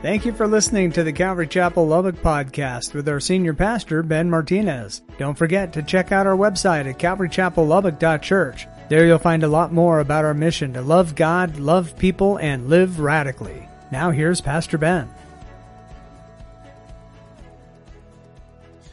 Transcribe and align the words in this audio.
Thank 0.00 0.24
you 0.24 0.32
for 0.32 0.46
listening 0.46 0.92
to 0.92 1.02
the 1.02 1.12
Calvary 1.12 1.48
Chapel 1.48 1.84
Lubbock 1.84 2.14
podcast 2.22 2.94
with 2.94 3.08
our 3.08 3.18
senior 3.18 3.52
pastor, 3.52 4.04
Ben 4.04 4.30
Martinez. 4.30 5.02
Don't 5.18 5.36
forget 5.36 5.72
to 5.72 5.82
check 5.82 6.12
out 6.12 6.24
our 6.24 6.36
website 6.36 6.88
at 6.88 7.00
calvarychapellubbock.church. 7.00 8.68
There 8.88 9.06
you'll 9.06 9.18
find 9.18 9.42
a 9.42 9.48
lot 9.48 9.72
more 9.72 9.98
about 9.98 10.24
our 10.24 10.34
mission 10.34 10.72
to 10.74 10.82
love 10.82 11.16
God, 11.16 11.58
love 11.58 11.98
people, 11.98 12.36
and 12.36 12.68
live 12.68 13.00
radically. 13.00 13.68
Now 13.90 14.12
here's 14.12 14.40
Pastor 14.40 14.78
Ben. 14.78 15.10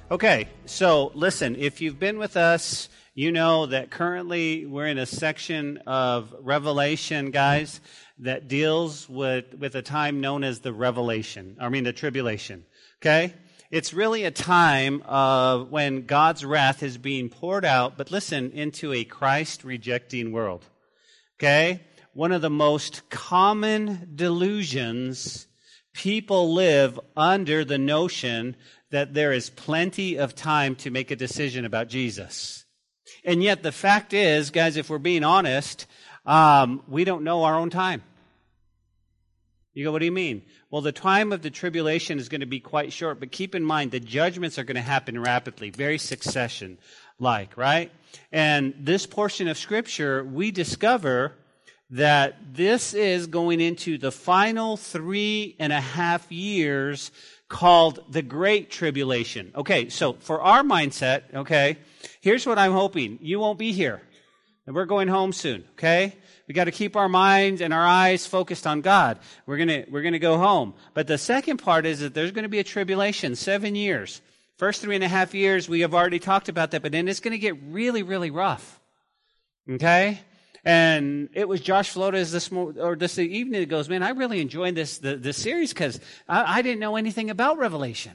Okay, 0.09 0.47
so 0.65 1.11
listen, 1.13 1.55
if 1.55 1.81
you've 1.81 1.99
been 1.99 2.17
with 2.17 2.35
us, 2.35 2.89
you 3.13 3.31
know 3.31 3.67
that 3.67 3.91
currently 3.91 4.65
we're 4.65 4.87
in 4.87 4.97
a 4.97 5.05
section 5.05 5.77
of 5.85 6.35
Revelation, 6.41 7.31
guys, 7.31 7.79
that 8.19 8.47
deals 8.47 9.09
with, 9.09 9.53
with 9.55 9.75
a 9.75 9.81
time 9.81 10.21
known 10.21 10.43
as 10.43 10.59
the 10.59 10.73
Revelation, 10.73 11.57
I 11.59 11.69
mean 11.69 11.83
the 11.83 11.93
tribulation. 11.93 12.65
Okay? 13.01 13.33
It's 13.71 13.93
really 13.93 14.23
a 14.23 14.31
time 14.31 15.01
of 15.05 15.69
when 15.69 16.05
God's 16.05 16.45
wrath 16.45 16.81
is 16.83 16.97
being 16.97 17.29
poured 17.29 17.65
out, 17.65 17.97
but 17.97 18.11
listen, 18.11 18.51
into 18.51 18.93
a 18.93 19.03
Christ 19.03 19.63
rejecting 19.63 20.31
world. 20.31 20.63
Okay? 21.37 21.81
One 22.13 22.31
of 22.31 22.41
the 22.41 22.49
most 22.49 23.09
common 23.09 24.11
delusions 24.15 25.47
people 25.93 26.53
live 26.53 26.99
under 27.17 27.65
the 27.65 27.77
notion 27.77 28.55
that 28.91 29.13
there 29.13 29.33
is 29.33 29.49
plenty 29.49 30.15
of 30.17 30.35
time 30.35 30.75
to 30.75 30.91
make 30.91 31.11
a 31.11 31.15
decision 31.15 31.65
about 31.65 31.89
Jesus. 31.89 32.65
And 33.23 33.43
yet 33.43 33.63
the 33.63 33.71
fact 33.71 34.13
is, 34.13 34.51
guys, 34.51 34.77
if 34.77 34.89
we're 34.89 34.99
being 34.99 35.23
honest, 35.23 35.87
um, 36.25 36.81
we 36.87 37.03
don't 37.03 37.23
know 37.23 37.43
our 37.43 37.55
own 37.55 37.69
time. 37.69 38.01
You 39.73 39.83
go, 39.83 39.91
what 39.91 39.99
do 39.99 40.05
you 40.05 40.11
mean? 40.11 40.41
Well, 40.71 40.81
the 40.81 40.93
time 40.93 41.33
of 41.33 41.41
the 41.41 41.49
tribulation 41.49 42.17
is 42.17 42.29
going 42.29 42.41
to 42.41 42.47
be 42.47 42.61
quite 42.61 42.93
short, 42.93 43.19
but 43.19 43.31
keep 43.31 43.53
in 43.55 43.63
mind 43.63 43.91
the 43.91 43.99
judgments 43.99 44.57
are 44.57 44.63
going 44.63 44.75
to 44.75 44.81
happen 44.81 45.21
rapidly, 45.21 45.69
very 45.69 45.97
succession 45.97 46.77
like, 47.19 47.57
right? 47.57 47.91
And 48.31 48.73
this 48.79 49.05
portion 49.05 49.49
of 49.49 49.57
scripture, 49.57 50.23
we 50.23 50.51
discover 50.51 51.33
that 51.89 52.37
this 52.53 52.93
is 52.93 53.27
going 53.27 53.59
into 53.59 53.97
the 53.97 54.11
final 54.11 54.77
three 54.77 55.55
and 55.59 55.71
a 55.73 55.81
half 55.81 56.31
years 56.31 57.11
called 57.47 57.99
the 58.09 58.21
Great 58.21 58.71
Tribulation. 58.71 59.51
Okay, 59.55 59.89
so 59.89 60.13
for 60.13 60.41
our 60.41 60.63
mindset, 60.63 61.23
okay, 61.33 61.77
here's 62.21 62.45
what 62.45 62.57
I'm 62.57 62.71
hoping. 62.71 63.19
You 63.21 63.39
won't 63.39 63.59
be 63.59 63.71
here. 63.71 64.01
And 64.65 64.75
we're 64.75 64.85
going 64.85 65.07
home 65.07 65.31
soon, 65.31 65.63
okay? 65.73 66.15
We 66.47 66.53
got 66.53 66.63
to 66.65 66.71
keep 66.71 66.95
our 66.95 67.09
minds 67.09 67.61
and 67.61 67.73
our 67.73 67.85
eyes 67.85 68.25
focused 68.25 68.65
on 68.65 68.81
God. 68.81 69.19
We're 69.45 69.57
going 69.57 69.67
to, 69.67 69.85
we're 69.89 70.01
going 70.01 70.13
to 70.13 70.19
go 70.19 70.37
home. 70.37 70.73
But 70.93 71.07
the 71.07 71.17
second 71.17 71.57
part 71.57 71.85
is 71.85 71.99
that 71.99 72.13
there's 72.13 72.31
going 72.31 72.43
to 72.43 72.49
be 72.49 72.59
a 72.59 72.63
tribulation, 72.63 73.35
seven 73.35 73.75
years. 73.75 74.21
First 74.57 74.81
three 74.81 74.95
and 74.95 75.03
a 75.03 75.07
half 75.07 75.33
years, 75.33 75.67
we 75.67 75.81
have 75.81 75.93
already 75.93 76.19
talked 76.19 76.49
about 76.49 76.71
that, 76.71 76.81
but 76.81 76.91
then 76.91 77.07
it's 77.07 77.19
going 77.19 77.33
to 77.33 77.37
get 77.37 77.55
really, 77.69 78.03
really 78.03 78.31
rough. 78.31 78.79
Okay? 79.69 80.19
And 80.63 81.29
it 81.33 81.47
was 81.47 81.61
Josh 81.61 81.91
Flores 81.91 82.31
this 82.31 82.51
morning, 82.51 82.81
or 82.81 82.95
this 82.95 83.19
evening 83.19 83.59
that 83.59 83.69
goes, 83.69 83.87
man, 83.87 84.01
I 84.01 84.09
really 84.09 84.41
enjoyed 84.41 84.73
this 84.73 84.97
the, 84.97 85.15
this 85.15 85.37
series 85.37 85.71
because 85.71 85.99
I, 86.27 86.57
I 86.57 86.61
didn't 86.63 86.79
know 86.79 86.95
anything 86.95 87.29
about 87.29 87.59
Revelation. 87.59 88.13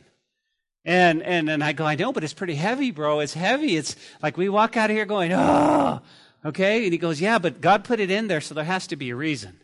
And 0.85 1.23
and 1.23 1.49
and 1.49 1.63
I 1.63 1.73
go, 1.73 1.85
I 1.85 1.95
know, 1.95 2.11
but 2.11 2.25
it's 2.25 2.33
pretty 2.33 2.55
heavy, 2.55 2.91
bro. 2.91 3.21
It's 3.21 3.35
heavy. 3.35 3.77
It's 3.77 3.95
like 4.23 4.37
we 4.37 4.49
walk 4.49 4.77
out 4.77 4.91
of 4.91 4.97
here 4.97 5.05
going, 5.05 5.33
oh, 5.33 6.01
okay. 6.45 6.85
And 6.85 6.93
he 6.93 6.99
goes, 6.99 7.21
yeah, 7.21 7.39
but 7.39 7.61
God 7.61 7.85
put 7.85 8.01
it 8.01 8.11
in 8.11 8.29
there, 8.29 8.41
so 8.41 8.55
there 8.55 8.65
has 8.65 8.87
to 8.89 8.97
be 8.97 9.11
a 9.11 9.17
reason. 9.17 9.61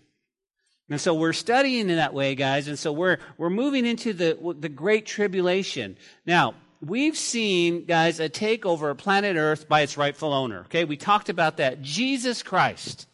And 0.88 1.00
so 1.00 1.14
we're 1.14 1.32
studying 1.32 1.90
in 1.90 1.96
that 1.96 2.14
way, 2.14 2.34
guys. 2.34 2.68
And 2.68 2.78
so 2.78 2.92
we're 2.92 3.18
we're 3.38 3.50
moving 3.50 3.86
into 3.86 4.12
the 4.12 4.54
the 4.58 4.68
great 4.68 5.04
tribulation. 5.04 5.96
Now, 6.24 6.54
we've 6.80 7.16
seen, 7.16 7.86
guys, 7.86 8.20
a 8.20 8.28
takeover 8.28 8.90
of 8.90 8.98
planet 8.98 9.36
Earth 9.36 9.68
by 9.68 9.80
its 9.80 9.96
rightful 9.96 10.32
owner. 10.32 10.60
Okay, 10.66 10.84
we 10.84 10.96
talked 10.96 11.28
about 11.28 11.56
that. 11.56 11.82
Jesus 11.82 12.42
Christ. 12.42 13.08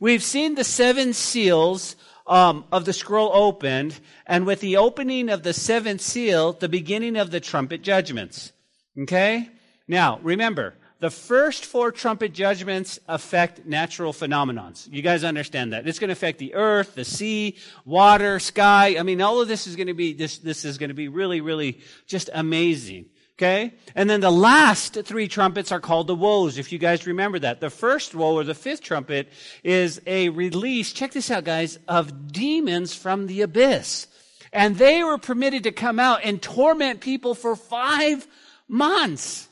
We've 0.00 0.22
seen 0.22 0.56
the 0.56 0.64
seven 0.64 1.12
seals 1.12 1.94
um, 2.26 2.64
of 2.72 2.84
the 2.84 2.92
scroll 2.92 3.30
opened, 3.32 3.98
and 4.26 4.44
with 4.46 4.60
the 4.60 4.76
opening 4.78 5.28
of 5.28 5.42
the 5.42 5.52
seventh 5.52 6.00
seal, 6.00 6.52
the 6.52 6.68
beginning 6.68 7.16
of 7.16 7.30
the 7.30 7.40
trumpet 7.40 7.82
judgments. 7.82 8.52
Okay? 8.98 9.48
Now, 9.86 10.18
remember, 10.22 10.74
the 11.04 11.10
first 11.10 11.66
four 11.66 11.92
trumpet 11.92 12.32
judgments 12.32 12.98
affect 13.08 13.66
natural 13.66 14.14
phenomenons. 14.14 14.90
You 14.90 15.02
guys 15.02 15.22
understand 15.22 15.74
that. 15.74 15.86
It's 15.86 15.98
going 15.98 16.08
to 16.08 16.14
affect 16.14 16.38
the 16.38 16.54
earth, 16.54 16.94
the 16.94 17.04
sea, 17.04 17.56
water, 17.84 18.38
sky. 18.38 18.96
I 18.98 19.02
mean, 19.02 19.20
all 19.20 19.38
of 19.38 19.46
this 19.46 19.66
is 19.66 19.76
going 19.76 19.88
to 19.88 19.92
be, 19.92 20.14
this, 20.14 20.38
this 20.38 20.64
is 20.64 20.78
going 20.78 20.88
to 20.88 20.94
be 20.94 21.08
really, 21.08 21.42
really 21.42 21.80
just 22.06 22.30
amazing. 22.32 23.04
Okay? 23.36 23.74
And 23.94 24.08
then 24.08 24.22
the 24.22 24.32
last 24.32 24.94
three 25.04 25.28
trumpets 25.28 25.72
are 25.72 25.78
called 25.78 26.06
the 26.06 26.14
woes, 26.14 26.56
if 26.56 26.72
you 26.72 26.78
guys 26.78 27.06
remember 27.06 27.38
that. 27.40 27.60
The 27.60 27.68
first 27.68 28.14
woe, 28.14 28.36
or 28.36 28.44
the 28.44 28.54
fifth 28.54 28.80
trumpet, 28.80 29.28
is 29.62 30.00
a 30.06 30.30
release, 30.30 30.90
check 30.94 31.12
this 31.12 31.30
out, 31.30 31.44
guys, 31.44 31.78
of 31.86 32.32
demons 32.32 32.94
from 32.94 33.26
the 33.26 33.42
abyss. 33.42 34.06
And 34.54 34.78
they 34.78 35.04
were 35.04 35.18
permitted 35.18 35.64
to 35.64 35.70
come 35.70 36.00
out 36.00 36.20
and 36.24 36.40
torment 36.40 37.02
people 37.02 37.34
for 37.34 37.56
five 37.56 38.26
months. 38.68 39.50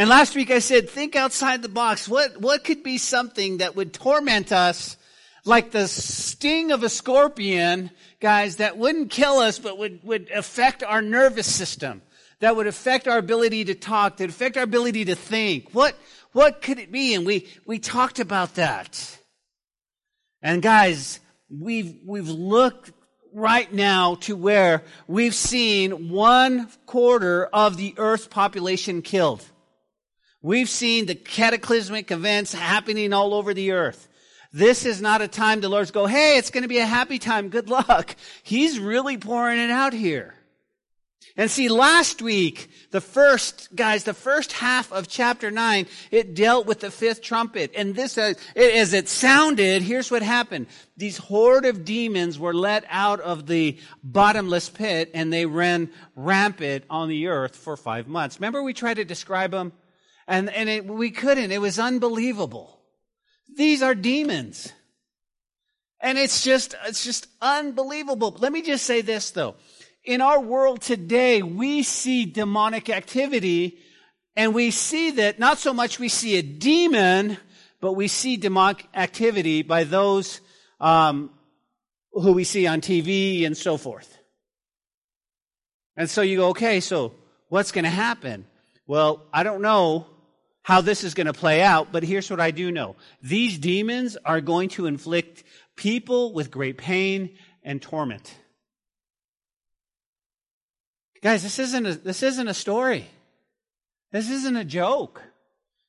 And 0.00 0.08
last 0.08 0.34
week 0.34 0.50
I 0.50 0.60
said, 0.60 0.88
think 0.88 1.14
outside 1.14 1.60
the 1.60 1.68
box. 1.68 2.08
What, 2.08 2.40
what 2.40 2.64
could 2.64 2.82
be 2.82 2.96
something 2.96 3.58
that 3.58 3.76
would 3.76 3.92
torment 3.92 4.50
us 4.50 4.96
like 5.44 5.72
the 5.72 5.86
sting 5.88 6.72
of 6.72 6.82
a 6.82 6.88
scorpion, 6.88 7.90
guys, 8.18 8.56
that 8.56 8.78
wouldn't 8.78 9.10
kill 9.10 9.40
us, 9.40 9.58
but 9.58 9.76
would, 9.76 10.02
would 10.02 10.30
affect 10.30 10.82
our 10.82 11.02
nervous 11.02 11.54
system, 11.54 12.00
that 12.38 12.56
would 12.56 12.66
affect 12.66 13.08
our 13.08 13.18
ability 13.18 13.66
to 13.66 13.74
talk, 13.74 14.16
that 14.16 14.22
would 14.22 14.30
affect 14.30 14.56
our 14.56 14.62
ability 14.62 15.04
to 15.04 15.14
think. 15.14 15.68
What, 15.74 15.94
what 16.32 16.62
could 16.62 16.78
it 16.78 16.90
be? 16.90 17.12
And 17.12 17.26
we, 17.26 17.46
we 17.66 17.78
talked 17.78 18.20
about 18.20 18.54
that. 18.54 19.18
And 20.40 20.62
guys, 20.62 21.20
we've, 21.50 21.98
we've 22.06 22.30
looked 22.30 22.90
right 23.34 23.70
now 23.70 24.14
to 24.22 24.34
where 24.34 24.82
we've 25.06 25.34
seen 25.34 26.08
one 26.08 26.70
quarter 26.86 27.44
of 27.44 27.76
the 27.76 27.92
earth's 27.98 28.28
population 28.28 29.02
killed. 29.02 29.44
We've 30.42 30.68
seen 30.68 31.06
the 31.06 31.14
cataclysmic 31.14 32.10
events 32.10 32.54
happening 32.54 33.12
all 33.12 33.34
over 33.34 33.52
the 33.52 33.72
earth. 33.72 34.08
This 34.52 34.84
is 34.84 35.00
not 35.00 35.22
a 35.22 35.28
time 35.28 35.60
the 35.60 35.68
Lord's 35.68 35.90
go, 35.90 36.06
hey, 36.06 36.38
it's 36.38 36.50
going 36.50 36.62
to 36.62 36.68
be 36.68 36.78
a 36.78 36.86
happy 36.86 37.18
time. 37.18 37.50
Good 37.50 37.68
luck. 37.68 38.16
He's 38.42 38.78
really 38.78 39.16
pouring 39.16 39.58
it 39.58 39.70
out 39.70 39.92
here. 39.92 40.34
And 41.36 41.50
see, 41.50 41.68
last 41.68 42.20
week, 42.20 42.70
the 42.90 43.00
first, 43.00 43.74
guys, 43.74 44.02
the 44.02 44.14
first 44.14 44.52
half 44.52 44.92
of 44.92 45.06
chapter 45.06 45.50
9, 45.50 45.86
it 46.10 46.34
dealt 46.34 46.66
with 46.66 46.80
the 46.80 46.90
fifth 46.90 47.22
trumpet. 47.22 47.70
And 47.76 47.94
this, 47.94 48.18
uh, 48.18 48.34
as 48.56 48.92
it 48.92 49.08
sounded, 49.08 49.82
here's 49.82 50.10
what 50.10 50.22
happened. 50.22 50.66
These 50.96 51.18
horde 51.18 51.66
of 51.66 51.84
demons 51.84 52.38
were 52.38 52.54
let 52.54 52.84
out 52.88 53.20
of 53.20 53.46
the 53.46 53.78
bottomless 54.02 54.68
pit 54.68 55.12
and 55.14 55.32
they 55.32 55.46
ran 55.46 55.90
rampant 56.16 56.84
on 56.90 57.08
the 57.08 57.28
earth 57.28 57.54
for 57.54 57.76
five 57.76 58.08
months. 58.08 58.38
Remember 58.38 58.62
we 58.62 58.74
tried 58.74 58.94
to 58.94 59.04
describe 59.04 59.52
them? 59.52 59.72
And, 60.30 60.48
and 60.48 60.68
it, 60.68 60.86
we 60.86 61.10
couldn't. 61.10 61.50
It 61.50 61.60
was 61.60 61.80
unbelievable. 61.80 62.78
These 63.56 63.82
are 63.82 63.96
demons. 63.96 64.72
And 66.00 66.16
it's 66.16 66.44
just, 66.44 66.76
it's 66.86 67.04
just 67.04 67.26
unbelievable. 67.42 68.36
Let 68.38 68.52
me 68.52 68.62
just 68.62 68.86
say 68.86 69.00
this 69.00 69.32
though. 69.32 69.56
In 70.04 70.20
our 70.20 70.40
world 70.40 70.82
today, 70.82 71.42
we 71.42 71.82
see 71.82 72.26
demonic 72.26 72.88
activity 72.88 73.78
and 74.36 74.54
we 74.54 74.70
see 74.70 75.10
that 75.10 75.40
not 75.40 75.58
so 75.58 75.74
much 75.74 75.98
we 75.98 76.08
see 76.08 76.36
a 76.36 76.42
demon, 76.42 77.36
but 77.80 77.94
we 77.94 78.06
see 78.06 78.36
demonic 78.36 78.86
activity 78.94 79.62
by 79.62 79.82
those 79.82 80.40
um, 80.78 81.30
who 82.12 82.32
we 82.32 82.44
see 82.44 82.68
on 82.68 82.80
TV 82.80 83.44
and 83.44 83.56
so 83.56 83.76
forth. 83.76 84.16
And 85.96 86.08
so 86.08 86.22
you 86.22 86.36
go, 86.36 86.48
okay, 86.50 86.78
so 86.78 87.14
what's 87.48 87.72
going 87.72 87.84
to 87.84 87.90
happen? 87.90 88.46
Well, 88.86 89.26
I 89.32 89.42
don't 89.42 89.60
know 89.60 90.06
how 90.62 90.80
this 90.80 91.04
is 91.04 91.14
going 91.14 91.26
to 91.26 91.32
play 91.32 91.62
out, 91.62 91.90
but 91.90 92.02
here's 92.02 92.30
what 92.30 92.40
I 92.40 92.50
do 92.50 92.70
know. 92.70 92.96
These 93.22 93.58
demons 93.58 94.16
are 94.24 94.40
going 94.40 94.68
to 94.70 94.86
inflict 94.86 95.42
people 95.76 96.32
with 96.32 96.50
great 96.50 96.76
pain 96.76 97.36
and 97.62 97.80
torment. 97.80 98.34
Guys, 101.22 101.42
this 101.42 101.58
isn't 101.58 101.86
a, 101.86 101.94
this 101.94 102.22
isn't 102.22 102.48
a 102.48 102.54
story. 102.54 103.06
This 104.12 104.30
isn't 104.30 104.56
a 104.56 104.64
joke. 104.64 105.22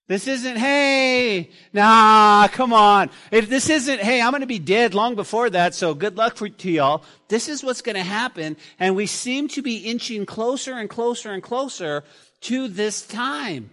This 0.07 0.27
isn't, 0.27 0.57
hey, 0.57 1.51
nah, 1.71 2.49
come 2.49 2.73
on. 2.73 3.09
If 3.31 3.49
this 3.49 3.69
isn't, 3.69 4.01
hey, 4.01 4.21
I'm 4.21 4.31
going 4.31 4.41
to 4.41 4.47
be 4.47 4.59
dead 4.59 4.93
long 4.93 5.15
before 5.15 5.49
that, 5.51 5.73
so 5.73 5.93
good 5.93 6.17
luck 6.17 6.35
for, 6.35 6.49
to 6.49 6.71
y'all. 6.71 7.03
This 7.29 7.47
is 7.47 7.63
what's 7.63 7.81
going 7.81 7.95
to 7.95 8.03
happen, 8.03 8.57
and 8.77 8.97
we 8.97 9.05
seem 9.05 9.47
to 9.49 9.61
be 9.61 9.77
inching 9.77 10.25
closer 10.25 10.73
and 10.73 10.89
closer 10.89 11.31
and 11.31 11.41
closer 11.41 12.03
to 12.41 12.67
this 12.67 13.07
time. 13.07 13.69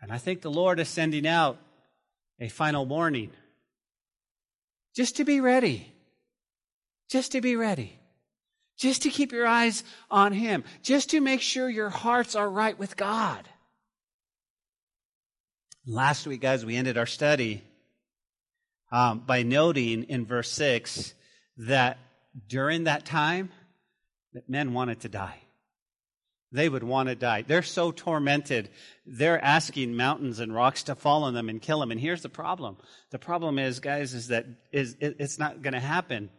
And 0.00 0.12
I 0.12 0.18
think 0.18 0.42
the 0.42 0.50
Lord 0.50 0.78
is 0.80 0.88
sending 0.88 1.26
out 1.26 1.58
a 2.38 2.48
final 2.48 2.86
warning. 2.86 3.30
Just 4.94 5.16
to 5.16 5.24
be 5.24 5.40
ready. 5.40 5.92
just 7.08 7.32
to 7.32 7.40
be 7.40 7.54
ready, 7.56 7.98
just 8.76 9.02
to 9.02 9.10
keep 9.10 9.32
your 9.32 9.46
eyes 9.46 9.84
on 10.10 10.32
Him, 10.32 10.64
just 10.82 11.10
to 11.10 11.20
make 11.20 11.40
sure 11.40 11.68
your 11.68 11.88
hearts 11.88 12.34
are 12.34 12.48
right 12.50 12.78
with 12.78 12.96
God. 12.96 13.48
Last 15.86 16.26
week, 16.26 16.40
guys, 16.40 16.64
we 16.66 16.74
ended 16.76 16.98
our 16.98 17.06
study 17.06 17.62
um, 18.90 19.20
by 19.20 19.44
noting 19.44 20.04
in 20.04 20.26
verse 20.26 20.50
6 20.50 21.14
that 21.58 21.98
during 22.48 22.84
that 22.84 23.04
time, 23.04 23.50
that 24.32 24.50
men 24.50 24.72
wanted 24.72 25.00
to 25.00 25.08
die. 25.08 25.45
They 26.52 26.68
would 26.68 26.84
want 26.84 27.08
to 27.08 27.14
die. 27.14 27.42
They're 27.42 27.62
so 27.62 27.90
tormented. 27.90 28.70
They're 29.04 29.42
asking 29.42 29.96
mountains 29.96 30.38
and 30.38 30.54
rocks 30.54 30.84
to 30.84 30.94
fall 30.94 31.24
on 31.24 31.34
them 31.34 31.48
and 31.48 31.60
kill 31.60 31.80
them. 31.80 31.90
And 31.90 32.00
here's 32.00 32.22
the 32.22 32.28
problem. 32.28 32.76
The 33.10 33.18
problem 33.18 33.58
is, 33.58 33.80
guys, 33.80 34.14
is 34.14 34.28
that 34.28 34.46
is 34.70 34.96
it's 35.00 35.38
not 35.38 35.62
going 35.62 35.74
to 35.74 35.80
happen. 35.80 36.30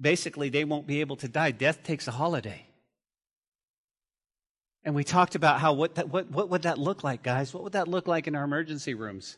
Basically, 0.00 0.50
they 0.50 0.64
won't 0.64 0.86
be 0.86 1.00
able 1.00 1.16
to 1.16 1.28
die. 1.28 1.50
Death 1.50 1.82
takes 1.82 2.06
a 2.06 2.12
holiday. 2.12 2.66
And 4.84 4.94
we 4.94 5.02
talked 5.02 5.34
about 5.34 5.58
how 5.58 5.72
what 5.72 5.96
that, 5.96 6.10
what 6.10 6.30
what 6.30 6.48
would 6.48 6.62
that 6.62 6.78
look 6.78 7.02
like, 7.02 7.24
guys? 7.24 7.52
What 7.52 7.64
would 7.64 7.72
that 7.72 7.88
look 7.88 8.06
like 8.06 8.28
in 8.28 8.36
our 8.36 8.44
emergency 8.44 8.94
rooms? 8.94 9.36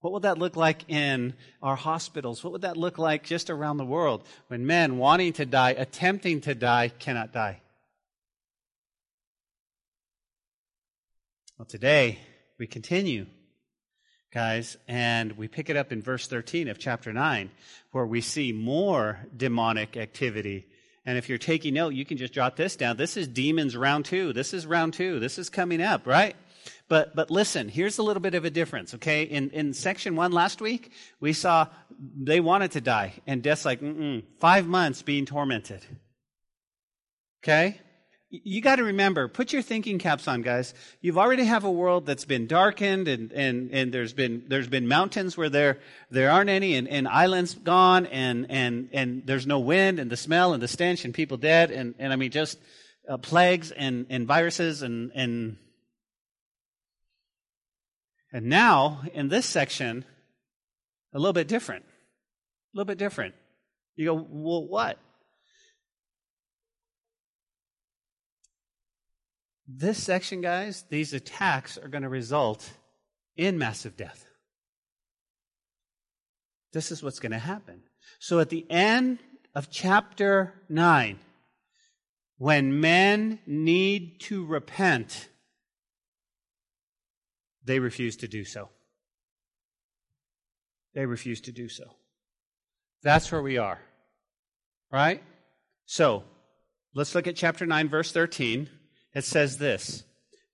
What 0.00 0.12
would 0.12 0.22
that 0.22 0.38
look 0.38 0.54
like 0.54 0.88
in 0.88 1.34
our 1.60 1.74
hospitals? 1.74 2.44
What 2.44 2.52
would 2.52 2.62
that 2.62 2.76
look 2.76 2.98
like 2.98 3.24
just 3.24 3.50
around 3.50 3.78
the 3.78 3.84
world 3.84 4.22
when 4.46 4.64
men 4.64 4.98
wanting 4.98 5.32
to 5.34 5.46
die, 5.46 5.70
attempting 5.70 6.42
to 6.42 6.54
die, 6.54 6.92
cannot 7.00 7.32
die? 7.32 7.60
Well, 11.58 11.66
today 11.66 12.20
we 12.56 12.68
continue, 12.68 13.26
guys, 14.32 14.76
and 14.86 15.32
we 15.32 15.48
pick 15.48 15.68
it 15.68 15.76
up 15.76 15.90
in 15.90 16.00
verse 16.00 16.28
13 16.28 16.68
of 16.68 16.78
chapter 16.78 17.12
9, 17.12 17.50
where 17.90 18.06
we 18.06 18.20
see 18.20 18.52
more 18.52 19.26
demonic 19.36 19.96
activity. 19.96 20.68
And 21.04 21.18
if 21.18 21.28
you're 21.28 21.36
taking 21.36 21.74
note, 21.74 21.94
you 21.94 22.04
can 22.04 22.16
just 22.16 22.32
jot 22.32 22.54
this 22.54 22.76
down. 22.76 22.96
This 22.96 23.16
is 23.16 23.26
demons 23.26 23.76
round 23.76 24.04
two. 24.04 24.32
This 24.32 24.54
is 24.54 24.68
round 24.68 24.94
two. 24.94 25.18
This 25.18 25.36
is 25.36 25.50
coming 25.50 25.82
up, 25.82 26.06
right? 26.06 26.36
But, 26.86 27.16
but 27.16 27.28
listen, 27.28 27.68
here's 27.68 27.98
a 27.98 28.04
little 28.04 28.22
bit 28.22 28.36
of 28.36 28.44
a 28.44 28.50
difference, 28.50 28.94
okay? 28.94 29.24
In, 29.24 29.50
in 29.50 29.74
section 29.74 30.14
one 30.14 30.30
last 30.30 30.60
week, 30.60 30.92
we 31.18 31.32
saw 31.32 31.66
they 31.98 32.38
wanted 32.38 32.70
to 32.72 32.80
die, 32.80 33.14
and 33.26 33.42
death's 33.42 33.64
like, 33.64 33.80
mm 33.80 34.22
five 34.38 34.68
months 34.68 35.02
being 35.02 35.26
tormented. 35.26 35.84
Okay? 37.42 37.80
You 38.30 38.60
got 38.60 38.76
to 38.76 38.84
remember, 38.84 39.26
put 39.26 39.54
your 39.54 39.62
thinking 39.62 39.98
caps 39.98 40.28
on, 40.28 40.42
guys. 40.42 40.74
You've 41.00 41.16
already 41.16 41.44
have 41.44 41.64
a 41.64 41.70
world 41.70 42.04
that's 42.04 42.26
been 42.26 42.46
darkened 42.46 43.08
and, 43.08 43.32
and, 43.32 43.70
and 43.72 43.92
there's 43.92 44.12
been, 44.12 44.44
there's 44.48 44.68
been 44.68 44.86
mountains 44.86 45.36
where 45.36 45.48
there, 45.48 45.78
there 46.10 46.30
aren't 46.30 46.50
any 46.50 46.74
and, 46.74 46.86
and 46.88 47.08
islands 47.08 47.54
gone 47.54 48.04
and, 48.06 48.46
and, 48.50 48.90
and 48.92 49.22
there's 49.24 49.46
no 49.46 49.60
wind 49.60 49.98
and 49.98 50.10
the 50.10 50.16
smell 50.16 50.52
and 50.52 50.62
the 50.62 50.68
stench 50.68 51.06
and 51.06 51.14
people 51.14 51.38
dead 51.38 51.70
and, 51.70 51.94
and 51.98 52.12
I 52.12 52.16
mean, 52.16 52.30
just 52.30 52.58
uh, 53.08 53.16
plagues 53.16 53.70
and, 53.70 54.04
and 54.10 54.26
viruses 54.26 54.82
and, 54.82 55.10
and, 55.14 55.56
and 58.30 58.46
now 58.46 59.00
in 59.14 59.28
this 59.28 59.46
section, 59.46 60.04
a 61.14 61.18
little 61.18 61.32
bit 61.32 61.48
different. 61.48 61.84
A 61.84 62.76
little 62.76 62.86
bit 62.86 62.98
different. 62.98 63.34
You 63.96 64.04
go, 64.04 64.26
well, 64.28 64.68
what? 64.68 64.98
This 69.70 70.02
section, 70.02 70.40
guys, 70.40 70.84
these 70.88 71.12
attacks 71.12 71.76
are 71.76 71.88
going 71.88 72.02
to 72.02 72.08
result 72.08 72.70
in 73.36 73.58
massive 73.58 73.98
death. 73.98 74.24
This 76.72 76.90
is 76.90 77.02
what's 77.02 77.20
going 77.20 77.32
to 77.32 77.38
happen. 77.38 77.82
So 78.18 78.40
at 78.40 78.48
the 78.48 78.68
end 78.70 79.18
of 79.54 79.70
chapter 79.70 80.54
9, 80.70 81.18
when 82.38 82.80
men 82.80 83.40
need 83.46 84.20
to 84.20 84.46
repent, 84.46 85.28
they 87.62 87.78
refuse 87.78 88.16
to 88.18 88.28
do 88.28 88.44
so. 88.44 88.70
They 90.94 91.04
refuse 91.04 91.42
to 91.42 91.52
do 91.52 91.68
so. 91.68 91.84
That's 93.02 93.30
where 93.30 93.42
we 93.42 93.58
are. 93.58 93.80
Right? 94.90 95.22
So, 95.84 96.24
let's 96.94 97.14
look 97.14 97.26
at 97.26 97.36
chapter 97.36 97.66
9, 97.66 97.88
verse 97.90 98.12
13 98.12 98.70
it 99.18 99.24
says 99.24 99.58
this 99.58 100.04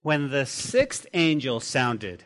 When 0.02 0.30
the 0.30 0.46
sixth 0.46 1.06
angel 1.14 1.60
sounded, 1.60 2.24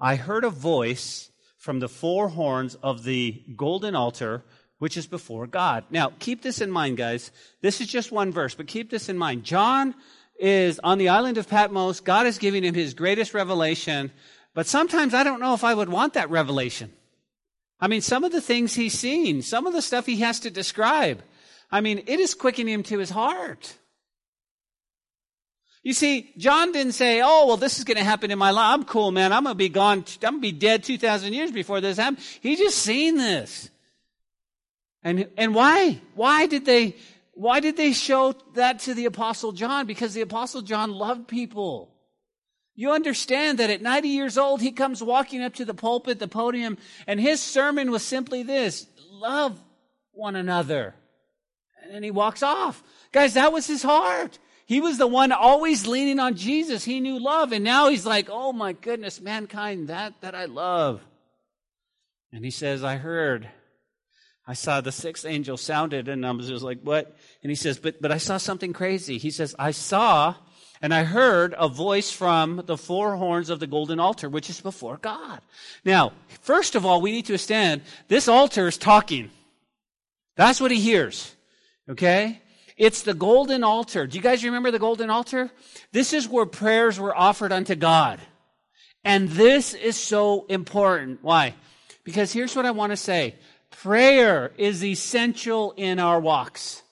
I 0.00 0.16
heard 0.16 0.44
a 0.44 0.50
voice 0.50 1.30
from 1.58 1.80
the 1.80 1.88
four 1.88 2.28
horns 2.28 2.74
of 2.76 3.04
the 3.04 3.42
golden 3.56 3.94
altar 3.94 4.44
which 4.78 4.96
is 4.96 5.06
before 5.06 5.46
God. 5.46 5.84
Now, 5.90 6.12
keep 6.18 6.42
this 6.42 6.60
in 6.60 6.70
mind, 6.70 6.98
guys. 6.98 7.30
This 7.62 7.80
is 7.80 7.86
just 7.86 8.12
one 8.12 8.32
verse, 8.32 8.54
but 8.54 8.66
keep 8.66 8.90
this 8.90 9.08
in 9.08 9.16
mind. 9.16 9.44
John 9.44 9.94
is 10.38 10.78
on 10.80 10.98
the 10.98 11.08
island 11.08 11.38
of 11.38 11.48
Patmos. 11.48 12.00
God 12.00 12.26
is 12.26 12.38
giving 12.38 12.64
him 12.64 12.74
his 12.74 12.92
greatest 12.92 13.32
revelation, 13.32 14.10
but 14.52 14.66
sometimes 14.66 15.14
I 15.14 15.22
don't 15.22 15.40
know 15.40 15.54
if 15.54 15.64
I 15.64 15.72
would 15.72 15.88
want 15.88 16.14
that 16.14 16.28
revelation. 16.28 16.92
I 17.80 17.88
mean, 17.88 18.00
some 18.00 18.24
of 18.24 18.32
the 18.32 18.40
things 18.40 18.74
he's 18.74 18.98
seen, 18.98 19.42
some 19.42 19.66
of 19.66 19.72
the 19.72 19.80
stuff 19.80 20.06
he 20.06 20.16
has 20.20 20.40
to 20.40 20.50
describe, 20.50 21.22
I 21.70 21.80
mean, 21.80 22.02
it 22.06 22.20
is 22.20 22.34
quickening 22.34 22.74
him 22.74 22.82
to 22.84 22.98
his 22.98 23.10
heart. 23.10 23.78
You 25.84 25.92
see, 25.92 26.32
John 26.38 26.72
didn't 26.72 26.94
say, 26.94 27.20
oh, 27.22 27.46
well, 27.46 27.58
this 27.58 27.78
is 27.78 27.84
going 27.84 27.98
to 27.98 28.04
happen 28.04 28.30
in 28.30 28.38
my 28.38 28.50
life. 28.50 28.72
I'm 28.72 28.84
cool, 28.84 29.10
man. 29.10 29.34
I'm 29.34 29.44
going 29.44 29.52
to 29.52 29.58
be 29.58 29.68
gone. 29.68 29.98
I'm 29.98 30.20
going 30.20 30.34
to 30.36 30.40
be 30.40 30.52
dead 30.52 30.82
2,000 30.82 31.34
years 31.34 31.52
before 31.52 31.82
this 31.82 31.98
happens. 31.98 32.26
He 32.40 32.56
just 32.56 32.78
seen 32.78 33.18
this. 33.18 33.68
And, 35.02 35.28
and 35.36 35.54
why? 35.54 36.00
Why 36.14 36.46
did 36.46 36.64
they, 36.64 36.96
why 37.34 37.60
did 37.60 37.76
they 37.76 37.92
show 37.92 38.34
that 38.54 38.78
to 38.80 38.94
the 38.94 39.04
apostle 39.04 39.52
John? 39.52 39.86
Because 39.86 40.14
the 40.14 40.22
apostle 40.22 40.62
John 40.62 40.90
loved 40.90 41.28
people. 41.28 41.90
You 42.74 42.92
understand 42.92 43.58
that 43.58 43.68
at 43.68 43.82
90 43.82 44.08
years 44.08 44.38
old, 44.38 44.62
he 44.62 44.72
comes 44.72 45.02
walking 45.02 45.42
up 45.42 45.54
to 45.56 45.66
the 45.66 45.74
pulpit, 45.74 46.18
the 46.18 46.26
podium, 46.26 46.78
and 47.06 47.20
his 47.20 47.42
sermon 47.42 47.90
was 47.90 48.02
simply 48.02 48.42
this, 48.42 48.86
love 49.10 49.62
one 50.12 50.34
another. 50.34 50.94
And 51.82 51.94
then 51.94 52.02
he 52.02 52.10
walks 52.10 52.42
off. 52.42 52.82
Guys, 53.12 53.34
that 53.34 53.52
was 53.52 53.66
his 53.66 53.82
heart. 53.82 54.38
He 54.66 54.80
was 54.80 54.98
the 54.98 55.06
one 55.06 55.32
always 55.32 55.86
leaning 55.86 56.18
on 56.18 56.36
Jesus. 56.36 56.84
He 56.84 57.00
knew 57.00 57.18
love. 57.18 57.52
And 57.52 57.64
now 57.64 57.88
he's 57.88 58.06
like, 58.06 58.28
oh 58.30 58.52
my 58.52 58.72
goodness, 58.72 59.20
mankind, 59.20 59.88
that, 59.88 60.14
that 60.22 60.34
I 60.34 60.46
love. 60.46 61.02
And 62.32 62.44
he 62.44 62.50
says, 62.50 62.82
I 62.82 62.96
heard, 62.96 63.48
I 64.46 64.54
saw 64.54 64.80
the 64.80 64.92
sixth 64.92 65.26
angel 65.26 65.56
sounded 65.56 66.08
and 66.08 66.26
I 66.26 66.30
was 66.30 66.48
just 66.48 66.64
like, 66.64 66.80
what? 66.82 67.14
And 67.42 67.50
he 67.50 67.56
says, 67.56 67.78
but, 67.78 68.00
but 68.00 68.10
I 68.10 68.18
saw 68.18 68.38
something 68.38 68.72
crazy. 68.72 69.18
He 69.18 69.30
says, 69.30 69.54
I 69.58 69.70
saw 69.70 70.34
and 70.80 70.92
I 70.92 71.04
heard 71.04 71.54
a 71.56 71.68
voice 71.68 72.10
from 72.10 72.62
the 72.66 72.76
four 72.76 73.16
horns 73.16 73.50
of 73.50 73.60
the 73.60 73.66
golden 73.66 74.00
altar, 74.00 74.28
which 74.28 74.50
is 74.50 74.60
before 74.60 74.96
God. 74.96 75.40
Now, 75.84 76.12
first 76.40 76.74
of 76.74 76.84
all, 76.84 77.00
we 77.00 77.12
need 77.12 77.26
to 77.26 77.32
understand 77.32 77.82
this 78.08 78.28
altar 78.28 78.66
is 78.66 78.76
talking. 78.76 79.30
That's 80.36 80.60
what 80.60 80.70
he 80.70 80.80
hears. 80.80 81.34
Okay? 81.88 82.42
It's 82.76 83.02
the 83.02 83.14
golden 83.14 83.62
altar. 83.62 84.06
Do 84.06 84.16
you 84.16 84.22
guys 84.22 84.44
remember 84.44 84.70
the 84.70 84.78
golden 84.78 85.10
altar? 85.10 85.50
This 85.92 86.12
is 86.12 86.28
where 86.28 86.46
prayers 86.46 86.98
were 86.98 87.16
offered 87.16 87.52
unto 87.52 87.74
God. 87.74 88.20
And 89.04 89.28
this 89.28 89.74
is 89.74 89.96
so 89.96 90.46
important. 90.48 91.20
Why? 91.22 91.54
Because 92.04 92.32
here's 92.32 92.56
what 92.56 92.66
I 92.66 92.72
want 92.72 92.90
to 92.90 92.96
say. 92.96 93.36
Prayer 93.70 94.52
is 94.56 94.84
essential 94.84 95.72
in 95.76 95.98
our 95.98 96.18
walks. 96.18 96.82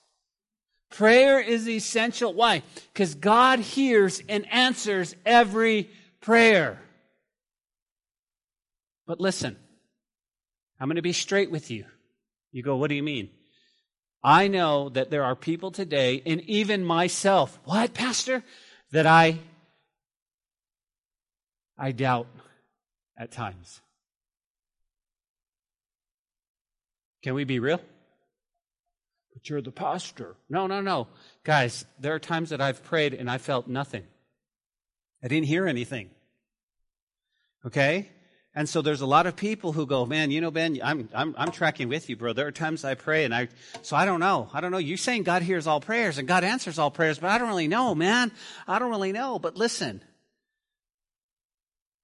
Prayer 0.89 1.39
is 1.39 1.67
essential. 1.67 2.33
Why? 2.33 2.61
Because 2.93 3.15
God 3.15 3.59
hears 3.59 4.21
and 4.29 4.45
answers 4.51 5.15
every 5.25 5.89
prayer. 6.21 6.79
But 9.07 9.19
listen, 9.19 9.57
I'm 10.79 10.87
going 10.87 10.97
to 10.97 11.01
be 11.01 11.13
straight 11.13 11.51
with 11.51 11.71
you. 11.71 11.85
You 12.51 12.61
go, 12.61 12.77
what 12.77 12.89
do 12.89 12.95
you 12.95 13.03
mean? 13.03 13.29
I 14.23 14.47
know 14.47 14.89
that 14.89 15.09
there 15.09 15.23
are 15.23 15.35
people 15.35 15.71
today, 15.71 16.21
and 16.25 16.41
even 16.41 16.85
myself, 16.85 17.59
what, 17.65 17.93
Pastor? 17.93 18.43
That 18.91 19.05
I, 19.05 19.39
I 21.77 21.91
doubt 21.91 22.27
at 23.17 23.31
times. 23.31 23.81
Can 27.23 27.33
we 27.33 27.43
be 27.43 27.59
real? 27.59 27.81
But 29.33 29.49
you're 29.49 29.61
the 29.61 29.71
pastor. 29.71 30.35
No, 30.49 30.67
no, 30.67 30.81
no. 30.81 31.07
Guys, 31.43 31.85
there 31.99 32.13
are 32.13 32.19
times 32.19 32.51
that 32.51 32.61
I've 32.61 32.83
prayed 32.83 33.13
and 33.13 33.31
I 33.31 33.39
felt 33.39 33.67
nothing. 33.67 34.03
I 35.23 35.27
didn't 35.27 35.47
hear 35.47 35.65
anything. 35.65 36.11
Okay? 37.65 38.09
And 38.55 38.69
so 38.69 38.83
there's 38.83 39.01
a 39.01 39.07
lot 39.07 39.25
of 39.25 39.35
people 39.35 39.73
who 39.73 39.87
go, 39.87 40.05
man, 40.05 40.29
you 40.29 40.39
know, 40.39 40.51
Ben, 40.51 40.79
I'm, 40.83 41.09
I'm, 41.13 41.33
I'm 41.37 41.51
tracking 41.51 41.89
with 41.89 42.07
you, 42.07 42.15
bro. 42.15 42.33
There 42.33 42.45
are 42.45 42.51
times 42.51 42.85
I 42.85 42.93
pray 42.93 43.25
and 43.25 43.33
I, 43.33 43.47
so 43.81 43.95
I 43.95 44.05
don't 44.05 44.19
know. 44.19 44.47
I 44.53 44.61
don't 44.61 44.71
know. 44.71 44.77
You're 44.77 44.97
saying 44.97 45.23
God 45.23 45.41
hears 45.41 45.65
all 45.65 45.81
prayers 45.81 46.19
and 46.19 46.27
God 46.27 46.43
answers 46.43 46.77
all 46.77 46.91
prayers, 46.91 47.17
but 47.17 47.31
I 47.31 47.39
don't 47.39 47.47
really 47.47 47.67
know, 47.67 47.95
man. 47.95 48.31
I 48.67 48.77
don't 48.77 48.91
really 48.91 49.11
know. 49.11 49.39
But 49.39 49.57
listen. 49.57 50.03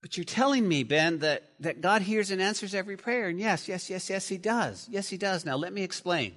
But 0.02 0.18
you're 0.18 0.24
telling 0.24 0.68
me, 0.68 0.84
Ben, 0.84 1.20
that, 1.20 1.44
that 1.60 1.82
God 1.82 2.02
hears 2.02 2.32
and 2.32 2.42
answers 2.42 2.74
every 2.74 2.98
prayer. 2.98 3.28
And 3.28 3.40
yes, 3.40 3.68
yes, 3.68 3.90
yes, 3.90 4.10
yes, 4.10 4.28
He 4.28 4.38
does. 4.38 4.88
Yes, 4.90 5.08
He 5.10 5.18
does. 5.18 5.46
Now 5.46 5.58
let 5.58 5.72
me 5.74 5.84
explain. 5.84 6.34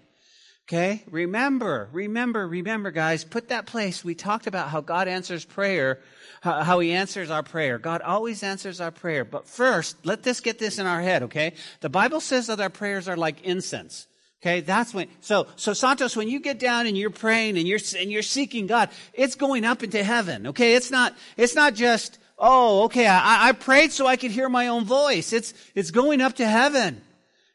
Okay? 0.69 1.02
Remember, 1.11 1.88
remember, 1.92 2.47
remember, 2.47 2.90
guys. 2.90 3.25
Put 3.25 3.49
that 3.49 3.66
place. 3.66 4.04
We 4.04 4.14
talked 4.14 4.47
about 4.47 4.69
how 4.69 4.81
God 4.81 5.09
answers 5.09 5.45
prayer, 5.45 6.00
how, 6.40 6.78
He 6.81 6.92
answers 6.92 7.31
our 7.31 7.42
prayer. 7.42 7.78
God 7.78 8.00
always 8.00 8.42
answers 8.42 8.81
our 8.81 8.90
prayer. 8.90 9.25
But 9.25 9.49
first, 9.49 9.97
let 10.07 10.23
this 10.23 10.40
get 10.40 10.59
this 10.59 10.78
in 10.78 10.87
our 10.87 11.00
head, 11.00 11.25
okay? 11.25 11.54
The 11.81 11.90
Bible 11.90 12.21
says 12.21 12.47
that 12.47 12.61
our 12.61 12.71
prayers 12.71 13.09
are 13.09 13.16
like 13.16 13.42
incense. 13.42 14.07
Okay, 14.42 14.61
that's 14.61 14.92
when, 14.92 15.07
so, 15.21 15.47
so 15.54 15.73
Santos, 15.73 16.16
when 16.16 16.26
you 16.26 16.40
get 16.40 16.59
down 16.59 16.88
and 16.88 16.99
you're 16.99 17.11
praying 17.11 17.57
and 17.57 17.69
you're, 17.69 17.78
and 17.97 18.11
you're 18.11 18.23
seeking 18.23 18.66
God, 18.66 18.90
it's 19.12 19.37
going 19.37 19.64
up 19.64 19.85
into 19.85 20.02
heaven. 20.02 20.49
Okay, 20.49 20.75
it's 20.75 20.90
not, 20.90 21.16
it's 21.37 21.54
not 21.54 21.75
just, 21.75 22.19
oh, 22.40 22.85
okay, 22.85 23.07
I, 23.07 23.50
I 23.50 23.52
prayed 23.52 23.92
so 23.92 24.04
I 24.09 24.16
could 24.16 24.33
hear 24.33 24.49
my 24.49 24.66
own 24.66 24.85
voice. 24.85 25.33
It's, 25.33 25.54
it's 25.76 25.92
going 25.92 26.21
up 26.21 26.35
to 26.37 26.47
heaven. 26.47 27.02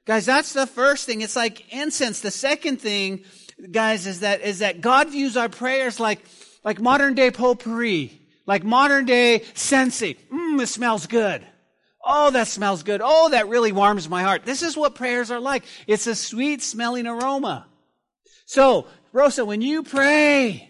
Guys, 0.07 0.25
that's 0.25 0.53
the 0.53 0.65
first 0.65 1.05
thing. 1.05 1.19
It's 1.19 1.35
like 1.35 1.71
incense. 1.73 2.21
The 2.21 2.31
second 2.31 2.79
thing, 2.79 3.25
guys, 3.71 4.07
is 4.07 4.21
that, 4.21 4.39
is 4.39 4.59
that 4.59 4.79
God 4.79 5.09
views 5.09 5.35
our 5.35 5.49
prayers 5.49 5.99
like, 5.99 6.25
like 6.63 6.79
modern 6.79 7.13
day 7.13 7.29
potpourri, 7.29 8.21
like 8.45 8.63
modern 8.63 9.03
day 9.03 9.41
Scentsy. 9.53 10.15
Mmm, 10.31 10.61
it 10.61 10.67
smells 10.67 11.07
good. 11.07 11.45
Oh, 12.01 12.31
that 12.31 12.47
smells 12.47 12.83
good. 12.83 13.01
Oh, 13.03 13.29
that 13.31 13.49
really 13.49 13.73
warms 13.73 14.07
my 14.07 14.23
heart. 14.23 14.45
This 14.45 14.63
is 14.63 14.77
what 14.77 14.95
prayers 14.95 15.29
are 15.29 15.41
like. 15.41 15.65
It's 15.87 16.07
a 16.07 16.15
sweet 16.15 16.61
smelling 16.61 17.05
aroma. 17.05 17.67
So, 18.45 18.87
Rosa, 19.11 19.43
when 19.43 19.61
you 19.61 19.83
pray, 19.83 20.69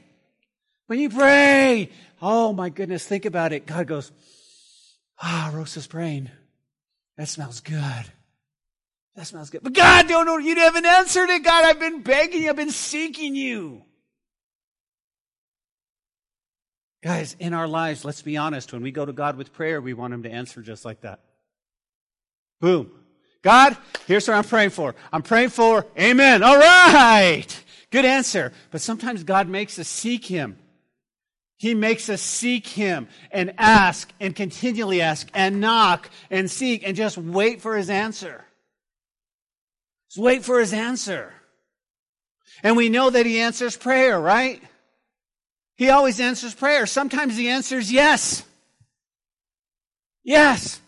when 0.88 0.98
you 0.98 1.12
pray, 1.12 1.92
oh 2.24 2.54
my 2.54 2.70
goodness, 2.70 3.06
think 3.06 3.26
about 3.26 3.54
it. 3.54 3.68
God 3.68 3.86
goes, 3.86 4.12
ah, 5.22 5.52
Rosa's 5.54 5.86
praying. 5.86 6.32
That 7.18 7.28
smells 7.28 7.60
good. 7.60 8.12
That 9.18 9.26
smells 9.26 9.50
good. 9.50 9.64
But 9.64 9.74
God, 9.74 10.08
don't 10.08 10.28
know, 10.28 10.38
you 10.38 10.56
haven't 10.56 10.86
answered 10.86 11.30
it. 11.32 11.44
God, 11.44 11.66
I've 11.66 11.80
been 11.80 12.04
begging 12.04 12.44
you. 12.44 12.52
I've 12.52 12.56
been 12.56 12.70
seeking 12.70 13.36
you. 13.36 13.82
Guys, 17.02 17.36
in 17.40 17.56
our 17.56 17.68
lives, 17.68 18.06
let's 18.06 18.22
be 18.22 18.38
honest. 18.38 18.72
When 18.72 18.84
we 18.84 18.92
go 18.92 19.08
to 19.08 19.14
God 19.14 19.36
with 19.36 19.54
prayer, 19.54 19.82
we 19.82 19.96
want 19.96 20.14
Him 20.14 20.22
to 20.24 20.32
answer 20.32 20.62
just 20.62 20.86
like 20.86 21.02
that. 21.02 21.22
Boom. 22.62 22.92
God, 23.42 23.76
here's 24.06 24.28
what 24.28 24.38
I'm 24.38 24.44
praying 24.44 24.70
for. 24.70 24.94
I'm 25.12 25.24
praying 25.24 25.50
for 25.50 25.88
Amen. 26.00 26.44
All 26.44 26.58
right. 26.58 27.64
Good 27.90 28.06
answer. 28.06 28.54
But 28.70 28.82
sometimes 28.82 29.24
God 29.24 29.50
makes 29.50 29.80
us 29.80 29.88
seek 29.88 30.26
Him. 30.26 30.60
He 31.58 31.74
makes 31.74 32.08
us 32.08 32.22
seek 32.22 32.68
Him 32.68 33.08
and 33.32 33.56
ask 33.58 34.14
and 34.20 34.36
continually 34.36 35.02
ask 35.02 35.28
and 35.34 35.60
knock 35.60 36.12
and 36.30 36.52
seek 36.52 36.84
and 36.86 36.96
just 36.96 37.18
wait 37.18 37.62
for 37.62 37.76
His 37.76 37.90
answer. 37.90 38.44
Just 40.18 40.26
wait 40.26 40.44
for 40.44 40.60
his 40.60 40.74
answer. 40.74 41.32
And 42.64 42.76
we 42.76 42.90
know 42.90 43.12
that 43.12 43.28
he 43.28 43.40
answers 43.40 43.78
prayer, 43.78 44.20
right? 44.20 44.60
He 45.76 45.92
always 45.92 46.20
answers 46.20 46.56
prayer. 46.56 46.88
Sometimes 46.88 47.38
he 47.38 47.50
answers 47.50 47.92
yes. 47.92 48.44
Yes. 50.24 50.82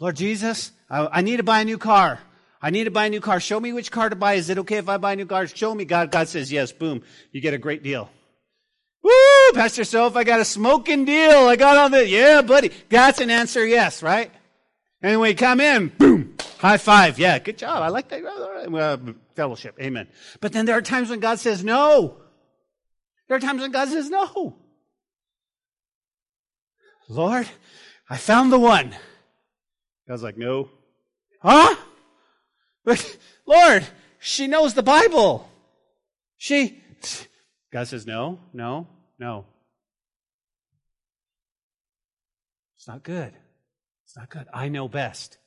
Lord 0.00 0.16
Jesus, 0.16 0.72
I, 0.90 1.06
I, 1.06 1.20
need 1.20 1.36
to 1.36 1.44
buy 1.44 1.60
a 1.60 1.64
new 1.64 1.78
car. 1.78 2.18
I 2.60 2.70
need 2.70 2.84
to 2.84 2.90
buy 2.90 3.06
a 3.06 3.10
new 3.10 3.20
car. 3.20 3.38
Show 3.38 3.60
me 3.60 3.72
which 3.72 3.92
car 3.92 4.10
to 4.10 4.16
buy. 4.16 4.34
Is 4.34 4.50
it 4.50 4.58
okay 4.58 4.78
if 4.78 4.88
I 4.88 4.96
buy 4.96 5.12
a 5.12 5.16
new 5.16 5.26
car? 5.26 5.46
Show 5.46 5.72
me. 5.72 5.84
God, 5.84 6.10
God 6.10 6.26
says 6.26 6.50
yes. 6.50 6.72
Boom. 6.72 7.02
You 7.30 7.40
get 7.40 7.54
a 7.54 7.58
great 7.58 7.84
deal. 7.84 8.10
Woo! 9.04 9.12
Pastor 9.54 9.84
Soph, 9.84 10.16
I 10.16 10.24
got 10.24 10.40
a 10.40 10.44
smoking 10.44 11.04
deal. 11.04 11.46
I 11.46 11.54
got 11.54 11.76
all 11.76 11.88
the, 11.88 12.08
yeah, 12.08 12.42
buddy. 12.42 12.72
That's 12.88 13.20
an 13.20 13.30
answer 13.30 13.64
yes, 13.64 14.02
right? 14.02 14.32
And 15.02 15.20
we 15.20 15.34
come 15.34 15.60
in, 15.60 15.88
boom, 15.88 16.36
high 16.58 16.78
five. 16.78 17.18
Yeah, 17.18 17.38
good 17.40 17.58
job. 17.58 17.82
I 17.82 17.88
like 17.88 18.08
that. 18.08 18.24
Uh, 18.24 18.98
fellowship. 19.34 19.76
Amen. 19.80 20.06
But 20.40 20.52
then 20.52 20.64
there 20.64 20.76
are 20.76 20.82
times 20.82 21.10
when 21.10 21.18
God 21.18 21.40
says 21.40 21.64
no. 21.64 22.18
There 23.26 23.36
are 23.36 23.40
times 23.40 23.62
when 23.62 23.72
God 23.72 23.88
says 23.88 24.10
no. 24.10 24.56
Lord, 27.08 27.48
I 28.08 28.16
found 28.16 28.52
the 28.52 28.58
one. 28.58 28.94
God's 30.06 30.22
like, 30.22 30.38
no. 30.38 30.68
Huh? 31.40 31.74
But 32.84 33.18
Lord, 33.46 33.86
she 34.20 34.46
knows 34.46 34.74
the 34.74 34.82
Bible. 34.82 35.48
She, 36.36 36.80
God 37.72 37.88
says, 37.88 38.06
no, 38.06 38.38
no, 38.52 38.86
no. 39.18 39.46
It's 42.76 42.86
not 42.86 43.02
good. 43.02 43.32
It's 44.12 44.18
not 44.18 44.28
good. 44.28 44.46
I 44.52 44.68
know 44.68 44.88
best. 44.88 45.38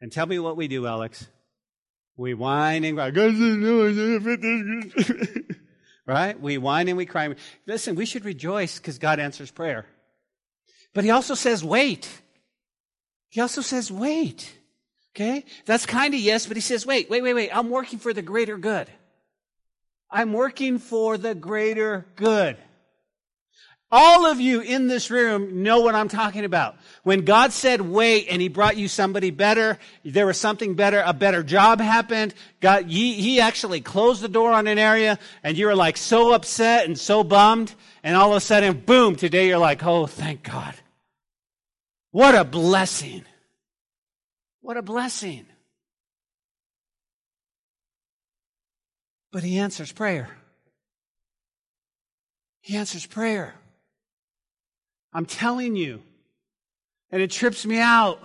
And 0.00 0.10
tell 0.10 0.24
me 0.24 0.38
what 0.38 0.56
we 0.56 0.68
do, 0.68 0.86
Alex. 0.86 1.28
We 2.16 2.32
whine 2.32 2.82
and 2.82 2.96
cry. 2.96 3.10
right? 6.06 6.40
We 6.40 6.56
whine 6.56 6.88
and 6.88 6.96
we 6.96 7.04
cry. 7.04 7.34
Listen, 7.66 7.94
we 7.94 8.06
should 8.06 8.24
rejoice 8.24 8.78
because 8.78 8.96
God 8.96 9.20
answers 9.20 9.50
prayer. 9.50 9.84
But 10.94 11.04
he 11.04 11.10
also 11.10 11.34
says, 11.34 11.62
wait. 11.62 12.08
He 13.28 13.42
also 13.42 13.60
says, 13.60 13.92
wait. 13.92 14.50
Okay? 15.14 15.44
That's 15.66 15.84
kind 15.84 16.14
of 16.14 16.20
yes, 16.20 16.46
but 16.46 16.56
he 16.56 16.62
says, 16.62 16.86
wait, 16.86 17.10
wait, 17.10 17.22
wait, 17.22 17.34
wait. 17.34 17.54
I'm 17.54 17.68
working 17.68 17.98
for 17.98 18.14
the 18.14 18.22
greater 18.22 18.56
good. 18.56 18.88
I'm 20.10 20.32
working 20.32 20.78
for 20.78 21.18
the 21.18 21.34
greater 21.34 22.06
good. 22.16 22.56
All 23.90 24.26
of 24.26 24.38
you 24.38 24.60
in 24.60 24.86
this 24.86 25.10
room 25.10 25.62
know 25.62 25.80
what 25.80 25.94
I'm 25.94 26.08
talking 26.08 26.44
about. 26.44 26.76
When 27.04 27.24
God 27.24 27.52
said 27.52 27.80
wait 27.80 28.26
and 28.28 28.42
he 28.42 28.48
brought 28.48 28.76
you 28.76 28.86
somebody 28.86 29.30
better, 29.30 29.78
there 30.04 30.26
was 30.26 30.38
something 30.38 30.74
better, 30.74 31.02
a 31.04 31.14
better 31.14 31.42
job 31.42 31.80
happened, 31.80 32.34
God, 32.60 32.86
he, 32.86 33.14
he 33.14 33.40
actually 33.40 33.80
closed 33.80 34.20
the 34.20 34.28
door 34.28 34.52
on 34.52 34.66
an 34.66 34.78
area 34.78 35.18
and 35.42 35.56
you 35.56 35.66
were 35.66 35.74
like 35.74 35.96
so 35.96 36.34
upset 36.34 36.84
and 36.84 36.98
so 36.98 37.24
bummed 37.24 37.74
and 38.02 38.14
all 38.14 38.30
of 38.32 38.36
a 38.36 38.40
sudden, 38.40 38.78
boom, 38.78 39.16
today 39.16 39.48
you're 39.48 39.56
like, 39.56 39.82
oh, 39.84 40.06
thank 40.06 40.42
God. 40.42 40.74
What 42.10 42.34
a 42.34 42.44
blessing. 42.44 43.24
What 44.60 44.76
a 44.76 44.82
blessing. 44.82 45.46
But 49.32 49.42
he 49.42 49.58
answers 49.58 49.92
prayer. 49.92 50.28
He 52.60 52.76
answers 52.76 53.06
prayer. 53.06 53.54
I'm 55.12 55.26
telling 55.26 55.76
you. 55.76 56.02
And 57.10 57.22
it 57.22 57.30
trips 57.30 57.64
me 57.64 57.78
out 57.78 58.20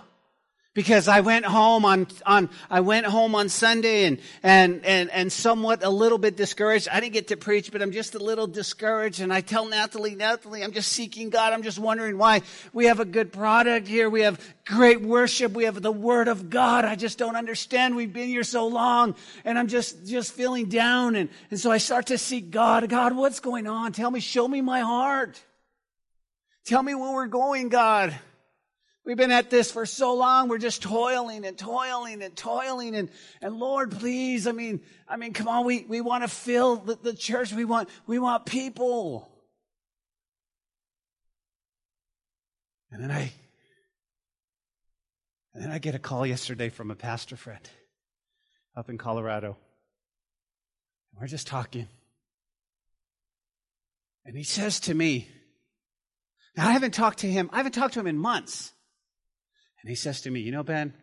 because 0.73 1.07
I 1.07 1.19
went 1.21 1.45
home 1.45 1.85
on, 1.85 2.07
on, 2.25 2.49
I 2.69 2.79
went 2.79 3.05
home 3.05 3.35
on 3.35 3.47
Sunday 3.47 4.05
and, 4.05 4.19
and, 4.41 4.83
and, 4.83 5.11
and 5.11 5.31
somewhat 5.31 5.83
a 5.83 5.89
little 5.89 6.17
bit 6.17 6.35
discouraged. 6.35 6.89
I 6.91 6.99
didn't 6.99 7.13
get 7.13 7.27
to 7.27 7.37
preach, 7.37 7.71
but 7.71 7.81
I'm 7.83 7.91
just 7.91 8.15
a 8.15 8.19
little 8.19 8.47
discouraged. 8.47 9.21
And 9.21 9.31
I 9.31 9.41
tell 9.41 9.67
Natalie, 9.67 10.15
Natalie, 10.15 10.63
I'm 10.63 10.71
just 10.71 10.91
seeking 10.91 11.29
God. 11.29 11.53
I'm 11.53 11.61
just 11.61 11.77
wondering 11.77 12.17
why 12.17 12.41
we 12.73 12.87
have 12.87 12.99
a 12.99 13.05
good 13.05 13.31
product 13.31 13.87
here. 13.87 14.09
We 14.09 14.21
have 14.21 14.43
great 14.65 15.01
worship. 15.01 15.51
We 15.51 15.65
have 15.65 15.79
the 15.79 15.91
word 15.91 16.27
of 16.27 16.49
God. 16.49 16.85
I 16.85 16.95
just 16.95 17.19
don't 17.19 17.35
understand. 17.35 17.95
We've 17.95 18.11
been 18.11 18.29
here 18.29 18.43
so 18.43 18.67
long 18.67 19.15
and 19.45 19.59
I'm 19.59 19.67
just, 19.67 20.07
just 20.07 20.33
feeling 20.33 20.69
down. 20.69 21.15
And, 21.15 21.29
and 21.51 21.59
so 21.59 21.71
I 21.71 21.77
start 21.77 22.07
to 22.07 22.17
seek 22.17 22.49
God. 22.49 22.89
God, 22.89 23.15
what's 23.15 23.39
going 23.39 23.67
on? 23.67 23.91
Tell 23.91 24.09
me, 24.09 24.19
show 24.19 24.47
me 24.47 24.61
my 24.61 24.79
heart. 24.79 25.39
Tell 26.65 26.82
me 26.82 26.96
where 26.96 27.13
we're 27.13 27.27
going, 27.27 27.70
God. 27.70 28.17
We've 29.05 29.17
been 29.17 29.32
at 29.32 29.50
this 29.50 29.70
for 29.70 29.86
so 29.86 30.13
long. 30.13 30.48
We're 30.48 30.60
just 30.60 30.82
toiling 30.82 31.46
and 31.46 31.58
toiling 31.58 32.24
and 32.24 32.34
toiling. 32.36 32.96
And, 32.96 33.10
and 33.41 33.58
Lord, 33.58 33.91
please, 33.91 34.48
I 34.48 34.53
mean, 34.53 34.79
I 35.10 35.17
mean, 35.17 35.34
come 35.34 35.50
on. 35.50 35.65
We, 35.65 35.84
we 35.89 36.00
want 36.00 36.24
to 36.24 36.29
fill 36.29 36.77
the, 36.77 36.96
the 36.96 37.13
church. 37.13 37.51
We 37.51 37.65
want, 37.65 37.89
we 38.08 38.17
want 38.17 38.46
people. 38.46 39.29
And 42.91 43.03
then 43.03 43.12
I, 43.12 43.34
and 45.53 45.63
then 45.63 45.72
I 45.72 45.79
get 45.79 45.96
a 45.96 46.00
call 46.00 46.25
yesterday 46.25 46.70
from 46.70 46.89
a 46.89 46.96
pastor 46.96 47.36
friend 47.36 47.67
up 48.77 48.89
in 48.89 48.98
Colorado. 48.98 49.58
We're 51.20 51.27
just 51.27 51.48
talking. 51.48 51.89
And 54.25 54.38
he 54.38 54.43
says 54.43 54.79
to 54.82 54.93
me, 54.93 55.27
now, 56.55 56.67
I 56.67 56.72
haven't 56.72 56.93
talked 56.93 57.19
to 57.19 57.27
him, 57.27 57.50
I 57.51 57.57
haven't 57.57 57.74
talked 57.74 57.95
to 57.95 58.00
him 58.00 58.07
in 58.07 58.17
months. 58.17 58.72
And 59.81 59.89
he 59.89 59.95
says 59.95 60.22
to 60.22 60.31
me, 60.31 60.41
You 60.41 60.51
know, 60.51 60.63
Ben, 60.63 60.93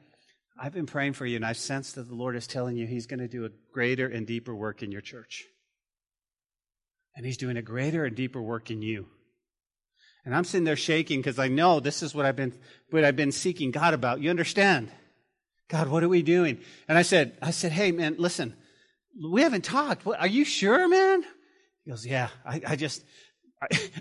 I've 0.58 0.72
been 0.72 0.86
praying 0.86 1.14
for 1.14 1.26
you, 1.26 1.36
and 1.36 1.44
I've 1.44 1.56
sensed 1.56 1.94
that 1.94 2.08
the 2.08 2.14
Lord 2.14 2.36
is 2.36 2.46
telling 2.46 2.76
you 2.76 2.86
He's 2.86 3.06
going 3.06 3.20
to 3.20 3.28
do 3.28 3.44
a 3.44 3.50
greater 3.72 4.06
and 4.06 4.26
deeper 4.26 4.54
work 4.54 4.82
in 4.82 4.92
your 4.92 5.00
church. 5.00 5.44
And 7.16 7.24
He's 7.24 7.36
doing 7.36 7.56
a 7.56 7.62
greater 7.62 8.04
and 8.04 8.14
deeper 8.14 8.40
work 8.40 8.70
in 8.70 8.82
you. 8.82 9.06
And 10.24 10.34
I'm 10.34 10.44
sitting 10.44 10.64
there 10.64 10.76
shaking 10.76 11.20
because 11.20 11.38
I 11.38 11.48
know 11.48 11.80
this 11.80 12.02
is 12.02 12.14
what 12.14 12.26
I've 12.26 12.36
been 12.36 12.52
what 12.90 13.04
I've 13.04 13.16
been 13.16 13.32
seeking 13.32 13.70
God 13.70 13.94
about. 13.94 14.20
You 14.20 14.30
understand? 14.30 14.90
God, 15.68 15.88
what 15.88 16.02
are 16.02 16.08
we 16.08 16.22
doing? 16.22 16.58
And 16.88 16.98
I 16.98 17.02
said, 17.02 17.38
I 17.40 17.52
said, 17.52 17.72
hey 17.72 17.92
man, 17.92 18.16
listen, 18.18 18.54
we 19.32 19.42
haven't 19.42 19.64
talked. 19.64 20.04
What, 20.04 20.20
are 20.20 20.26
you 20.26 20.44
sure, 20.44 20.88
man? 20.88 21.22
He 21.84 21.90
goes, 21.90 22.04
yeah. 22.04 22.28
I, 22.44 22.60
I 22.66 22.76
just 22.76 23.02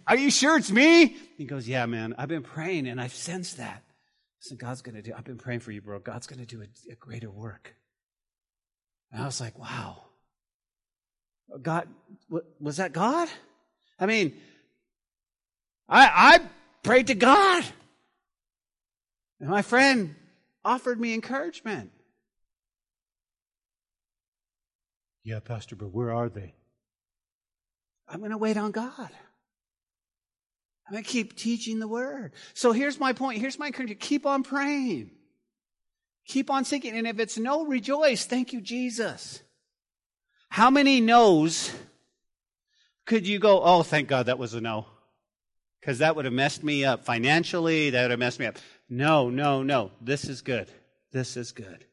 Are 0.08 0.16
you 0.16 0.32
sure 0.32 0.58
it's 0.58 0.72
me? 0.72 1.18
He 1.38 1.46
goes, 1.46 1.68
Yeah, 1.68 1.86
man. 1.86 2.16
I've 2.18 2.30
been 2.30 2.44
praying 2.44 2.88
and 2.88 3.00
I've 3.00 3.14
sensed 3.14 3.58
that. 3.58 3.84
I 3.86 4.42
said, 4.42 4.60
God's 4.60 4.82
going 4.82 4.96
to 4.96 5.02
do, 5.02 5.14
I've 5.18 5.26
been 5.26 5.38
praying 5.38 5.60
for 5.60 5.72
you, 5.72 5.82
bro. 5.82 6.00
God's 6.00 6.28
going 6.28 6.40
to 6.40 6.46
do 6.46 6.62
a, 6.62 6.92
a 6.92 6.96
greater 6.96 7.30
work. 7.30 7.76
And 9.12 9.22
I 9.22 9.26
was 9.26 9.42
like, 9.42 9.58
Wow. 9.58 10.04
God, 11.62 11.88
was 12.60 12.78
that 12.78 12.94
God? 12.94 13.28
I 14.00 14.06
mean, 14.06 14.38
I, 15.88 16.38
I 16.38 16.40
prayed 16.84 17.08
to 17.08 17.16
God. 17.16 17.64
And 19.40 19.50
my 19.50 19.62
friend 19.62 20.16
offered 20.64 21.00
me 21.00 21.14
encouragement. 21.14 21.92
Yeah, 25.24 25.40
Pastor, 25.40 25.76
but 25.76 25.92
where 25.92 26.14
are 26.14 26.30
they? 26.30 26.54
I'm 28.08 28.20
going 28.20 28.32
to 28.32 28.38
wait 28.38 28.58
on 28.58 28.72
God. 28.72 29.10
I'm 30.90 30.94
going 30.94 31.04
to 31.04 31.10
keep 31.10 31.36
teaching 31.36 31.78
the 31.78 31.88
word. 31.88 32.34
So 32.56 32.72
here's 32.72 33.00
my 33.00 33.14
point. 33.14 33.40
Here's 33.40 33.60
my 33.60 33.68
encouragement. 33.68 34.00
Keep 34.00 34.26
on 34.26 34.42
praying. 34.42 35.12
Keep 36.26 36.50
on 36.50 36.66
seeking. 36.66 36.98
And 36.98 37.06
if 37.06 37.20
it's 37.20 37.38
no, 37.38 37.64
rejoice. 37.64 38.26
Thank 38.26 38.54
you, 38.54 38.60
Jesus. 38.60 39.44
How 40.50 40.72
many 40.72 41.00
no's 41.00 41.72
could 43.06 43.28
you 43.28 43.38
go, 43.38 43.62
oh, 43.62 43.84
thank 43.84 44.08
God 44.08 44.26
that 44.26 44.40
was 44.40 44.56
a 44.56 44.62
no? 44.62 44.88
Because 45.80 46.00
that 46.00 46.16
would 46.16 46.26
have 46.26 46.34
messed 46.34 46.64
me 46.64 46.86
up 46.86 47.06
financially. 47.06 47.92
That 47.92 48.04
would 48.04 48.12
have 48.12 48.20
messed 48.20 48.40
me 48.40 48.48
up. 48.48 48.58
No, 48.90 49.30
no, 49.30 49.62
no. 49.62 49.92
This 50.02 50.26
is 50.26 50.42
good. 50.42 50.70
This 51.12 51.38
is 51.38 51.52
good. 51.52 51.86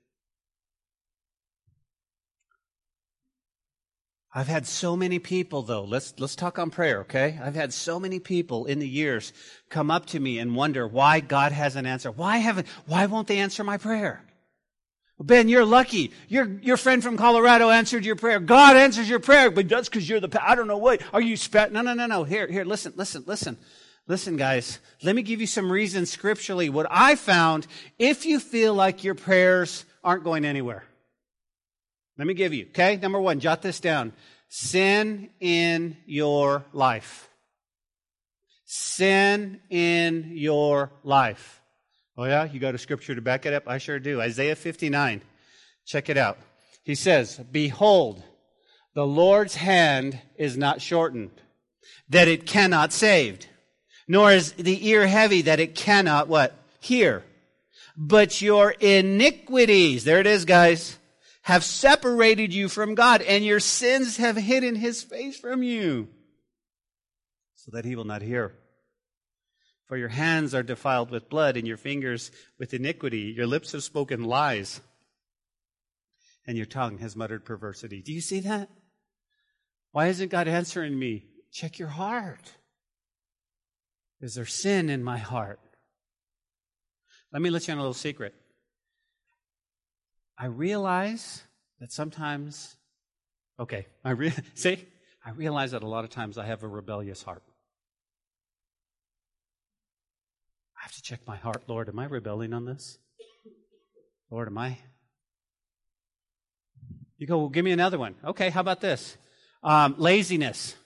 I've 4.37 4.49
had 4.49 4.67
so 4.67 4.99
many 4.99 5.19
people 5.19 5.63
though. 5.63 5.85
Let's 5.85 6.13
let's 6.19 6.37
talk 6.37 6.59
on 6.59 6.69
prayer, 6.69 7.01
okay? 7.01 7.41
I've 7.43 7.55
had 7.55 7.73
so 7.73 7.99
many 7.99 8.21
people 8.21 8.67
in 8.67 8.81
the 8.81 8.87
years 8.87 9.33
come 9.71 9.91
up 9.91 10.05
to 10.09 10.21
me 10.21 10.39
and 10.39 10.55
wonder 10.55 10.87
why 10.87 11.21
God 11.21 11.53
hasn't 11.53 11.87
answered. 11.87 12.19
Why 12.19 12.37
haven't 12.37 12.69
why 12.85 13.07
won't 13.07 13.29
they 13.29 13.39
answer 13.39 13.65
my 13.65 13.79
prayer? 13.79 14.23
Ben, 15.19 15.49
you're 15.49 15.65
lucky. 15.65 16.13
Your 16.29 16.45
your 16.61 16.77
friend 16.77 17.03
from 17.03 17.17
Colorado 17.17 17.71
answered 17.71 18.05
your 18.05 18.15
prayer. 18.15 18.39
God 18.39 18.77
answers 18.77 19.09
your 19.09 19.21
prayer, 19.21 19.51
but 19.51 19.71
that's 19.71 19.89
because 19.89 20.07
you're 20.07 20.21
the 20.21 20.47
I 20.47 20.55
don't 20.55 20.69
know 20.69 20.77
what. 20.77 21.01
Are 21.15 21.23
you 21.23 21.39
spat? 21.39 21.73
No, 21.73 21.81
no, 21.81 21.95
no, 21.95 22.05
no. 22.05 22.25
Here, 22.25 22.47
here, 22.47 22.67
listen, 22.67 22.93
listen, 22.95 23.25
listen. 23.27 23.57
Listen, 24.07 24.37
guys, 24.37 24.81
let 25.03 25.17
me 25.17 25.23
give 25.23 25.41
you 25.41 25.47
some 25.47 25.73
reasons 25.73 26.13
scripturally. 26.13 26.69
What 26.69 26.87
I 26.91 27.17
found, 27.17 27.67
if 27.99 28.27
you 28.27 28.39
feel 28.39 28.75
like 28.75 29.03
your 29.03 29.15
prayers 29.15 29.87
aren't 30.05 30.25
going 30.25 30.45
anywhere, 30.45 30.85
let 32.19 32.27
me 32.27 32.35
give 32.35 32.55
you, 32.55 32.67
okay? 32.71 32.97
Number 32.97 33.21
one, 33.21 33.41
jot 33.41 33.63
this 33.63 33.81
down. 33.81 34.13
Sin 34.49 35.31
in 35.41 35.97
your 36.07 36.65
life. 36.73 37.29
Sin 38.65 39.61
in 39.71 40.33
your 40.33 40.91
life. 41.05 41.61
Oh, 42.17 42.25
yeah? 42.25 42.45
You 42.45 42.59
got 42.59 42.75
a 42.75 42.79
scripture 42.79 43.15
to 43.15 43.21
back 43.21 43.45
it 43.45 43.53
up? 43.53 43.69
I 43.69 43.79
sure 43.79 43.99
do. 43.99 44.21
Isaiah 44.21 44.57
59. 44.57 45.21
Check 45.85 46.09
it 46.09 46.17
out. 46.17 46.39
He 46.83 46.95
says, 46.95 47.39
Behold, 47.51 48.23
the 48.95 49.07
Lord's 49.07 49.57
hand 49.57 50.19
is 50.37 50.57
not 50.57 50.81
shortened, 50.81 51.31
that 52.09 52.29
it 52.29 52.47
cannot 52.47 52.93
save, 52.93 53.41
nor 54.09 54.33
is 54.33 54.53
the 54.53 54.89
ear 54.89 55.07
heavy, 55.07 55.43
that 55.43 55.61
it 55.61 55.75
cannot 55.75 56.29
what? 56.29 56.57
Hear. 56.81 57.25
But 57.97 58.41
your 58.41 58.71
iniquities, 58.71 60.05
there 60.05 60.21
it 60.21 60.27
is, 60.27 60.45
guys, 60.45 60.99
have 61.47 61.63
separated 61.63 62.53
you 62.53 62.69
from 62.69 62.97
God, 62.97 63.23
and 63.23 63.45
your 63.45 63.61
sins 63.61 64.17
have 64.17 64.37
hidden 64.37 64.75
his 64.75 65.05
face 65.05 65.39
from 65.39 65.63
you, 65.63 66.09
so 67.55 67.71
that 67.73 67.85
he 67.85 67.95
will 67.95 68.05
not 68.05 68.21
hear. 68.21 68.53
For 69.87 69.97
your 69.97 70.09
hands 70.09 70.57
are 70.57 70.65
defiled 70.65 71.13
with 71.13 71.29
blood, 71.29 71.57
and 71.57 71.65
your 71.65 71.77
fingers 71.77 72.33
with 72.59 72.75
iniquity. 72.75 73.33
Your 73.37 73.47
lips 73.47 73.71
have 73.71 73.85
spoken 73.85 74.25
lies, 74.25 74.81
and 76.49 76.57
your 76.57 76.67
tongue 76.67 76.99
has 76.99 77.15
muttered 77.15 77.45
perversity. 77.45 78.03
Do 78.03 78.13
you 78.13 78.21
see 78.21 78.41
that? 78.41 78.69
Why 79.93 80.09
isn't 80.09 80.33
God 80.33 80.49
answering 80.49 80.99
me? 80.99 81.27
Check 81.53 81.79
your 81.79 81.91
heart. 81.91 82.55
Is 84.21 84.35
there 84.35 84.47
sin 84.47 84.91
in 84.91 85.05
my 85.05 85.19
heart? 85.19 85.61
Let 87.33 87.41
me 87.41 87.51
let 87.51 87.69
you 87.69 87.73
in 87.73 87.79
a 87.79 87.83
little 87.83 87.95
secret. 87.95 88.35
I 90.39 90.47
realize 90.47 91.43
that 91.81 91.93
sometimes, 91.93 92.77
okay, 93.59 93.87
I 94.05 94.11
re- 94.11 94.35
see, 94.55 94.85
I 95.25 95.31
realize 95.31 95.73
that 95.73 95.83
a 95.83 95.89
lot 95.89 96.05
of 96.05 96.11
times 96.11 96.39
I 96.39 96.47
have 96.47 96.63
a 96.63 96.69
rebellious 96.69 97.23
heart. 97.23 97.43
I 100.79 100.83
have 100.83 100.93
to 100.93 101.03
check 101.03 101.21
my 101.27 101.37
heart. 101.37 101.65
Lord, 101.67 101.89
am 101.89 101.99
I 101.99 102.05
rebelling 102.05 102.53
on 102.53 102.65
this? 102.65 102.99
Lord, 104.31 104.49
am 104.49 104.59
I? 104.59 104.79
You 107.19 107.27
go, 107.27 107.39
well, 107.39 107.49
give 107.49 107.65
me 107.65 107.73
another 107.73 107.99
one. 107.99 108.15
Okay, 108.25 108.51
how 108.51 108.61
about 108.61 108.81
this? 108.81 109.17
Um, 109.63 109.95
laziness. 109.99 110.77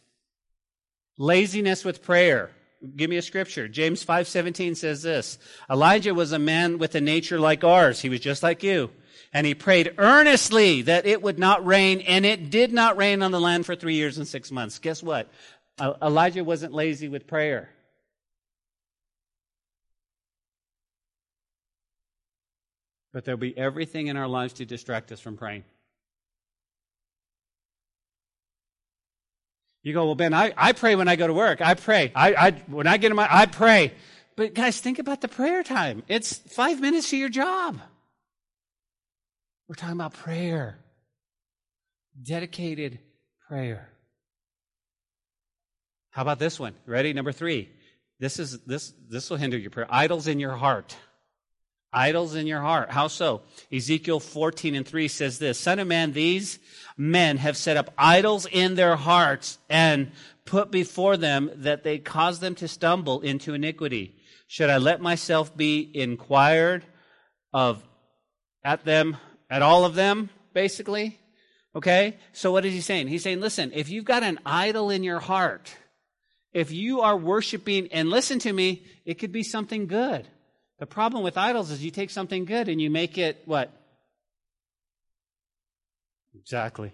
Laziness 1.18 1.84
with 1.84 2.02
prayer. 2.02 2.50
Give 2.96 3.10
me 3.10 3.16
a 3.16 3.22
scripture. 3.22 3.68
James 3.68 4.04
5:17 4.04 4.74
says 4.76 5.02
this. 5.02 5.38
Elijah 5.68 6.14
was 6.14 6.32
a 6.32 6.38
man 6.38 6.78
with 6.78 6.94
a 6.94 7.00
nature 7.00 7.38
like 7.38 7.62
ours. 7.62 8.00
He 8.00 8.08
was 8.08 8.20
just 8.20 8.42
like 8.42 8.62
you. 8.62 8.90
And 9.32 9.46
he 9.46 9.54
prayed 9.54 9.94
earnestly 9.98 10.82
that 10.82 11.06
it 11.06 11.22
would 11.22 11.38
not 11.38 11.64
rain, 11.64 12.00
and 12.00 12.26
it 12.26 12.50
did 12.50 12.72
not 12.72 12.96
rain 12.96 13.22
on 13.22 13.30
the 13.30 13.40
land 13.40 13.64
for 13.64 13.76
three 13.76 13.94
years 13.94 14.18
and 14.18 14.26
six 14.26 14.50
months. 14.50 14.78
Guess 14.80 15.02
what? 15.02 15.30
Elijah 15.80 16.42
wasn't 16.42 16.72
lazy 16.72 17.08
with 17.08 17.26
prayer. 17.26 17.70
But 23.12 23.24
there'll 23.24 23.38
be 23.38 23.56
everything 23.56 24.08
in 24.08 24.16
our 24.16 24.28
lives 24.28 24.54
to 24.54 24.64
distract 24.64 25.10
us 25.12 25.20
from 25.20 25.36
praying. 25.36 25.64
You 29.82 29.94
go, 29.94 30.04
well, 30.06 30.14
Ben, 30.14 30.34
I, 30.34 30.52
I 30.56 30.72
pray 30.72 30.94
when 30.94 31.08
I 31.08 31.16
go 31.16 31.26
to 31.26 31.32
work. 31.32 31.60
I 31.60 31.74
pray. 31.74 32.12
I, 32.14 32.34
I, 32.34 32.50
when 32.66 32.86
I 32.86 32.98
get 32.98 33.10
in 33.10 33.16
my, 33.16 33.26
I 33.30 33.46
pray. 33.46 33.92
But 34.36 34.54
guys, 34.54 34.80
think 34.80 34.98
about 34.98 35.22
the 35.22 35.28
prayer 35.28 35.62
time. 35.62 36.02
It's 36.06 36.34
five 36.36 36.80
minutes 36.80 37.10
to 37.10 37.16
your 37.16 37.30
job. 37.30 37.80
We're 39.70 39.76
talking 39.76 39.94
about 39.94 40.14
prayer. 40.14 40.80
Dedicated 42.20 42.98
prayer. 43.46 43.88
How 46.10 46.22
about 46.22 46.40
this 46.40 46.58
one? 46.58 46.74
Ready? 46.86 47.12
Number 47.12 47.30
three. 47.30 47.68
This 48.18 48.40
is 48.40 48.58
this 48.62 48.92
this 49.08 49.30
will 49.30 49.36
hinder 49.36 49.56
your 49.56 49.70
prayer. 49.70 49.86
Idols 49.88 50.26
in 50.26 50.40
your 50.40 50.56
heart. 50.56 50.96
Idols 51.92 52.34
in 52.34 52.48
your 52.48 52.60
heart. 52.60 52.90
How 52.90 53.06
so? 53.06 53.42
Ezekiel 53.72 54.18
14 54.18 54.74
and 54.74 54.84
3 54.84 55.06
says 55.06 55.38
this 55.38 55.56
Son 55.56 55.78
of 55.78 55.86
man, 55.86 56.14
these 56.14 56.58
men 56.96 57.36
have 57.36 57.56
set 57.56 57.76
up 57.76 57.94
idols 57.96 58.46
in 58.50 58.74
their 58.74 58.96
hearts 58.96 59.58
and 59.68 60.10
put 60.44 60.72
before 60.72 61.16
them 61.16 61.48
that 61.54 61.84
they 61.84 61.98
cause 61.98 62.40
them 62.40 62.56
to 62.56 62.66
stumble 62.66 63.20
into 63.20 63.54
iniquity. 63.54 64.16
Should 64.48 64.68
I 64.68 64.78
let 64.78 65.00
myself 65.00 65.56
be 65.56 65.88
inquired 65.94 66.84
of 67.52 67.80
at 68.64 68.84
them 68.84 69.16
at 69.50 69.62
all 69.62 69.84
of 69.84 69.94
them, 69.94 70.30
basically. 70.54 71.18
Okay? 71.74 72.16
So 72.32 72.52
what 72.52 72.64
is 72.64 72.72
he 72.72 72.80
saying? 72.80 73.08
He's 73.08 73.22
saying, 73.22 73.40
listen, 73.40 73.72
if 73.74 73.90
you've 73.90 74.04
got 74.04 74.22
an 74.22 74.38
idol 74.46 74.90
in 74.90 75.02
your 75.02 75.18
heart, 75.18 75.74
if 76.52 76.72
you 76.72 77.00
are 77.02 77.16
worshiping, 77.16 77.88
and 77.92 78.08
listen 78.08 78.38
to 78.40 78.52
me, 78.52 78.84
it 79.04 79.14
could 79.18 79.32
be 79.32 79.42
something 79.42 79.86
good. 79.86 80.26
The 80.78 80.86
problem 80.86 81.22
with 81.22 81.36
idols 81.36 81.70
is 81.70 81.84
you 81.84 81.90
take 81.90 82.10
something 82.10 82.44
good 82.44 82.68
and 82.68 82.80
you 82.80 82.90
make 82.90 83.18
it 83.18 83.42
what? 83.44 83.70
Exactly. 86.34 86.92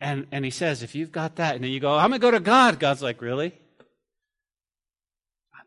And, 0.00 0.26
and 0.32 0.44
he 0.44 0.50
says, 0.50 0.82
if 0.82 0.94
you've 0.94 1.12
got 1.12 1.36
that, 1.36 1.54
and 1.54 1.64
then 1.64 1.70
you 1.70 1.80
go, 1.80 1.96
I'm 1.96 2.10
going 2.10 2.20
to 2.20 2.26
go 2.26 2.30
to 2.32 2.40
God. 2.40 2.80
God's 2.80 3.02
like, 3.02 3.20
really? 3.22 3.54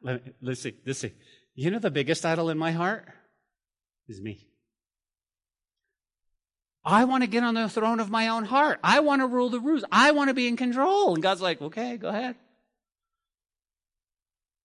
Let 0.02 0.26
me, 0.26 0.34
let's 0.42 0.62
see, 0.62 0.76
let's 0.86 1.00
see. 1.00 1.14
You 1.56 1.72
know 1.72 1.80
the 1.80 1.90
biggest 1.90 2.26
idol 2.26 2.50
in 2.50 2.58
my 2.58 2.72
heart 2.72 3.06
is 4.08 4.22
me. 4.22 4.46
I 6.84 7.06
want 7.06 7.24
to 7.24 7.28
get 7.28 7.44
on 7.44 7.56
the 7.56 7.68
throne 7.68 8.00
of 8.00 8.12
my 8.12 8.28
own 8.28 8.46
heart. 8.46 8.80
I 8.84 9.00
want 9.00 9.22
to 9.22 9.28
rule 9.28 9.50
the 9.50 9.60
roost. 9.60 9.86
I 9.92 10.12
want 10.12 10.28
to 10.28 10.36
be 10.36 10.48
in 10.48 10.58
control. 10.58 11.16
And 11.16 11.24
God's 11.24 11.42
like, 11.42 11.62
okay, 11.62 11.98
go 11.98 12.10
ahead. 12.10 12.36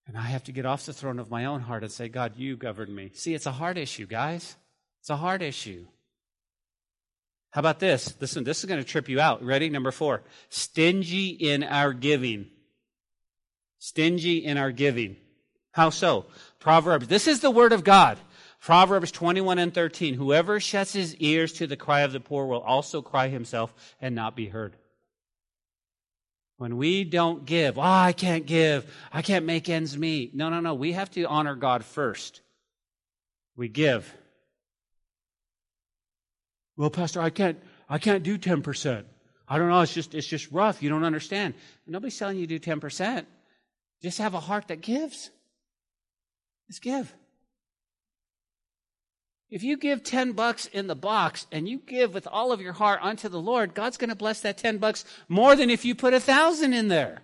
And 0.07 0.19
I 0.19 0.23
have 0.23 0.45
to 0.45 0.53
get 0.53 0.67
off 0.67 0.85
the 0.85 0.93
throne 0.93 1.19
of 1.19 1.31
my 1.31 1.47
own 1.47 1.61
heart 1.61 1.83
and 1.83 1.91
say, 1.91 2.09
God, 2.09 2.35
you 2.37 2.57
govern 2.57 2.95
me. 2.95 3.13
See, 3.15 3.33
it's 3.33 3.47
a 3.47 3.53
heart 3.53 3.79
issue, 3.79 4.07
guys. 4.07 4.57
It's 5.01 5.09
a 5.09 5.17
heart 5.17 5.41
issue. 5.41 5.87
How 7.53 7.61
about 7.61 7.79
this? 7.79 8.15
Listen, 8.21 8.45
this 8.45 8.59
is 8.59 8.67
going 8.67 8.81
to 8.83 8.89
trip 8.89 9.09
you 9.09 9.21
out. 9.21 9.43
Ready? 9.43 9.71
Number 9.71 9.91
four. 9.91 10.23
Stingy 10.51 11.29
in 11.29 11.63
our 11.63 11.93
giving. 11.93 12.51
Stingy 13.79 14.45
in 14.45 14.59
our 14.59 14.73
giving. 14.73 15.17
How 15.73 15.91
so? 15.91 16.27
Proverbs. 16.59 17.09
This 17.09 17.27
is 17.27 17.41
the 17.41 17.51
word 17.51 17.73
of 17.73 17.85
God. 17.85 18.19
Proverbs 18.61 19.11
21 19.11 19.59
and 19.59 19.73
13. 19.73 20.15
Whoever 20.15 20.61
shuts 20.61 20.93
his 20.93 21.17
ears 21.17 21.53
to 21.55 21.67
the 21.67 21.77
cry 21.77 22.01
of 22.01 22.13
the 22.13 22.21
poor 22.21 22.47
will 22.47 22.61
also 22.61 23.01
cry 23.01 23.29
himself 23.29 23.73
and 24.01 24.15
not 24.15 24.37
be 24.37 24.49
heard. 24.49 24.77
When 26.59 26.77
we 26.77 27.05
don't 27.05 27.47
give, 27.47 27.79
oh, 27.79 27.83
I 27.83 28.13
can't 28.13 28.45
give. 28.45 28.85
I 29.11 29.23
can't 29.23 29.47
make 29.47 29.71
ends 29.71 29.97
meet. 29.97 30.35
No, 30.35 30.51
no, 30.51 30.61
no. 30.61 30.75
We 30.75 30.93
have 30.93 31.11
to 31.13 31.25
honor 31.25 31.55
God 31.55 31.85
first. 31.85 32.43
We 33.57 33.69
give. 33.69 34.15
Well, 36.77 36.91
Pastor, 36.91 37.23
I 37.23 37.31
can't, 37.31 37.59
I 37.89 37.97
can't 37.97 38.23
do 38.23 38.37
10%. 38.37 39.05
I 39.49 39.59
don't 39.59 39.69
know. 39.69 39.81
It's 39.81 39.95
just, 39.95 40.15
it's 40.15 40.27
just 40.27 40.53
rough. 40.53 40.83
You 40.83 40.91
don't 40.91 41.05
understand. 41.05 41.55
Nobody's 41.87 42.19
telling 42.19 42.37
you 42.37 42.47
to 42.47 42.59
do 42.59 42.71
10%. 42.71 43.25
Just 44.03 44.19
have 44.19 44.35
a 44.35 44.41
heart 44.41 44.69
that 44.69 44.83
gives. 44.83 45.31
Just 46.71 46.83
give. 46.83 47.13
If 49.51 49.65
you 49.65 49.77
give 49.77 50.05
10 50.05 50.33
bucks 50.33 50.67
in 50.67 50.87
the 50.87 50.95
box 50.95 51.49
and 51.51 51.69
you 51.69 51.79
give 51.85 52.15
with 52.15 52.29
all 52.29 52.53
of 52.53 52.61
your 52.61 52.75
heart 52.75 53.01
unto 53.03 53.29
the 53.29 53.41
Lord, 53.41 53.75
God's 53.75 53.97
going 53.97 54.11
to 54.11 54.15
bless 54.15 54.41
that 54.43 54.57
10 54.57 54.79
bucks 54.79 55.05
more 55.29 55.57
than 55.57 55.69
if 55.69 55.85
you 55.85 55.97
put 55.97 56.15
a 56.15 56.21
thousand 56.21 56.73
in 56.73 56.87
there. 56.87 57.23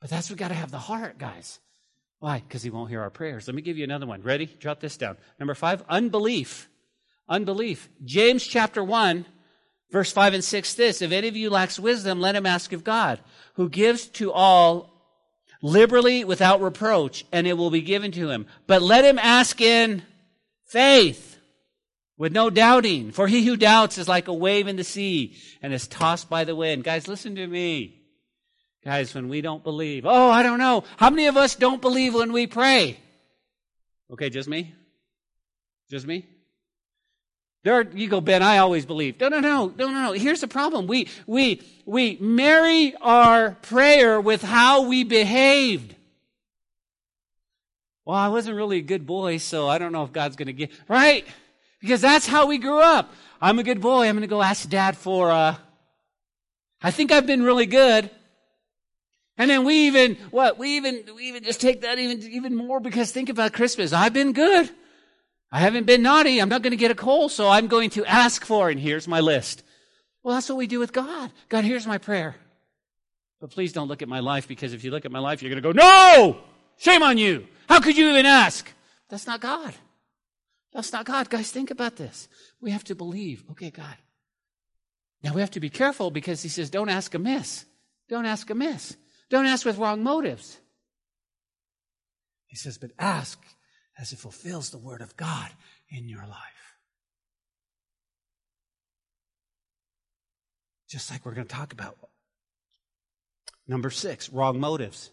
But 0.00 0.08
that's 0.08 0.30
we 0.30 0.36
got 0.36 0.48
to 0.48 0.54
have 0.54 0.70
the 0.70 0.78
heart, 0.78 1.18
guys. 1.18 1.60
Why? 2.18 2.38
Because 2.38 2.62
he 2.62 2.70
won't 2.70 2.88
hear 2.88 3.02
our 3.02 3.10
prayers. 3.10 3.46
Let 3.46 3.54
me 3.54 3.60
give 3.60 3.76
you 3.76 3.84
another 3.84 4.06
one. 4.06 4.22
Ready? 4.22 4.46
Jot 4.46 4.80
this 4.80 4.96
down. 4.96 5.18
Number 5.38 5.54
five, 5.54 5.84
unbelief. 5.86 6.70
Unbelief. 7.28 7.90
James 8.06 8.46
chapter 8.46 8.82
1, 8.82 9.26
verse 9.90 10.12
5 10.12 10.32
and 10.32 10.44
6 10.44 10.74
this, 10.74 11.02
if 11.02 11.12
any 11.12 11.28
of 11.28 11.36
you 11.36 11.50
lacks 11.50 11.78
wisdom, 11.78 12.20
let 12.20 12.36
him 12.36 12.46
ask 12.46 12.72
of 12.72 12.84
God, 12.84 13.20
who 13.56 13.68
gives 13.68 14.06
to 14.06 14.32
all 14.32 14.99
liberally 15.62 16.24
without 16.24 16.60
reproach, 16.60 17.24
and 17.32 17.46
it 17.46 17.56
will 17.56 17.70
be 17.70 17.82
given 17.82 18.12
to 18.12 18.30
him. 18.30 18.46
But 18.66 18.82
let 18.82 19.04
him 19.04 19.18
ask 19.18 19.60
in 19.60 20.02
faith 20.66 21.38
with 22.16 22.32
no 22.32 22.50
doubting. 22.50 23.12
For 23.12 23.26
he 23.26 23.44
who 23.44 23.56
doubts 23.56 23.98
is 23.98 24.08
like 24.08 24.28
a 24.28 24.34
wave 24.34 24.68
in 24.68 24.76
the 24.76 24.84
sea 24.84 25.36
and 25.62 25.72
is 25.72 25.88
tossed 25.88 26.28
by 26.28 26.44
the 26.44 26.56
wind. 26.56 26.84
Guys, 26.84 27.08
listen 27.08 27.34
to 27.36 27.46
me. 27.46 27.96
Guys, 28.84 29.14
when 29.14 29.28
we 29.28 29.42
don't 29.42 29.62
believe, 29.62 30.06
oh, 30.06 30.30
I 30.30 30.42
don't 30.42 30.58
know. 30.58 30.84
How 30.96 31.10
many 31.10 31.26
of 31.26 31.36
us 31.36 31.54
don't 31.54 31.82
believe 31.82 32.14
when 32.14 32.32
we 32.32 32.46
pray? 32.46 32.98
Okay, 34.10 34.30
just 34.30 34.48
me? 34.48 34.74
Just 35.90 36.06
me? 36.06 36.26
There 37.62 37.82
you 37.82 38.08
go, 38.08 38.22
Ben, 38.22 38.42
I 38.42 38.58
always 38.58 38.86
believe. 38.86 39.20
No, 39.20 39.28
no, 39.28 39.40
no, 39.40 39.72
no, 39.76 39.88
no, 39.88 40.02
no. 40.04 40.12
Here's 40.12 40.40
the 40.40 40.48
problem. 40.48 40.86
We, 40.86 41.08
we, 41.26 41.60
we 41.84 42.16
marry 42.18 42.94
our 43.02 43.50
prayer 43.62 44.18
with 44.18 44.42
how 44.42 44.88
we 44.88 45.04
behaved. 45.04 45.94
Well, 48.06 48.16
I 48.16 48.28
wasn't 48.28 48.56
really 48.56 48.78
a 48.78 48.82
good 48.82 49.06
boy, 49.06 49.36
so 49.36 49.68
I 49.68 49.76
don't 49.76 49.92
know 49.92 50.04
if 50.04 50.12
God's 50.12 50.36
going 50.36 50.46
to 50.46 50.54
get, 50.54 50.70
right? 50.88 51.26
Because 51.80 52.00
that's 52.00 52.26
how 52.26 52.46
we 52.46 52.56
grew 52.56 52.80
up. 52.80 53.12
I'm 53.42 53.58
a 53.58 53.62
good 53.62 53.80
boy. 53.80 54.08
I'm 54.08 54.16
going 54.16 54.22
to 54.22 54.26
go 54.26 54.42
ask 54.42 54.66
dad 54.66 54.96
for, 54.96 55.30
uh, 55.30 55.56
I 56.82 56.90
think 56.90 57.12
I've 57.12 57.26
been 57.26 57.42
really 57.42 57.66
good. 57.66 58.10
And 59.36 59.50
then 59.50 59.64
we 59.64 59.86
even, 59.86 60.16
what, 60.30 60.58
we 60.58 60.76
even, 60.76 61.04
we 61.14 61.28
even 61.28 61.44
just 61.44 61.60
take 61.60 61.82
that 61.82 61.98
even, 61.98 62.22
even 62.30 62.56
more 62.56 62.80
because 62.80 63.12
think 63.12 63.28
about 63.28 63.52
Christmas. 63.52 63.92
I've 63.92 64.14
been 64.14 64.32
good. 64.32 64.70
I 65.52 65.60
haven't 65.60 65.86
been 65.86 66.02
naughty. 66.02 66.40
I'm 66.40 66.48
not 66.48 66.62
going 66.62 66.70
to 66.70 66.76
get 66.76 66.90
a 66.90 66.94
coal, 66.94 67.28
so 67.28 67.48
I'm 67.48 67.66
going 67.66 67.90
to 67.90 68.04
ask 68.04 68.44
for, 68.44 68.70
and 68.70 68.78
here's 68.78 69.08
my 69.08 69.20
list. 69.20 69.62
Well, 70.22 70.34
that's 70.34 70.48
what 70.48 70.58
we 70.58 70.66
do 70.66 70.78
with 70.78 70.92
God. 70.92 71.32
God, 71.48 71.64
here's 71.64 71.86
my 71.86 71.98
prayer. 71.98 72.36
But 73.40 73.50
please 73.50 73.72
don't 73.72 73.88
look 73.88 74.02
at 74.02 74.08
my 74.08 74.20
life 74.20 74.46
because 74.46 74.74
if 74.74 74.84
you 74.84 74.90
look 74.90 75.04
at 75.04 75.12
my 75.12 75.18
life, 75.18 75.42
you're 75.42 75.50
going 75.50 75.62
to 75.62 75.68
go, 75.68 75.72
no! 75.72 76.40
Shame 76.76 77.02
on 77.02 77.18
you! 77.18 77.46
How 77.68 77.80
could 77.80 77.96
you 77.96 78.10
even 78.10 78.26
ask? 78.26 78.70
That's 79.08 79.26
not 79.26 79.40
God. 79.40 79.74
That's 80.72 80.92
not 80.92 81.04
God. 81.04 81.30
Guys, 81.30 81.50
think 81.50 81.70
about 81.70 81.96
this. 81.96 82.28
We 82.60 82.70
have 82.70 82.84
to 82.84 82.94
believe, 82.94 83.42
okay, 83.52 83.70
God. 83.70 83.96
Now 85.22 85.34
we 85.34 85.40
have 85.40 85.50
to 85.52 85.60
be 85.60 85.70
careful 85.70 86.10
because 86.10 86.42
he 86.42 86.48
says, 86.48 86.70
don't 86.70 86.88
ask 86.88 87.14
amiss. 87.14 87.64
Don't 88.08 88.26
ask 88.26 88.48
amiss. 88.50 88.96
Don't 89.28 89.46
ask 89.46 89.66
with 89.66 89.78
wrong 89.78 90.02
motives. 90.02 90.58
He 92.46 92.56
says, 92.56 92.78
but 92.78 92.90
ask 92.98 93.38
as 94.00 94.12
it 94.12 94.18
fulfills 94.18 94.70
the 94.70 94.78
Word 94.78 95.02
of 95.02 95.16
God 95.16 95.50
in 95.90 96.08
your 96.08 96.26
life. 96.26 96.76
Just 100.88 101.10
like 101.10 101.24
we're 101.24 101.34
going 101.34 101.46
to 101.46 101.54
talk 101.54 101.72
about. 101.72 101.96
Number 103.68 103.90
six, 103.90 104.30
wrong 104.30 104.58
motives. 104.58 105.10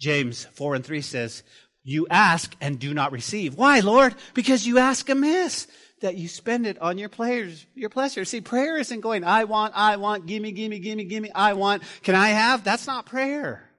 James 0.00 0.44
4 0.54 0.76
and 0.76 0.84
3 0.84 1.00
says, 1.02 1.42
You 1.84 2.06
ask 2.10 2.56
and 2.60 2.78
do 2.78 2.92
not 2.94 3.12
receive. 3.12 3.54
Why, 3.54 3.80
Lord? 3.80 4.14
Because 4.32 4.66
you 4.66 4.78
ask 4.78 5.08
amiss 5.08 5.68
that 6.00 6.16
you 6.16 6.26
spend 6.26 6.66
it 6.66 6.80
on 6.82 6.98
your 6.98 7.08
players, 7.08 7.64
your 7.74 7.90
pleasure. 7.90 8.24
See, 8.24 8.40
prayer 8.40 8.76
isn't 8.78 9.00
going, 9.00 9.22
I 9.22 9.44
want, 9.44 9.74
I 9.76 9.96
want, 9.96 10.26
gimme, 10.26 10.50
gimme, 10.50 10.80
gimme, 10.80 11.04
gimme, 11.04 11.30
I 11.32 11.52
want, 11.52 11.82
can 12.02 12.14
I 12.14 12.30
have? 12.30 12.64
That's 12.64 12.86
not 12.86 13.06
prayer. 13.06 13.70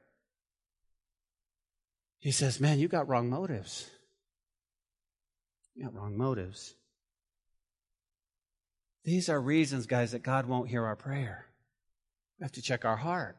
He 2.19 2.31
says, 2.31 2.59
Man, 2.59 2.79
you 2.79 2.87
got 2.87 3.09
wrong 3.09 3.29
motives. 3.29 3.89
You 5.75 5.83
got 5.83 5.93
wrong 5.93 6.17
motives. 6.17 6.73
These 9.03 9.29
are 9.29 9.39
reasons, 9.39 9.85
guys, 9.85 10.13
that 10.13 10.23
God 10.23 10.47
won't 10.47 10.69
hear 10.69 10.85
our 10.85 10.95
prayer. 10.95 11.45
We 12.39 12.43
have 12.43 12.53
to 12.53 12.61
check 12.61 12.85
our 12.85 12.95
heart. 12.95 13.37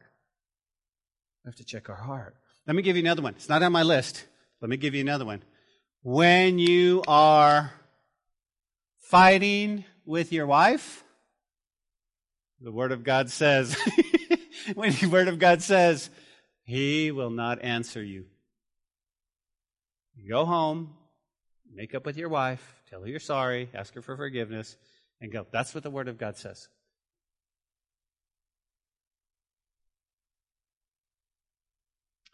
We 1.43 1.49
have 1.49 1.55
to 1.55 1.65
check 1.65 1.89
our 1.89 1.95
heart. 1.95 2.35
Let 2.65 2.75
me 2.75 2.83
give 2.83 2.95
you 2.95 3.01
another 3.01 3.21
one. 3.21 3.33
It's 3.35 3.49
not 3.49 3.63
on 3.63 3.71
my 3.71 3.83
list. 3.83 4.25
Let 4.61 4.69
me 4.69 4.77
give 4.77 4.93
you 4.93 5.01
another 5.01 5.25
one. 5.25 5.43
When 6.03 6.59
you 6.59 7.03
are 7.07 7.73
fighting 8.99 9.83
with 10.05 10.31
your 10.31 10.45
wife, 10.45 11.03
the 12.61 12.71
Word 12.71 12.91
of 12.91 13.03
God 13.03 13.29
says, 13.29 13.75
when 14.75 14.91
the 14.93 15.07
Word 15.07 15.27
of 15.27 15.39
God 15.39 15.61
says, 15.61 16.09
He 16.63 17.11
will 17.11 17.29
not 17.29 17.61
answer 17.61 18.03
you. 18.03 18.25
You 20.15 20.29
go 20.29 20.45
home, 20.45 20.95
make 21.77 21.93
up 21.93 22.07
with 22.07 22.17
your 22.17 22.27
wife, 22.27 22.81
tell 22.89 23.01
her 23.01 23.07
you're 23.07 23.19
sorry, 23.19 23.69
ask 23.73 23.93
her 23.93 24.01
for 24.01 24.17
forgiveness, 24.17 24.75
and 25.21 25.31
go. 25.31 25.45
That's 25.51 25.75
what 25.75 25.83
the 25.83 25.91
Word 25.91 26.07
of 26.07 26.17
God 26.17 26.35
says. 26.35 26.67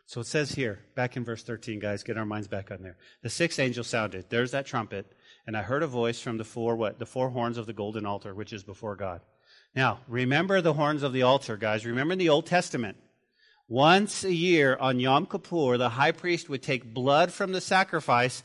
So 0.05 0.21
it 0.21 0.27
says 0.27 0.53
here, 0.53 0.79
back 0.95 1.17
in 1.17 1.25
verse 1.25 1.43
13, 1.43 1.79
guys, 1.79 2.03
get 2.03 2.17
our 2.17 2.25
minds 2.25 2.47
back 2.47 2.71
on 2.71 2.83
there. 2.83 2.97
The 3.21 3.29
sixth 3.29 3.59
angel 3.59 3.83
sounded. 3.83 4.29
There's 4.29 4.51
that 4.51 4.65
trumpet. 4.65 5.11
And 5.45 5.57
I 5.57 5.63
heard 5.63 5.83
a 5.83 5.87
voice 5.87 6.21
from 6.21 6.37
the 6.37 6.43
four, 6.45 6.75
what? 6.75 6.99
The 6.99 7.05
four 7.05 7.31
horns 7.31 7.57
of 7.57 7.65
the 7.65 7.73
golden 7.73 8.05
altar, 8.05 8.33
which 8.33 8.53
is 8.53 8.63
before 8.63 8.95
God. 8.95 9.21
Now, 9.75 9.99
remember 10.07 10.61
the 10.61 10.73
horns 10.73 11.03
of 11.03 11.13
the 11.13 11.23
altar, 11.23 11.57
guys. 11.57 11.85
Remember 11.85 12.13
in 12.13 12.19
the 12.19 12.29
Old 12.29 12.45
Testament. 12.45 12.97
Once 13.67 14.23
a 14.23 14.33
year 14.33 14.77
on 14.79 14.99
Yom 14.99 15.25
Kippur, 15.25 15.77
the 15.77 15.89
high 15.89 16.11
priest 16.11 16.47
would 16.47 16.61
take 16.61 16.93
blood 16.93 17.33
from 17.33 17.51
the 17.51 17.61
sacrifice 17.61 18.43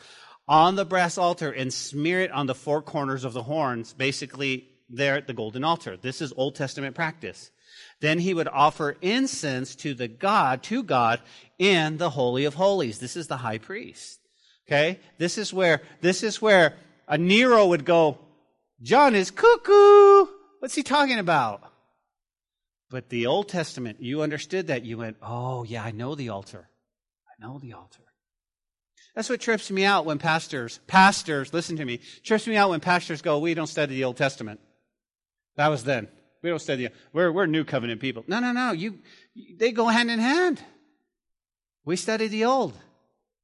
on 0.48 0.76
the 0.76 0.84
brass 0.84 1.18
altar 1.18 1.50
and 1.50 1.72
smear 1.72 2.20
it 2.20 2.30
on 2.30 2.46
the 2.46 2.54
four 2.54 2.80
corners 2.82 3.24
of 3.24 3.32
the 3.32 3.42
horns, 3.42 3.92
basically 3.92 4.68
there 4.88 5.16
at 5.16 5.26
the 5.26 5.34
golden 5.34 5.64
altar. 5.64 5.96
This 5.96 6.22
is 6.22 6.32
Old 6.36 6.54
Testament 6.54 6.94
practice. 6.94 7.50
Then 8.00 8.18
he 8.18 8.32
would 8.32 8.48
offer 8.48 8.96
incense 9.02 9.74
to 9.76 9.92
the 9.94 10.08
God, 10.08 10.62
to 10.64 10.82
God, 10.82 11.20
in 11.58 11.98
the 11.98 12.10
Holy 12.10 12.44
of 12.44 12.54
Holies. 12.54 12.98
This 12.98 13.16
is 13.16 13.26
the 13.26 13.36
high 13.36 13.58
priest. 13.58 14.20
Okay? 14.66 15.00
This 15.18 15.36
is 15.36 15.52
where, 15.52 15.82
this 16.00 16.22
is 16.22 16.40
where 16.40 16.74
a 17.06 17.18
Nero 17.18 17.66
would 17.66 17.84
go, 17.84 18.18
John 18.80 19.14
is 19.14 19.30
cuckoo. 19.30 20.26
What's 20.60 20.74
he 20.74 20.82
talking 20.82 21.18
about? 21.18 21.62
But 22.90 23.08
the 23.08 23.26
Old 23.26 23.48
Testament, 23.48 24.00
you 24.00 24.22
understood 24.22 24.68
that. 24.68 24.84
You 24.84 24.98
went, 24.98 25.16
oh, 25.20 25.64
yeah, 25.64 25.82
I 25.82 25.90
know 25.90 26.14
the 26.14 26.30
altar. 26.30 26.68
I 27.28 27.44
know 27.44 27.58
the 27.58 27.74
altar. 27.74 28.00
That's 29.14 29.28
what 29.28 29.40
trips 29.40 29.70
me 29.70 29.84
out 29.84 30.04
when 30.04 30.18
pastors, 30.18 30.80
pastors, 30.86 31.52
listen 31.52 31.76
to 31.76 31.84
me, 31.84 32.00
trips 32.22 32.46
me 32.46 32.56
out 32.56 32.70
when 32.70 32.80
pastors 32.80 33.22
go, 33.22 33.38
we 33.38 33.54
don't 33.54 33.66
study 33.66 33.94
the 33.94 34.04
Old 34.04 34.16
Testament. 34.16 34.60
That 35.56 35.68
was 35.68 35.84
then. 35.84 36.08
We 36.42 36.50
don't 36.50 36.60
study, 36.60 36.88
we're, 37.12 37.32
we're 37.32 37.46
new 37.46 37.64
covenant 37.64 38.00
people. 38.00 38.24
No, 38.28 38.38
no, 38.38 38.52
no, 38.52 38.72
you, 38.72 39.00
they 39.56 39.72
go 39.72 39.88
hand 39.88 40.10
in 40.10 40.20
hand. 40.20 40.62
We 41.84 41.96
study 41.96 42.28
the 42.28 42.44
old. 42.44 42.74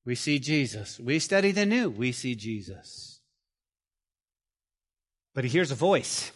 We 0.05 0.14
see 0.14 0.38
Jesus. 0.38 1.00
We 1.00 1.18
study 1.18 1.50
the 1.50 1.66
new. 1.66 1.88
We 1.88 2.12
see 2.12 2.35
Jesus. 2.35 3.20
But 5.35 5.44
he 5.44 5.50
hears 5.50 5.70
a 5.70 5.74
voice. 5.74 6.31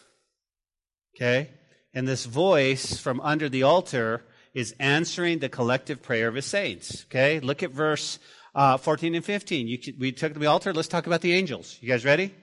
Okay? 1.14 1.50
And 1.94 2.08
this 2.08 2.24
voice 2.24 2.96
from 2.96 3.20
under 3.20 3.48
the 3.48 3.62
altar 3.62 4.24
is 4.54 4.74
answering 4.80 5.38
the 5.38 5.48
collective 5.48 6.02
prayer 6.02 6.28
of 6.28 6.34
his 6.34 6.46
saints. 6.46 7.04
Okay? 7.08 7.40
Look 7.40 7.62
at 7.62 7.70
verse 7.70 8.18
uh, 8.58 8.76
14 8.76 9.14
and 9.14 9.24
15. 9.24 9.68
You, 9.68 9.78
we 10.00 10.10
took 10.10 10.34
the 10.34 10.46
altar. 10.46 10.72
Let's 10.72 10.88
talk 10.88 11.06
about 11.06 11.20
the 11.20 11.32
angels. 11.32 11.78
You 11.80 11.88
guys 11.88 12.04
ready? 12.04 12.34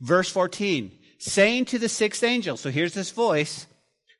Verse 0.00 0.30
14. 0.30 0.96
Saying 1.18 1.64
to 1.66 1.80
the 1.80 1.88
sixth 1.88 2.22
angel, 2.22 2.56
so 2.56 2.70
here's 2.70 2.94
this 2.94 3.10
voice 3.10 3.66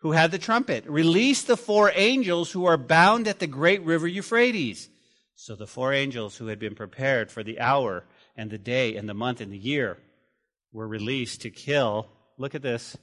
who 0.00 0.10
had 0.12 0.32
the 0.32 0.38
trumpet, 0.38 0.84
release 0.86 1.44
the 1.44 1.56
four 1.56 1.92
angels 1.94 2.50
who 2.50 2.64
are 2.64 2.76
bound 2.76 3.28
at 3.28 3.38
the 3.38 3.46
great 3.46 3.82
river 3.84 4.08
Euphrates. 4.08 4.88
So 5.36 5.54
the 5.54 5.68
four 5.68 5.92
angels 5.92 6.36
who 6.36 6.48
had 6.48 6.58
been 6.58 6.74
prepared 6.74 7.30
for 7.30 7.44
the 7.44 7.60
hour 7.60 8.04
and 8.36 8.50
the 8.50 8.58
day 8.58 8.96
and 8.96 9.08
the 9.08 9.14
month 9.14 9.40
and 9.40 9.52
the 9.52 9.58
year 9.58 9.96
were 10.72 10.88
released 10.88 11.42
to 11.42 11.50
kill, 11.50 12.08
look 12.36 12.56
at 12.56 12.62
this, 12.62 12.96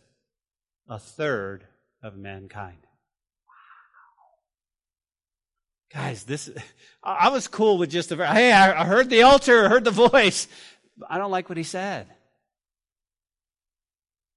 a 0.89 0.99
third 0.99 1.63
of 2.03 2.17
mankind. 2.17 2.79
Guys, 5.95 6.25
this, 6.25 6.49
I 7.01 7.29
was 7.29 7.47
cool 7.47 7.77
with 7.77 7.89
just 7.89 8.09
the, 8.09 8.17
hey, 8.17 8.51
I 8.51 8.83
heard 8.83 9.09
the 9.09 9.21
altar, 9.21 9.63
I 9.63 9.69
heard 9.69 9.85
the 9.85 9.91
voice. 9.91 10.45
I 11.09 11.17
don't 11.17 11.31
like 11.31 11.47
what 11.47 11.57
he 11.57 11.63
said. 11.63 12.07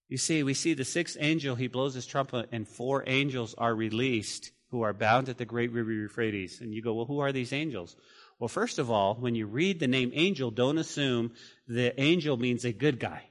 You 0.08 0.18
see, 0.18 0.44
we 0.44 0.54
see 0.54 0.74
the 0.74 0.84
sixth 0.84 1.16
angel, 1.18 1.56
he 1.56 1.66
blows 1.66 1.94
his 1.94 2.06
trumpet, 2.06 2.48
and 2.52 2.66
four 2.66 3.02
angels 3.08 3.56
are 3.58 3.74
released 3.74 4.52
who 4.70 4.82
are 4.82 4.92
bound 4.92 5.28
at 5.28 5.36
the 5.36 5.44
great 5.44 5.72
river 5.72 5.90
Euphrates. 5.90 6.60
And 6.60 6.72
you 6.72 6.80
go, 6.80 6.94
well, 6.94 7.06
who 7.06 7.18
are 7.18 7.32
these 7.32 7.52
angels? 7.52 7.96
Well, 8.38 8.46
first 8.46 8.78
of 8.78 8.88
all, 8.88 9.16
when 9.16 9.34
you 9.34 9.46
read 9.48 9.80
the 9.80 9.88
name 9.88 10.12
angel, 10.14 10.52
don't 10.52 10.78
assume 10.78 11.32
the 11.66 12.00
angel 12.00 12.36
means 12.36 12.64
a 12.64 12.72
good 12.72 13.00
guy. 13.00 13.24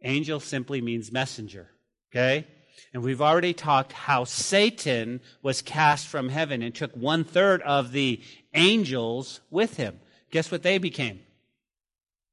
Angel 0.00 0.40
simply 0.40 0.80
means 0.80 1.12
messenger. 1.12 1.68
Okay? 2.10 2.46
And 2.92 3.02
we've 3.02 3.22
already 3.22 3.52
talked 3.52 3.92
how 3.92 4.24
Satan 4.24 5.20
was 5.42 5.62
cast 5.62 6.06
from 6.06 6.28
heaven 6.28 6.62
and 6.62 6.74
took 6.74 6.94
one 6.96 7.24
third 7.24 7.62
of 7.62 7.92
the 7.92 8.20
angels 8.54 9.40
with 9.50 9.76
him. 9.76 10.00
Guess 10.30 10.50
what 10.50 10.62
they 10.62 10.78
became? 10.78 11.20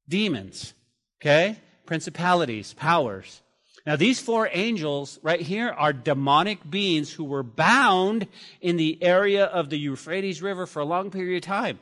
Demons. 0.08 0.74
Okay? 1.20 1.56
Principalities, 1.86 2.74
powers. 2.74 3.42
Now, 3.86 3.94
these 3.94 4.20
four 4.20 4.48
angels 4.52 5.18
right 5.22 5.40
here 5.40 5.68
are 5.70 5.92
demonic 5.92 6.68
beings 6.68 7.12
who 7.12 7.24
were 7.24 7.44
bound 7.44 8.26
in 8.60 8.76
the 8.76 9.00
area 9.00 9.44
of 9.44 9.70
the 9.70 9.78
Euphrates 9.78 10.42
River 10.42 10.66
for 10.66 10.80
a 10.80 10.84
long 10.84 11.10
period 11.10 11.36
of 11.36 11.46
time. 11.46 11.78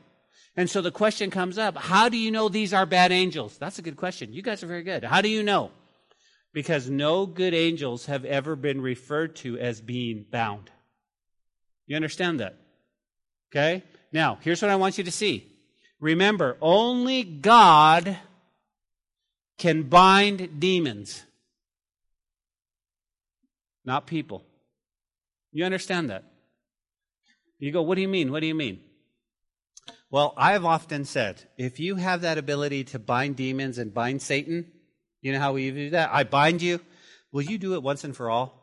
And 0.56 0.68
so 0.68 0.82
the 0.82 0.90
question 0.90 1.30
comes 1.30 1.58
up 1.58 1.76
how 1.76 2.08
do 2.08 2.16
you 2.16 2.30
know 2.30 2.48
these 2.48 2.74
are 2.74 2.86
bad 2.86 3.10
angels? 3.10 3.56
That's 3.58 3.78
a 3.78 3.82
good 3.82 3.96
question. 3.96 4.32
You 4.32 4.42
guys 4.42 4.62
are 4.62 4.66
very 4.66 4.82
good. 4.82 5.02
How 5.02 5.20
do 5.20 5.28
you 5.28 5.42
know? 5.42 5.70
Because 6.54 6.88
no 6.88 7.26
good 7.26 7.52
angels 7.52 8.06
have 8.06 8.24
ever 8.24 8.54
been 8.56 8.80
referred 8.80 9.34
to 9.34 9.58
as 9.58 9.80
being 9.80 10.24
bound. 10.30 10.70
You 11.86 11.96
understand 11.96 12.40
that? 12.40 12.56
Okay? 13.50 13.82
Now, 14.12 14.38
here's 14.40 14.62
what 14.62 14.70
I 14.70 14.76
want 14.76 14.96
you 14.96 15.04
to 15.04 15.10
see. 15.10 15.50
Remember, 16.00 16.56
only 16.60 17.24
God 17.24 18.16
can 19.58 19.82
bind 19.82 20.60
demons, 20.60 21.24
not 23.84 24.06
people. 24.06 24.44
You 25.52 25.64
understand 25.64 26.10
that? 26.10 26.24
You 27.58 27.72
go, 27.72 27.82
what 27.82 27.96
do 27.96 28.00
you 28.00 28.08
mean? 28.08 28.30
What 28.30 28.40
do 28.40 28.46
you 28.46 28.54
mean? 28.54 28.80
Well, 30.10 30.34
I've 30.36 30.64
often 30.64 31.04
said 31.04 31.42
if 31.58 31.80
you 31.80 31.96
have 31.96 32.20
that 32.20 32.38
ability 32.38 32.84
to 32.84 33.00
bind 33.00 33.34
demons 33.36 33.78
and 33.78 33.92
bind 33.92 34.22
Satan, 34.22 34.70
you 35.24 35.32
know 35.32 35.38
how 35.38 35.54
we 35.54 35.70
do 35.70 35.90
that? 35.90 36.10
I 36.12 36.24
bind 36.24 36.60
you. 36.60 36.80
Will 37.32 37.42
you 37.42 37.56
do 37.56 37.74
it 37.74 37.82
once 37.82 38.04
and 38.04 38.14
for 38.14 38.28
all? 38.28 38.60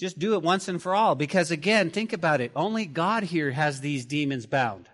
Just 0.00 0.18
do 0.18 0.32
it 0.32 0.42
once 0.42 0.68
and 0.68 0.82
for 0.82 0.94
all. 0.94 1.14
Because 1.14 1.50
again, 1.50 1.90
think 1.90 2.14
about 2.14 2.40
it. 2.40 2.50
Only 2.56 2.86
God 2.86 3.24
here 3.24 3.50
has 3.50 3.80
these 3.80 4.06
demons 4.06 4.46
bound. 4.46 4.88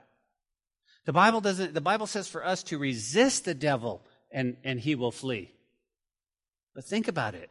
The 1.06 1.12
Bible 1.12 1.40
doesn't, 1.40 1.72
the 1.72 1.80
Bible 1.80 2.08
says 2.08 2.26
for 2.26 2.44
us 2.44 2.64
to 2.64 2.78
resist 2.78 3.44
the 3.44 3.54
devil 3.54 4.02
and, 4.32 4.56
and 4.64 4.80
he 4.80 4.96
will 4.96 5.12
flee. 5.12 5.54
But 6.74 6.84
think 6.84 7.06
about 7.06 7.36
it. 7.36 7.48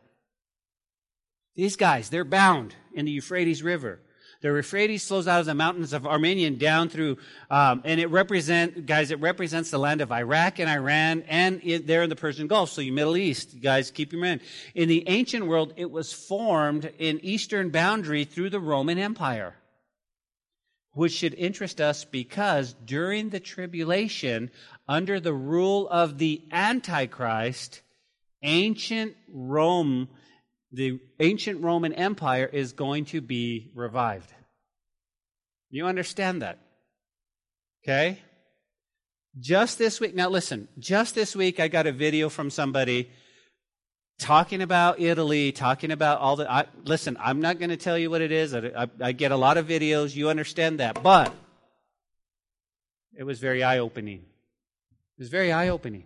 These 1.56 1.78
guys, 1.78 2.10
they're 2.10 2.26
bound 2.26 2.76
in 2.94 3.06
the 3.06 3.12
Euphrates 3.12 3.64
River. 3.64 4.02
The 4.42 4.48
Euphrates 4.48 5.06
flows 5.06 5.28
out 5.28 5.42
of 5.42 5.46
the 5.46 5.54
mountains 5.54 5.92
of 5.92 6.08
Armenia 6.08 6.50
down 6.52 6.88
through, 6.88 7.18
um, 7.50 7.82
and 7.84 8.00
it 8.00 8.08
represent 8.08 8.86
guys. 8.86 9.12
It 9.12 9.20
represents 9.20 9.70
the 9.70 9.78
land 9.78 10.00
of 10.00 10.14
Iraq 10.14 10.60
and 10.60 10.70
Iran, 10.70 11.24
and 11.28 11.60
it, 11.62 11.88
there 11.88 12.04
in 12.04 12.10
the 12.10 12.16
Persian 12.16 12.48
Gulf. 12.48 12.70
So 12.70 12.80
you 12.80 12.94
Middle 12.94 13.18
East 13.18 13.60
guys, 13.62 13.92
keep 13.92 14.14
your 14.14 14.22
mind. 14.22 14.40
In 14.74 14.88
the 14.88 15.04
ancient 15.10 15.46
world, 15.46 15.74
it 15.76 15.92
was 15.92 16.14
formed 16.14 16.90
in 17.00 17.20
eastern 17.20 17.70
boundary 17.70 18.24
through 18.24 18.52
the 18.52 18.62
Roman 18.62 18.98
Empire, 18.98 19.56
which 20.94 21.12
should 21.12 21.34
interest 21.34 21.82
us 21.82 22.06
because 22.06 22.74
during 22.86 23.30
the 23.30 23.42
tribulation, 23.42 24.52
under 24.88 25.20
the 25.20 25.34
rule 25.34 25.86
of 25.90 26.18
the 26.18 26.42
Antichrist, 26.50 27.82
ancient 28.42 29.18
Rome 29.28 30.08
the 30.72 31.00
ancient 31.20 31.62
Roman 31.62 31.94
Empire 31.94 32.46
is 32.46 32.74
going 32.74 33.06
to 33.06 33.22
be 33.22 33.72
revived. 33.76 34.32
You 35.70 35.88
understand 35.88 36.42
that? 36.42 36.60
Okay? 37.84 38.20
Just 39.40 39.78
this 39.78 40.00
week, 40.00 40.16
now 40.16 40.30
listen, 40.30 40.68
just 40.78 41.16
this 41.16 41.36
week 41.36 41.60
I 41.60 41.68
got 41.68 41.88
a 41.88 41.92
video 41.92 42.30
from 42.30 42.50
somebody 42.50 43.10
talking 44.20 44.62
about 44.62 45.00
Italy, 45.00 45.52
talking 45.52 45.92
about 45.92 46.20
all 46.20 46.36
the. 46.36 46.52
I, 46.52 46.66
listen, 46.84 47.18
I'm 47.20 47.40
not 47.40 47.58
going 47.58 47.70
to 47.70 47.78
tell 47.78 47.98
you 47.98 48.10
what 48.10 48.22
it 48.22 48.32
is. 48.32 48.54
I, 48.54 48.60
I, 48.76 48.88
I 49.02 49.12
get 49.14 49.32
a 49.32 49.38
lot 49.38 49.58
of 49.58 49.68
videos, 49.68 50.16
you 50.16 50.30
understand 50.30 50.80
that. 50.80 51.02
But 51.02 51.34
it 53.18 53.24
was 53.24 53.40
very 53.40 53.64
eye 53.64 53.80
opening. 53.80 54.26
It 55.18 55.22
was 55.22 55.30
very 55.30 55.52
eye 55.52 55.70
opening. 55.70 56.06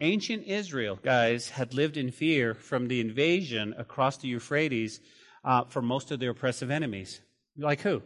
Ancient 0.00 0.44
Israel, 0.46 0.98
guys, 1.02 1.50
had 1.50 1.72
lived 1.72 1.96
in 1.96 2.10
fear 2.10 2.52
from 2.52 2.88
the 2.88 3.00
invasion 3.00 3.74
across 3.78 4.18
the 4.18 4.28
Euphrates 4.28 5.00
uh, 5.42 5.64
for 5.64 5.80
most 5.80 6.10
of 6.10 6.20
their 6.20 6.30
oppressive 6.30 6.70
enemies. 6.70 7.20
Like 7.56 7.80
who? 7.80 8.02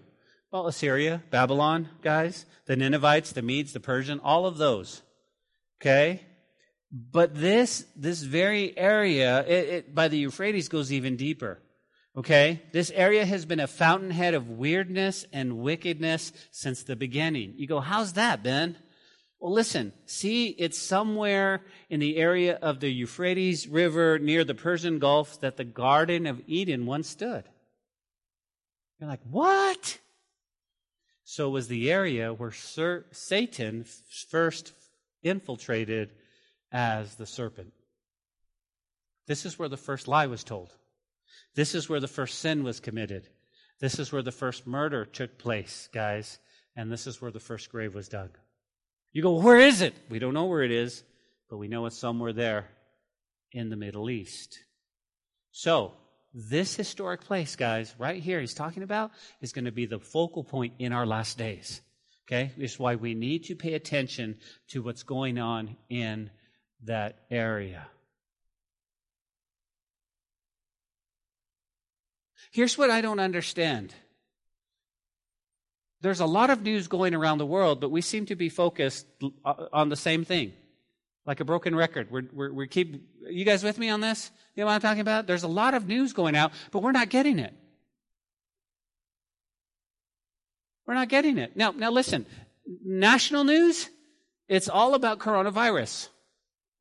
Well, 0.52 0.68
Assyria, 0.68 1.22
Babylon, 1.30 1.88
guys, 2.02 2.46
the 2.66 2.76
Ninevites, 2.76 3.32
the 3.32 3.42
Medes, 3.42 3.72
the 3.72 3.80
Persian, 3.80 4.20
all 4.20 4.46
of 4.46 4.56
those. 4.56 5.02
Okay? 5.80 6.22
But 6.92 7.34
this, 7.34 7.86
this 7.96 8.22
very 8.22 8.76
area, 8.76 9.44
it, 9.46 9.68
it, 9.68 9.94
by 9.94 10.08
the 10.08 10.18
Euphrates, 10.18 10.68
goes 10.68 10.92
even 10.92 11.16
deeper. 11.16 11.60
Okay? 12.16 12.62
This 12.72 12.90
area 12.90 13.24
has 13.24 13.44
been 13.46 13.60
a 13.60 13.66
fountainhead 13.66 14.34
of 14.34 14.48
weirdness 14.50 15.24
and 15.32 15.58
wickedness 15.58 16.32
since 16.50 16.82
the 16.82 16.96
beginning. 16.96 17.54
You 17.56 17.66
go, 17.66 17.80
how's 17.80 18.12
that, 18.14 18.42
Ben? 18.42 18.76
Well, 19.40 19.52
listen, 19.52 19.94
see, 20.04 20.48
it's 20.48 20.78
somewhere 20.78 21.62
in 21.88 21.98
the 21.98 22.18
area 22.18 22.56
of 22.56 22.78
the 22.78 22.90
Euphrates 22.90 23.66
River 23.66 24.18
near 24.18 24.44
the 24.44 24.54
Persian 24.54 24.98
Gulf 24.98 25.40
that 25.40 25.56
the 25.56 25.64
Garden 25.64 26.26
of 26.26 26.42
Eden 26.46 26.84
once 26.84 27.08
stood. 27.08 27.44
You're 28.98 29.08
like, 29.08 29.22
what? 29.24 29.98
So 31.24 31.48
it 31.48 31.52
was 31.52 31.68
the 31.68 31.90
area 31.90 32.34
where 32.34 32.52
Sir, 32.52 33.06
Satan 33.12 33.86
first 34.28 34.74
infiltrated 35.22 36.10
as 36.70 37.14
the 37.14 37.24
serpent. 37.24 37.72
This 39.26 39.46
is 39.46 39.58
where 39.58 39.70
the 39.70 39.78
first 39.78 40.06
lie 40.06 40.26
was 40.26 40.44
told. 40.44 40.76
This 41.54 41.74
is 41.74 41.88
where 41.88 42.00
the 42.00 42.08
first 42.08 42.40
sin 42.40 42.62
was 42.62 42.78
committed. 42.78 43.26
This 43.80 43.98
is 43.98 44.12
where 44.12 44.22
the 44.22 44.32
first 44.32 44.66
murder 44.66 45.06
took 45.06 45.38
place, 45.38 45.88
guys. 45.94 46.38
And 46.76 46.92
this 46.92 47.06
is 47.06 47.22
where 47.22 47.30
the 47.30 47.40
first 47.40 47.70
grave 47.70 47.94
was 47.94 48.08
dug. 48.08 48.36
You 49.12 49.22
go, 49.22 49.34
where 49.34 49.58
is 49.58 49.80
it? 49.80 49.94
We 50.08 50.18
don't 50.18 50.34
know 50.34 50.46
where 50.46 50.62
it 50.62 50.70
is, 50.70 51.02
but 51.48 51.56
we 51.56 51.68
know 51.68 51.86
it's 51.86 51.98
somewhere 51.98 52.32
there 52.32 52.68
in 53.52 53.68
the 53.68 53.76
Middle 53.76 54.08
East. 54.08 54.58
So, 55.50 55.94
this 56.32 56.76
historic 56.76 57.22
place, 57.22 57.56
guys, 57.56 57.92
right 57.98 58.22
here, 58.22 58.40
he's 58.40 58.54
talking 58.54 58.84
about, 58.84 59.10
is 59.40 59.52
going 59.52 59.64
to 59.64 59.72
be 59.72 59.86
the 59.86 59.98
focal 59.98 60.44
point 60.44 60.74
in 60.78 60.92
our 60.92 61.06
last 61.06 61.38
days. 61.38 61.80
Okay? 62.28 62.52
Is 62.56 62.78
why 62.78 62.94
we 62.94 63.14
need 63.14 63.44
to 63.46 63.56
pay 63.56 63.74
attention 63.74 64.38
to 64.68 64.82
what's 64.82 65.02
going 65.02 65.38
on 65.38 65.76
in 65.88 66.30
that 66.84 67.24
area. 67.30 67.86
Here's 72.52 72.78
what 72.78 72.90
I 72.90 73.00
don't 73.00 73.20
understand. 73.20 73.94
There's 76.02 76.20
a 76.20 76.26
lot 76.26 76.50
of 76.50 76.62
news 76.62 76.88
going 76.88 77.14
around 77.14 77.38
the 77.38 77.46
world, 77.46 77.80
but 77.80 77.90
we 77.90 78.00
seem 78.00 78.26
to 78.26 78.36
be 78.36 78.48
focused 78.48 79.06
uh, 79.44 79.66
on 79.72 79.90
the 79.90 79.96
same 79.96 80.24
thing, 80.24 80.52
like 81.26 81.40
a 81.40 81.44
broken 81.44 81.74
record. 81.74 82.10
We're, 82.10 82.24
we're, 82.32 82.52
we 82.52 82.68
keep, 82.68 83.06
you 83.28 83.44
guys 83.44 83.62
with 83.62 83.78
me 83.78 83.90
on 83.90 84.00
this? 84.00 84.30
You 84.54 84.62
know 84.62 84.66
what 84.66 84.74
I'm 84.74 84.80
talking 84.80 85.00
about? 85.00 85.26
There's 85.26 85.42
a 85.42 85.48
lot 85.48 85.74
of 85.74 85.86
news 85.86 86.12
going 86.12 86.36
out, 86.36 86.52
but 86.70 86.82
we're 86.82 86.92
not 86.92 87.10
getting 87.10 87.38
it. 87.38 87.52
We're 90.86 90.94
not 90.94 91.08
getting 91.08 91.38
it. 91.38 91.54
Now, 91.56 91.70
now 91.70 91.90
listen, 91.90 92.26
national 92.84 93.44
news, 93.44 93.90
it's 94.48 94.68
all 94.68 94.94
about 94.94 95.18
coronavirus. 95.18 96.08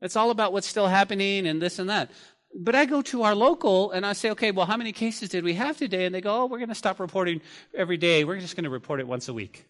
It's 0.02 0.16
all 0.16 0.32
about 0.32 0.54
what's 0.54 0.68
still 0.68 0.88
happening 0.88 1.46
and 1.46 1.62
this 1.62 1.78
and 1.78 1.90
that. 1.90 2.10
But 2.54 2.76
I 2.76 2.86
go 2.86 3.02
to 3.04 3.24
our 3.24 3.36
local 3.36 3.92
and 3.92 4.06
I 4.06 4.14
say, 4.14 4.32
okay, 4.32 4.52
well, 4.52 4.66
how 4.66 4.78
many 4.78 4.92
cases 4.92 5.30
did 5.30 5.44
we 5.44 5.54
have 5.54 5.78
today? 5.78 6.06
And 6.06 6.16
they 6.16 6.22
go, 6.22 6.42
oh, 6.42 6.46
we're 6.46 6.58
going 6.58 6.70
to 6.70 6.76
stop 6.76 7.00
reporting 7.00 7.42
every 7.76 7.98
day. 7.98 8.24
We're 8.24 8.40
just 8.40 8.56
going 8.56 8.64
to 8.64 8.70
report 8.70 9.00
it 9.00 9.08
once 9.08 9.28
a 9.28 9.34
week. 9.34 9.66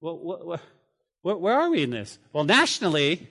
Well, 0.00 0.16
what, 0.18 0.60
what, 1.22 1.40
where 1.40 1.60
are 1.60 1.70
we 1.70 1.82
in 1.82 1.90
this? 1.90 2.18
Well, 2.32 2.44
nationally, 2.44 3.28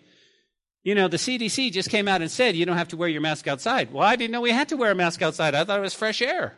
you 0.84 0.94
know, 0.94 1.08
the 1.08 1.18
CDC 1.18 1.72
just 1.72 1.90
came 1.90 2.08
out 2.08 2.22
and 2.22 2.30
said 2.30 2.56
you 2.56 2.66
don't 2.66 2.78
have 2.78 2.90
to 2.90 2.98
wear 2.98 3.10
your 3.10 3.22
mask 3.22 3.48
outside. 3.48 3.92
Well, 3.92 4.04
I 4.04 4.16
didn't 4.16 4.32
know 4.32 4.42
we 4.42 4.52
had 4.52 4.70
to 4.70 4.78
wear 4.78 4.92
a 4.92 4.96
mask 4.96 5.22
outside. 5.22 5.56
I 5.56 5.64
thought 5.64 5.80
it 5.80 5.82
was 5.82 5.96
fresh 5.96 6.22
air. 6.22 6.56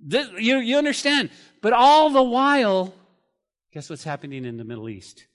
This, 0.00 0.28
you, 0.38 0.58
you 0.58 0.78
understand? 0.78 1.30
But 1.60 1.74
all 1.74 2.10
the 2.10 2.22
while, 2.22 2.94
guess 3.72 3.90
what's 3.90 4.04
happening 4.04 4.44
in 4.46 4.56
the 4.56 4.64
Middle 4.64 4.88
East? 4.88 5.26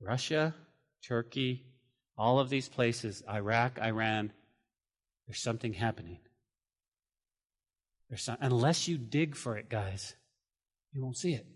Russia, 0.00 0.54
Turkey, 1.06 1.64
all 2.20 2.38
of 2.38 2.50
these 2.50 2.68
places, 2.68 3.22
Iraq, 3.26 3.78
Iran, 3.80 4.30
there's 5.26 5.40
something 5.40 5.72
happening. 5.72 6.18
There's 8.10 8.22
some, 8.22 8.36
unless 8.42 8.86
you 8.86 8.98
dig 8.98 9.34
for 9.34 9.56
it, 9.56 9.70
guys, 9.70 10.14
you 10.92 11.02
won't 11.02 11.16
see 11.16 11.32
it. 11.32 11.46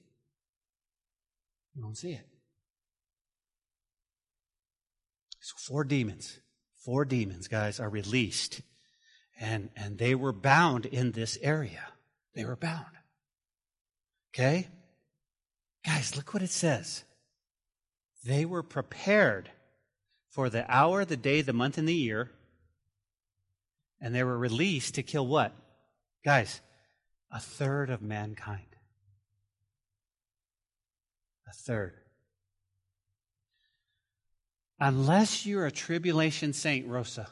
You 1.74 1.82
won't 1.82 1.98
see 1.98 2.12
it. 2.12 2.26
So 5.40 5.54
four 5.58 5.84
demons, 5.84 6.38
four 6.82 7.04
demons, 7.04 7.46
guys, 7.46 7.78
are 7.78 7.90
released. 7.90 8.62
And, 9.38 9.68
and 9.76 9.98
they 9.98 10.14
were 10.14 10.32
bound 10.32 10.86
in 10.86 11.12
this 11.12 11.36
area. 11.42 11.84
They 12.34 12.46
were 12.46 12.56
bound. 12.56 12.86
Okay? 14.32 14.68
Guys, 15.84 16.16
look 16.16 16.32
what 16.32 16.42
it 16.42 16.50
says. 16.50 17.04
They 18.24 18.46
were 18.46 18.62
prepared 18.62 19.50
for 20.34 20.50
the 20.50 20.68
hour, 20.68 21.04
the 21.04 21.16
day, 21.16 21.42
the 21.42 21.52
month, 21.52 21.78
and 21.78 21.88
the 21.88 21.94
year. 21.94 22.28
And 24.00 24.12
they 24.12 24.24
were 24.24 24.36
released 24.36 24.96
to 24.96 25.02
kill 25.04 25.26
what? 25.26 25.52
Guys, 26.24 26.60
a 27.30 27.38
third 27.38 27.88
of 27.88 28.02
mankind. 28.02 28.66
A 31.48 31.52
third. 31.52 31.94
Unless 34.80 35.46
you're 35.46 35.66
a 35.66 35.72
tribulation 35.72 36.52
saint, 36.52 36.88
Rosa, 36.88 37.28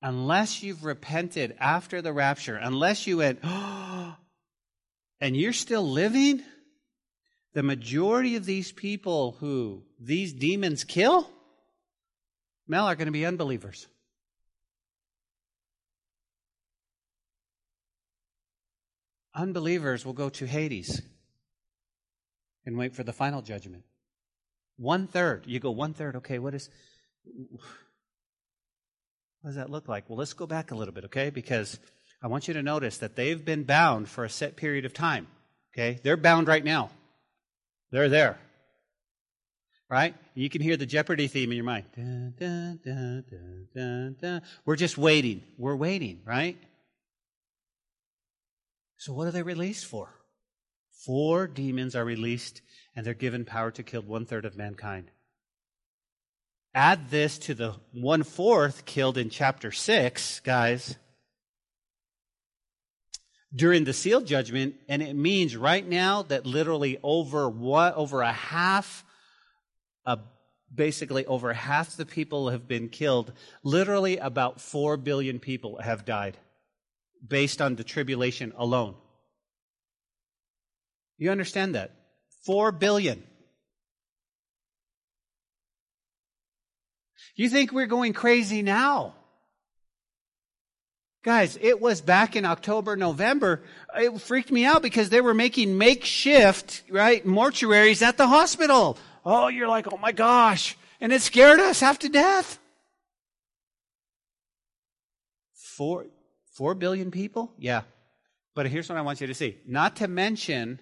unless 0.00 0.62
you've 0.62 0.84
repented 0.84 1.54
after 1.60 2.00
the 2.00 2.12
rapture, 2.12 2.56
unless 2.56 3.06
you 3.06 3.18
went, 3.18 3.40
oh, 3.44 4.16
and 5.20 5.36
you're 5.36 5.52
still 5.52 5.86
living, 5.86 6.42
the 7.52 7.62
majority 7.62 8.36
of 8.36 8.46
these 8.46 8.72
people 8.72 9.36
who 9.40 9.82
these 10.00 10.32
demons 10.32 10.84
kill, 10.84 11.28
Mel, 12.66 12.86
are 12.86 12.96
going 12.96 13.06
to 13.06 13.12
be 13.12 13.26
unbelievers. 13.26 13.86
Unbelievers 19.34 20.04
will 20.04 20.12
go 20.12 20.28
to 20.28 20.46
Hades 20.46 21.00
and 22.66 22.76
wait 22.76 22.94
for 22.94 23.02
the 23.02 23.12
final 23.12 23.42
judgment. 23.42 23.84
One 24.76 25.06
third. 25.06 25.44
You 25.46 25.58
go 25.58 25.70
one 25.70 25.94
third. 25.94 26.16
Okay, 26.16 26.38
what 26.38 26.54
is 26.54 26.68
what 29.40 29.50
does 29.50 29.56
that 29.56 29.70
look 29.70 29.88
like? 29.88 30.08
Well, 30.08 30.18
let's 30.18 30.34
go 30.34 30.46
back 30.46 30.70
a 30.70 30.74
little 30.74 30.94
bit, 30.94 31.06
okay? 31.06 31.30
Because 31.30 31.78
I 32.22 32.28
want 32.28 32.46
you 32.46 32.54
to 32.54 32.62
notice 32.62 32.98
that 32.98 33.16
they've 33.16 33.44
been 33.44 33.64
bound 33.64 34.08
for 34.08 34.24
a 34.24 34.30
set 34.30 34.56
period 34.56 34.84
of 34.84 34.94
time. 34.94 35.26
Okay? 35.72 35.98
They're 36.02 36.16
bound 36.16 36.46
right 36.46 36.64
now. 36.64 36.90
They're 37.90 38.08
there. 38.08 38.38
Right? 39.92 40.14
You 40.34 40.48
can 40.48 40.62
hear 40.62 40.78
the 40.78 40.86
Jeopardy 40.86 41.28
theme 41.28 41.50
in 41.50 41.56
your 41.56 41.66
mind. 41.66 41.84
Dun, 41.94 42.32
dun, 42.40 44.14
dun, 44.18 44.42
We're 44.64 44.76
just 44.76 44.96
waiting. 44.96 45.42
We're 45.58 45.76
waiting, 45.76 46.22
right? 46.24 46.56
So, 48.96 49.12
what 49.12 49.28
are 49.28 49.32
they 49.32 49.42
released 49.42 49.84
for? 49.84 50.08
Four 51.04 51.46
demons 51.46 51.94
are 51.94 52.06
released, 52.06 52.62
and 52.96 53.04
they're 53.04 53.12
given 53.12 53.44
power 53.44 53.70
to 53.72 53.82
kill 53.82 54.00
one 54.00 54.24
third 54.24 54.46
of 54.46 54.56
mankind. 54.56 55.10
Add 56.74 57.10
this 57.10 57.36
to 57.40 57.54
the 57.54 57.74
one 57.92 58.22
fourth 58.22 58.86
killed 58.86 59.18
in 59.18 59.28
chapter 59.28 59.70
6, 59.70 60.40
guys, 60.40 60.96
during 63.54 63.84
the 63.84 63.92
seal 63.92 64.22
judgment, 64.22 64.74
and 64.88 65.02
it 65.02 65.14
means 65.14 65.54
right 65.54 65.86
now 65.86 66.22
that 66.22 66.46
literally 66.46 66.98
over 67.02 67.46
what 67.46 67.94
over 67.94 68.22
a 68.22 68.32
half, 68.32 69.04
uh, 70.06 70.16
basically 70.74 71.26
over 71.26 71.52
half 71.52 71.96
the 71.96 72.06
people 72.06 72.50
have 72.50 72.66
been 72.66 72.88
killed. 72.88 73.32
Literally 73.62 74.18
about 74.18 74.60
four 74.60 74.96
billion 74.96 75.38
people 75.38 75.78
have 75.80 76.04
died 76.04 76.36
based 77.26 77.60
on 77.60 77.76
the 77.76 77.84
tribulation 77.84 78.52
alone. 78.56 78.94
You 81.18 81.30
understand 81.30 81.74
that? 81.74 81.92
Four 82.44 82.72
billion. 82.72 83.22
You 87.36 87.48
think 87.48 87.72
we're 87.72 87.86
going 87.86 88.12
crazy 88.12 88.62
now? 88.62 89.14
Guys, 91.24 91.56
it 91.60 91.80
was 91.80 92.00
back 92.00 92.34
in 92.34 92.44
October, 92.44 92.96
November. 92.96 93.62
It 93.96 94.20
freaked 94.20 94.50
me 94.50 94.64
out 94.64 94.82
because 94.82 95.08
they 95.08 95.20
were 95.20 95.34
making 95.34 95.78
makeshift, 95.78 96.82
right, 96.90 97.24
mortuaries 97.24 98.02
at 98.02 98.16
the 98.16 98.26
hospital. 98.26 98.98
Oh, 99.24 99.48
you're 99.48 99.68
like, 99.68 99.92
oh 99.92 99.96
my 99.96 100.12
gosh. 100.12 100.76
And 101.00 101.12
it 101.12 101.22
scared 101.22 101.60
us 101.60 101.80
half 101.80 101.98
to 102.00 102.08
death. 102.08 102.58
Four, 105.54 106.06
four 106.52 106.74
billion 106.74 107.10
people? 107.10 107.52
Yeah. 107.58 107.82
But 108.54 108.66
here's 108.66 108.88
what 108.88 108.98
I 108.98 109.02
want 109.02 109.20
you 109.20 109.26
to 109.26 109.34
see. 109.34 109.56
Not 109.66 109.96
to 109.96 110.08
mention 110.08 110.80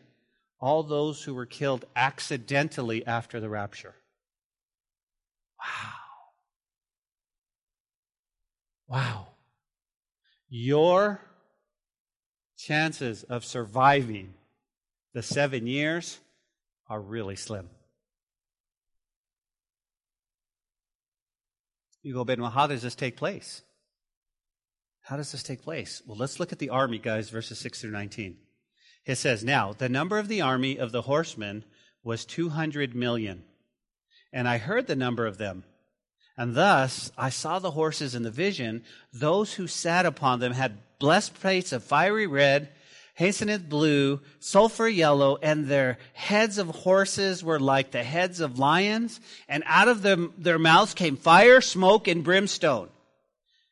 all 0.60 0.82
those 0.82 1.22
who 1.22 1.34
were 1.34 1.46
killed 1.46 1.84
accidentally 1.94 3.06
after 3.06 3.40
the 3.40 3.48
rapture. 3.48 3.94
Wow. 5.58 5.92
Wow. 8.88 9.26
Your 10.48 11.20
chances 12.58 13.22
of 13.22 13.44
surviving 13.44 14.34
the 15.14 15.22
seven 15.22 15.66
years 15.66 16.18
are 16.88 17.00
really 17.00 17.36
slim. 17.36 17.70
You 22.02 22.14
go, 22.14 22.24
Ben, 22.24 22.40
well, 22.40 22.50
how 22.50 22.66
does 22.66 22.82
this 22.82 22.94
take 22.94 23.16
place? 23.16 23.62
How 25.02 25.16
does 25.16 25.32
this 25.32 25.42
take 25.42 25.62
place? 25.62 26.02
Well, 26.06 26.16
let's 26.16 26.40
look 26.40 26.52
at 26.52 26.58
the 26.58 26.70
army, 26.70 26.98
guys, 26.98 27.30
verses 27.30 27.58
6 27.58 27.80
through 27.80 27.90
19. 27.90 28.36
It 29.06 29.16
says, 29.16 29.44
Now, 29.44 29.72
the 29.72 29.88
number 29.88 30.18
of 30.18 30.28
the 30.28 30.40
army 30.40 30.78
of 30.78 30.92
the 30.92 31.02
horsemen 31.02 31.64
was 32.02 32.24
200 32.24 32.94
million. 32.94 33.44
And 34.32 34.48
I 34.48 34.58
heard 34.58 34.86
the 34.86 34.96
number 34.96 35.26
of 35.26 35.38
them 35.38 35.64
and 36.40 36.54
thus 36.54 37.12
I 37.18 37.28
saw 37.28 37.58
the 37.58 37.72
horses 37.72 38.14
in 38.14 38.22
the 38.22 38.30
vision. 38.30 38.82
Those 39.12 39.52
who 39.52 39.66
sat 39.66 40.06
upon 40.06 40.40
them 40.40 40.52
had 40.52 40.78
breastplates 40.98 41.70
of 41.70 41.84
fiery 41.84 42.26
red, 42.26 42.70
hyacinth 43.20 43.68
blue, 43.68 44.20
sulfur 44.38 44.88
yellow, 44.88 45.36
and 45.42 45.66
their 45.66 45.98
heads 46.14 46.56
of 46.56 46.68
horses 46.68 47.44
were 47.44 47.60
like 47.60 47.90
the 47.90 48.02
heads 48.02 48.40
of 48.40 48.58
lions, 48.58 49.20
and 49.46 49.62
out 49.66 49.88
of 49.88 50.00
them, 50.00 50.32
their 50.38 50.58
mouths 50.58 50.94
came 50.94 51.16
fire, 51.16 51.60
smoke, 51.60 52.08
and 52.08 52.24
brimstone. 52.24 52.88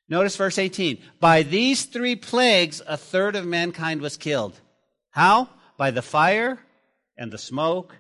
Notice 0.06 0.36
verse 0.36 0.58
18. 0.58 0.98
By 1.18 1.42
these 1.42 1.86
three 1.86 2.14
plagues, 2.14 2.82
a 2.86 2.98
third 2.98 3.36
of 3.36 3.46
mankind 3.46 4.02
was 4.02 4.18
killed. 4.18 4.60
How? 5.10 5.48
By 5.78 5.92
the 5.92 6.02
fire, 6.02 6.58
and 7.16 7.32
the 7.32 7.38
smoke, 7.38 7.96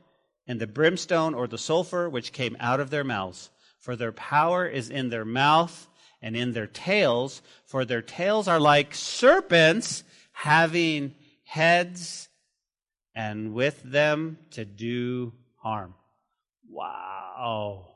and 0.46 0.60
the 0.60 0.66
brimstone 0.66 1.34
or 1.34 1.48
the 1.48 1.58
sulfur 1.58 2.10
which 2.10 2.32
came 2.32 2.56
out 2.60 2.78
of 2.78 2.90
their 2.90 3.04
mouths 3.04 3.50
for 3.80 3.96
their 3.96 4.12
power 4.12 4.66
is 4.66 4.90
in 4.90 5.08
their 5.08 5.24
mouth 5.24 5.88
and 6.20 6.36
in 6.36 6.52
their 6.52 6.66
tails, 6.66 7.40
for 7.64 7.86
their 7.86 8.02
tails 8.02 8.48
are 8.48 8.60
like 8.60 8.94
serpents 8.94 10.04
having 10.32 11.14
heads, 11.48 12.28
and 13.14 13.54
with 13.54 13.82
them 13.82 14.38
to 14.50 14.66
do 14.66 15.32
harm. 15.56 15.94
Wow. 16.70 17.86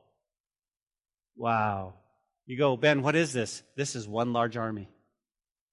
Wow. 1.37 1.95
You 2.47 2.57
go, 2.57 2.77
Ben, 2.77 3.03
what 3.03 3.15
is 3.15 3.33
this? 3.33 3.63
This 3.77 3.95
is 3.95 4.09
one 4.09 4.33
large 4.33 4.57
army. 4.57 4.89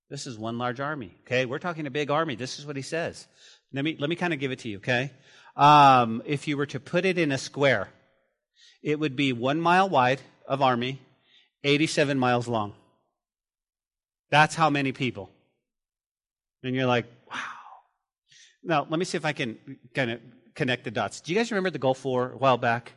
This 0.09 0.27
is 0.27 0.37
one 0.37 0.57
large 0.57 0.79
army. 0.79 1.15
Okay, 1.21 1.45
we're 1.45 1.59
talking 1.59 1.87
a 1.87 1.91
big 1.91 2.11
army. 2.11 2.35
This 2.35 2.59
is 2.59 2.65
what 2.65 2.75
he 2.75 2.81
says. 2.81 3.27
Let 3.71 3.85
me 3.85 3.95
let 3.99 4.09
me 4.09 4.15
kind 4.15 4.33
of 4.33 4.39
give 4.39 4.51
it 4.51 4.59
to 4.59 4.69
you. 4.69 4.77
Okay, 4.77 5.11
um, 5.55 6.21
if 6.25 6.47
you 6.47 6.57
were 6.57 6.65
to 6.67 6.79
put 6.79 7.05
it 7.05 7.17
in 7.17 7.31
a 7.31 7.37
square, 7.37 7.89
it 8.81 8.99
would 8.99 9.15
be 9.15 9.33
one 9.33 9.61
mile 9.61 9.87
wide 9.87 10.21
of 10.47 10.61
army, 10.61 10.99
87 11.63 12.17
miles 12.17 12.47
long. 12.47 12.73
That's 14.31 14.55
how 14.55 14.69
many 14.69 14.91
people. 14.91 15.29
And 16.61 16.75
you're 16.75 16.87
like. 16.87 17.05
Now, 18.63 18.85
let 18.89 18.99
me 18.99 19.05
see 19.05 19.17
if 19.17 19.25
I 19.25 19.33
can 19.33 19.57
kind 19.93 20.11
of 20.11 20.21
connect 20.55 20.83
the 20.83 20.91
dots. 20.91 21.21
Do 21.21 21.31
you 21.31 21.37
guys 21.37 21.51
remember 21.51 21.69
the 21.69 21.79
Gulf 21.79 22.03
War 22.03 22.31
a 22.31 22.37
while 22.37 22.57
back? 22.57 22.93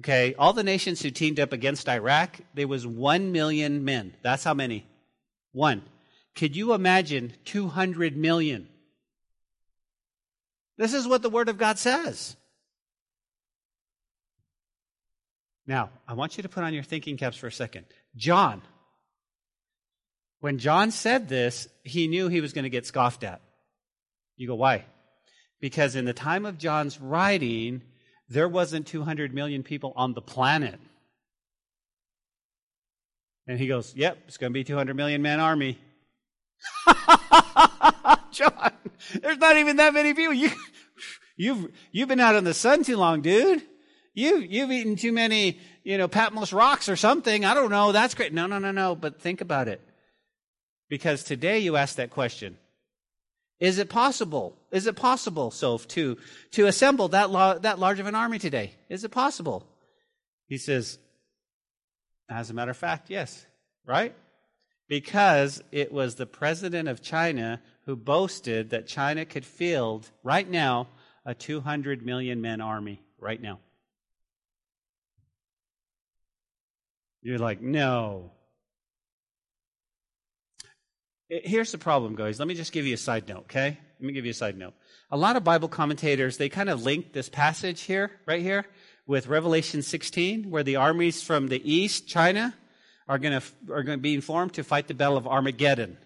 Okay, 0.00 0.34
all 0.36 0.52
the 0.52 0.64
nations 0.64 1.00
who 1.00 1.10
teamed 1.10 1.38
up 1.38 1.52
against 1.52 1.88
Iraq, 1.88 2.40
there 2.54 2.66
was 2.66 2.86
one 2.86 3.30
million 3.30 3.84
men. 3.84 4.14
That's 4.22 4.42
how 4.42 4.54
many? 4.54 4.86
One. 5.52 5.82
Could 6.34 6.56
you 6.56 6.74
imagine 6.74 7.32
200 7.44 8.16
million? 8.16 8.68
This 10.76 10.94
is 10.94 11.06
what 11.06 11.22
the 11.22 11.30
Word 11.30 11.48
of 11.48 11.58
God 11.58 11.78
says. 11.78 12.36
Now, 15.66 15.90
I 16.08 16.14
want 16.14 16.36
you 16.36 16.42
to 16.42 16.48
put 16.48 16.64
on 16.64 16.74
your 16.74 16.82
thinking 16.82 17.16
caps 17.16 17.36
for 17.36 17.46
a 17.46 17.52
second. 17.52 17.86
John. 18.16 18.62
When 20.40 20.58
John 20.58 20.90
said 20.90 21.28
this, 21.28 21.68
he 21.84 22.08
knew 22.08 22.28
he 22.28 22.40
was 22.40 22.52
going 22.52 22.64
to 22.64 22.70
get 22.70 22.84
scoffed 22.84 23.24
at. 23.24 23.40
You 24.36 24.48
go, 24.48 24.56
why? 24.56 24.84
Because 25.60 25.96
in 25.96 26.04
the 26.04 26.12
time 26.12 26.44
of 26.44 26.58
John's 26.58 27.00
writing, 27.00 27.82
there 28.28 28.48
wasn't 28.48 28.86
200 28.86 29.34
million 29.34 29.62
people 29.62 29.92
on 29.96 30.14
the 30.14 30.20
planet. 30.20 30.78
And 33.46 33.58
he 33.58 33.66
goes, 33.66 33.94
Yep, 33.94 34.18
it's 34.26 34.36
going 34.36 34.52
to 34.52 34.54
be 34.54 34.64
200 34.64 34.94
million 34.94 35.22
man 35.22 35.40
army. 35.40 35.78
John, 38.30 38.72
there's 39.20 39.38
not 39.38 39.56
even 39.56 39.76
that 39.76 39.94
many 39.94 40.14
people. 40.14 40.34
You, 40.34 40.50
you've, 41.36 41.70
you've 41.92 42.08
been 42.08 42.20
out 42.20 42.36
in 42.36 42.44
the 42.44 42.54
sun 42.54 42.84
too 42.84 42.96
long, 42.96 43.20
dude. 43.20 43.62
You, 44.14 44.38
you've 44.38 44.70
eaten 44.70 44.96
too 44.96 45.12
many, 45.12 45.58
you 45.82 45.98
know, 45.98 46.08
Patmos 46.08 46.52
rocks 46.52 46.88
or 46.88 46.96
something. 46.96 47.44
I 47.44 47.52
don't 47.54 47.70
know. 47.70 47.92
That's 47.92 48.14
great. 48.14 48.32
No, 48.32 48.46
no, 48.46 48.58
no, 48.58 48.70
no. 48.70 48.94
But 48.94 49.20
think 49.20 49.40
about 49.40 49.68
it. 49.68 49.80
Because 50.88 51.24
today 51.24 51.58
you 51.58 51.76
ask 51.76 51.96
that 51.96 52.10
question. 52.10 52.56
Is 53.60 53.78
it 53.78 53.88
possible? 53.88 54.56
Is 54.70 54.86
it 54.86 54.96
possible, 54.96 55.50
Soph, 55.50 55.86
to, 55.88 56.16
to 56.52 56.66
assemble 56.66 57.08
that, 57.08 57.30
lo- 57.30 57.58
that 57.58 57.78
large 57.78 58.00
of 58.00 58.06
an 58.06 58.14
army 58.14 58.38
today? 58.38 58.74
Is 58.88 59.04
it 59.04 59.10
possible? 59.10 59.66
He 60.46 60.58
says, 60.58 60.98
as 62.28 62.50
a 62.50 62.54
matter 62.54 62.72
of 62.72 62.76
fact, 62.76 63.10
yes. 63.10 63.46
Right? 63.86 64.14
Because 64.88 65.62
it 65.72 65.92
was 65.92 66.14
the 66.14 66.26
president 66.26 66.88
of 66.88 67.02
China 67.02 67.60
who 67.86 67.96
boasted 67.96 68.70
that 68.70 68.86
China 68.86 69.24
could 69.24 69.44
field 69.44 70.10
right 70.22 70.48
now 70.48 70.88
a 71.24 71.34
200 71.34 72.04
million 72.04 72.40
men 72.40 72.60
army 72.60 73.00
right 73.18 73.40
now. 73.40 73.60
You're 77.22 77.38
like, 77.38 77.62
no. 77.62 78.32
Here's 81.28 81.72
the 81.72 81.78
problem, 81.78 82.16
guys. 82.16 82.38
Let 82.38 82.48
me 82.48 82.54
just 82.54 82.72
give 82.72 82.86
you 82.86 82.94
a 82.94 82.98
side 82.98 83.28
note, 83.28 83.44
okay? 83.44 83.78
Let 83.98 84.06
me 84.06 84.12
give 84.12 84.26
you 84.26 84.32
a 84.32 84.34
side 84.34 84.58
note. 84.58 84.74
A 85.10 85.16
lot 85.16 85.36
of 85.36 85.44
Bible 85.44 85.68
commentators, 85.68 86.36
they 86.36 86.50
kind 86.50 86.68
of 86.68 86.82
link 86.82 87.12
this 87.12 87.30
passage 87.30 87.82
here, 87.82 88.10
right 88.26 88.42
here, 88.42 88.66
with 89.06 89.26
Revelation 89.26 89.80
16, 89.80 90.50
where 90.50 90.62
the 90.62 90.76
armies 90.76 91.22
from 91.22 91.48
the 91.48 91.62
east, 91.70 92.06
China, 92.06 92.54
are 93.08 93.18
going 93.18 93.40
to 93.40 93.72
are 93.72 93.82
going 93.82 93.98
to 93.98 94.02
be 94.02 94.14
informed 94.14 94.54
to 94.54 94.64
fight 94.64 94.88
the 94.88 94.94
battle 94.94 95.16
of 95.16 95.26
Armageddon. 95.26 95.98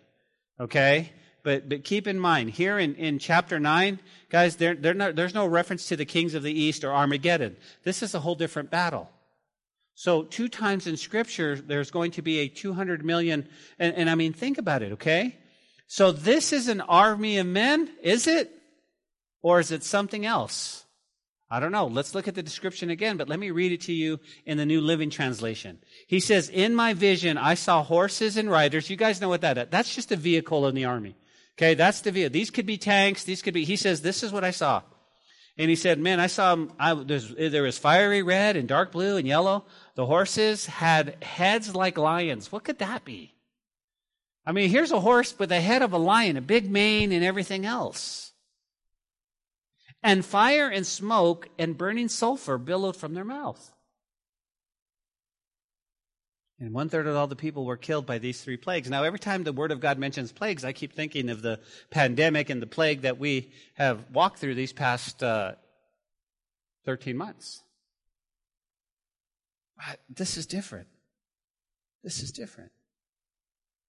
Okay, 0.60 1.12
but 1.42 1.68
but 1.68 1.84
keep 1.84 2.06
in 2.06 2.18
mind 2.18 2.50
here 2.50 2.78
in, 2.78 2.94
in 2.96 3.18
chapter 3.18 3.60
nine, 3.60 4.00
guys, 4.30 4.56
there 4.56 4.74
there's 4.74 5.34
no 5.34 5.46
reference 5.46 5.86
to 5.88 5.96
the 5.96 6.04
kings 6.04 6.34
of 6.34 6.42
the 6.42 6.52
east 6.52 6.84
or 6.84 6.92
Armageddon. 6.92 7.56
This 7.84 8.02
is 8.02 8.14
a 8.14 8.20
whole 8.20 8.34
different 8.34 8.70
battle. 8.70 9.10
So 9.98 10.22
two 10.22 10.46
times 10.46 10.86
in 10.86 10.96
Scripture, 10.96 11.56
there's 11.56 11.90
going 11.90 12.12
to 12.12 12.22
be 12.22 12.38
a 12.38 12.48
200 12.48 13.04
million, 13.04 13.48
and, 13.80 13.96
and 13.96 14.08
I 14.08 14.14
mean, 14.14 14.32
think 14.32 14.56
about 14.56 14.80
it. 14.80 14.92
Okay, 14.92 15.36
so 15.88 16.12
this 16.12 16.52
is 16.52 16.68
an 16.68 16.80
army 16.82 17.38
of 17.38 17.48
men, 17.48 17.90
is 18.00 18.28
it, 18.28 18.48
or 19.42 19.58
is 19.58 19.72
it 19.72 19.82
something 19.82 20.24
else? 20.24 20.84
I 21.50 21.58
don't 21.58 21.72
know. 21.72 21.88
Let's 21.88 22.14
look 22.14 22.28
at 22.28 22.36
the 22.36 22.44
description 22.44 22.90
again, 22.90 23.16
but 23.16 23.28
let 23.28 23.40
me 23.40 23.50
read 23.50 23.72
it 23.72 23.80
to 23.82 23.92
you 23.92 24.20
in 24.46 24.56
the 24.56 24.64
New 24.64 24.80
Living 24.80 25.10
Translation. 25.10 25.78
He 26.06 26.20
says, 26.20 26.48
In 26.48 26.76
my 26.76 26.94
vision, 26.94 27.36
I 27.36 27.54
saw 27.54 27.82
horses 27.82 28.36
and 28.36 28.48
riders. 28.48 28.88
You 28.88 28.96
guys 28.96 29.20
know 29.20 29.28
what 29.28 29.40
that 29.40 29.58
is. 29.58 29.66
That's 29.68 29.92
just 29.92 30.12
a 30.12 30.16
vehicle 30.16 30.68
in 30.68 30.76
the 30.76 30.84
army. 30.84 31.16
Okay, 31.56 31.74
that's 31.74 32.02
the 32.02 32.12
vehicle. 32.12 32.34
These 32.34 32.50
could 32.50 32.66
be 32.66 32.78
tanks. 32.78 33.24
These 33.24 33.42
could 33.42 33.52
be, 33.52 33.64
he 33.64 33.74
says, 33.74 34.02
This 34.02 34.22
is 34.22 34.30
what 34.30 34.44
I 34.44 34.52
saw. 34.52 34.82
And 35.58 35.68
he 35.68 35.76
said, 35.76 35.98
Man, 35.98 36.20
I 36.20 36.28
saw, 36.28 36.56
I, 36.78 36.94
there 36.94 37.64
was 37.64 37.78
fiery 37.78 38.22
red 38.22 38.56
and 38.56 38.68
dark 38.68 38.92
blue 38.92 39.16
and 39.16 39.26
yellow. 39.26 39.64
The 39.96 40.06
horses 40.06 40.66
had 40.66 41.22
heads 41.22 41.74
like 41.74 41.98
lions. 41.98 42.52
What 42.52 42.62
could 42.62 42.78
that 42.78 43.04
be? 43.04 43.34
I 44.46 44.52
mean, 44.52 44.70
here's 44.70 44.92
a 44.92 45.00
horse 45.00 45.36
with 45.36 45.48
the 45.48 45.60
head 45.60 45.82
of 45.82 45.92
a 45.92 45.98
lion, 45.98 46.36
a 46.36 46.40
big 46.40 46.70
mane, 46.70 47.12
and 47.12 47.24
everything 47.24 47.66
else. 47.66 48.32
And 50.02 50.24
fire 50.24 50.68
and 50.68 50.86
smoke 50.86 51.48
and 51.58 51.76
burning 51.76 52.08
sulfur 52.08 52.56
billowed 52.56 52.96
from 52.96 53.14
their 53.14 53.24
mouth. 53.24 53.72
And 56.60 56.72
one 56.72 56.88
third 56.88 57.06
of 57.06 57.14
all 57.14 57.28
the 57.28 57.36
people 57.36 57.64
were 57.64 57.76
killed 57.76 58.04
by 58.04 58.18
these 58.18 58.42
three 58.42 58.56
plagues. 58.56 58.90
Now, 58.90 59.04
every 59.04 59.20
time 59.20 59.44
the 59.44 59.52
Word 59.52 59.70
of 59.70 59.80
God 59.80 59.96
mentions 59.98 60.32
plagues, 60.32 60.64
I 60.64 60.72
keep 60.72 60.92
thinking 60.92 61.30
of 61.30 61.40
the 61.40 61.60
pandemic 61.90 62.50
and 62.50 62.60
the 62.60 62.66
plague 62.66 63.02
that 63.02 63.18
we 63.18 63.52
have 63.74 64.04
walked 64.12 64.38
through 64.38 64.56
these 64.56 64.72
past 64.72 65.22
uh, 65.22 65.52
13 66.84 67.16
months. 67.16 67.62
This 70.08 70.36
is 70.36 70.46
different. 70.46 70.88
This 72.02 72.22
is 72.22 72.32
different. 72.32 72.72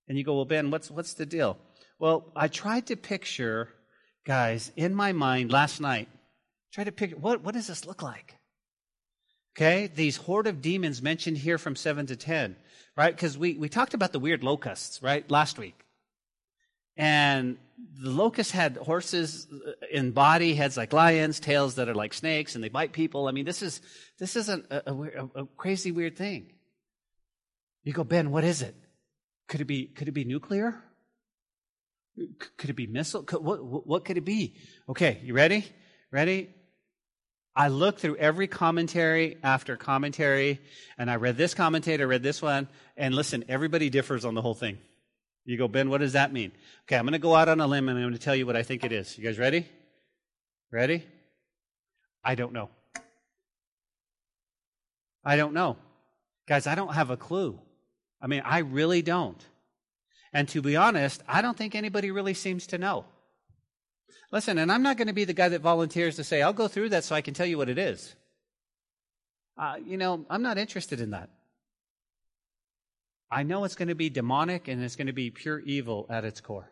And 0.08 0.18
you 0.18 0.24
go, 0.24 0.36
well, 0.36 0.46
Ben, 0.46 0.70
what's, 0.70 0.92
what's 0.92 1.16
the 1.16 1.26
deal? 1.26 1.58
Well, 1.98 2.32
I 2.36 2.48
tried 2.48 2.88
to 2.88 2.96
picture 2.96 3.70
guys, 4.26 4.72
in 4.76 4.94
my 4.94 5.12
mind 5.12 5.52
last 5.52 5.82
night, 5.82 6.08
try 6.72 6.84
to 6.84 6.92
picture 6.92 7.18
what, 7.18 7.44
what 7.44 7.56
does 7.56 7.68
this 7.68 7.86
look 7.86 8.04
like? 8.04 8.39
Okay, 9.60 9.88
these 9.94 10.16
horde 10.16 10.48
of 10.48 10.62
demons 10.62 11.02
mentioned 11.02 11.38
here 11.38 11.58
from 11.58 11.76
7 11.76 12.06
to 12.06 12.16
10, 12.16 12.56
right? 12.96 13.14
Because 13.14 13.38
we, 13.38 13.56
we 13.56 13.68
talked 13.68 13.94
about 13.94 14.14
the 14.14 14.20
weird 14.20 14.42
locusts, 14.42 15.04
right, 15.04 15.30
last 15.30 15.60
week. 15.60 15.78
And 16.96 17.58
the 18.02 18.10
locusts 18.10 18.54
had 18.54 18.78
horses 18.78 19.48
uh, 19.52 19.72
in 19.92 20.12
body, 20.12 20.56
heads 20.56 20.78
like 20.78 20.94
lions, 20.94 21.42
tails 21.42 21.76
that 21.76 21.90
are 21.90 21.94
like 21.94 22.14
snakes, 22.14 22.56
and 22.56 22.64
they 22.64 22.70
bite 22.70 22.94
people. 22.94 23.28
I 23.28 23.32
mean, 23.32 23.44
this 23.44 23.62
is, 23.62 23.82
this 24.18 24.38
is 24.38 24.48
a, 24.48 24.64
a, 24.70 24.94
a, 24.94 25.42
a 25.42 25.46
crazy, 25.58 25.92
weird 25.92 26.16
thing. 26.16 26.54
You 27.84 27.92
go, 27.92 28.06
Ben, 28.06 28.32
what 28.32 28.46
is 28.46 28.62
it? 28.62 28.76
Could 29.50 29.60
it 29.60 29.66
be, 29.66 29.88
could 29.88 30.08
it 30.08 30.14
be 30.14 30.24
nuclear? 30.24 30.82
Could 32.56 32.70
it 32.70 32.78
be 32.78 32.88
missile? 32.88 33.24
Could, 33.24 33.44
what, 33.44 33.58
what 33.62 34.06
could 34.06 34.18
it 34.18 34.24
be? 34.24 34.56
Okay, 34.88 35.20
you 35.22 35.34
ready? 35.34 35.66
Ready? 36.12 36.50
I 37.56 37.68
looked 37.68 38.00
through 38.00 38.18
every 38.18 38.48
commentary 38.48 39.38
after 39.44 39.76
commentary, 39.76 40.62
and 40.98 41.10
I 41.10 41.16
read 41.16 41.38
this 41.38 41.54
commentator, 41.54 42.08
read 42.08 42.24
this 42.24 42.42
one, 42.42 42.68
and 42.96 43.14
listen, 43.14 43.44
everybody 43.50 43.90
differs 43.90 44.24
on 44.24 44.34
the 44.34 44.42
whole 44.42 44.54
thing. 44.54 44.78
You 45.46 45.58
go, 45.58 45.68
Ben, 45.68 45.90
what 45.90 46.00
does 46.00 46.14
that 46.14 46.32
mean? 46.32 46.52
Okay, 46.84 46.96
I'm 46.96 47.06
going 47.06 47.14
to 47.14 47.20
go 47.20 47.34
out 47.34 47.50
on 47.50 47.60
a 47.60 47.66
limb 47.66 47.90
and 47.90 47.98
I'm 47.98 48.04
going 48.04 48.14
to 48.14 48.20
tell 48.20 48.36
you 48.36 48.46
what 48.46 48.56
I 48.56 48.62
think 48.62 48.84
it 48.84 48.92
is. 48.92 49.18
You 49.18 49.24
guys 49.24 49.40
ready? 49.40 49.68
Ready? 50.72 51.04
I 52.24 52.36
don't 52.36 52.54
know. 52.54 52.70
I 55.26 55.36
don't 55.38 55.54
know. 55.54 55.78
Guys, 56.48 56.68
I 56.68 56.76
don't 56.76 56.94
have 56.94 57.10
a 57.10 57.18
clue. 57.18 57.60
I 58.22 58.28
mean, 58.28 58.44
I 58.46 58.60
really 58.60 59.02
don't. 59.02 59.44
And 60.34 60.48
to 60.50 60.62
be 60.62 60.76
honest, 60.76 61.24
I 61.28 61.42
don't 61.42 61.58
think 61.58 61.74
anybody 61.74 62.12
really 62.12 62.36
seems 62.36 62.68
to 62.68 62.78
know. 62.78 63.06
Listen, 64.32 64.58
and 64.60 64.72
I'm 64.72 64.84
not 64.84 64.98
going 64.98 65.08
to 65.08 65.14
be 65.14 65.26
the 65.26 65.34
guy 65.34 65.50
that 65.50 65.62
volunteers 65.62 66.18
to 66.18 66.24
say, 66.24 66.42
I'll 66.42 66.54
go 66.54 66.68
through 66.68 66.90
that 66.90 67.04
so 67.04 67.16
I 67.16 67.22
can 67.22 67.34
tell 67.34 67.48
you 67.48 67.58
what 67.58 67.70
it 67.70 67.80
is. 67.80 68.16
Uh, 69.58 69.76
you 69.86 69.98
know, 69.98 70.26
I'm 70.30 70.44
not 70.44 70.58
interested 70.58 71.02
in 71.02 71.12
that. 71.12 71.30
I 73.32 73.44
know 73.44 73.64
it's 73.64 73.76
going 73.76 73.90
to 73.90 73.96
be 73.96 74.10
demonic 74.10 74.68
and 74.68 74.84
it's 74.84 74.96
going 74.96 75.08
to 75.08 75.14
be 75.14 75.30
pure 75.32 75.60
evil 75.60 76.06
at 76.10 76.26
its 76.26 76.42
core. 76.42 76.70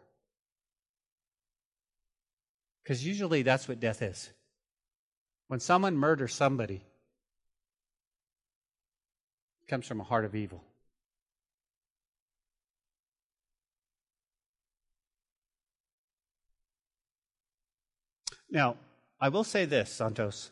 Because 2.84 3.05
usually 3.05 3.41
that's 3.41 3.68
what 3.68 3.80
death 3.80 4.01
is. 4.01 4.30
When 5.47 5.60
someone 5.60 5.97
murders 5.97 6.34
somebody, 6.34 6.84
it 9.62 9.68
comes 9.68 9.86
from 9.86 9.99
a 9.99 10.05
heart 10.05 10.26
of 10.26 10.36
evil. 10.36 10.64
Now, 18.50 18.78
I 19.20 19.30
will 19.30 19.43
say 19.43 19.66
this, 19.66 19.91
Santos. 19.91 20.52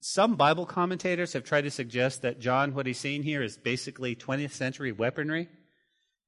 Some 0.00 0.36
Bible 0.36 0.64
commentators 0.64 1.32
have 1.32 1.44
tried 1.44 1.62
to 1.62 1.70
suggest 1.70 2.22
that 2.22 2.38
John, 2.38 2.74
what 2.74 2.86
he's 2.86 2.98
seeing 2.98 3.22
here, 3.22 3.42
is 3.42 3.56
basically 3.56 4.14
20th 4.14 4.52
century 4.52 4.92
weaponry. 4.92 5.48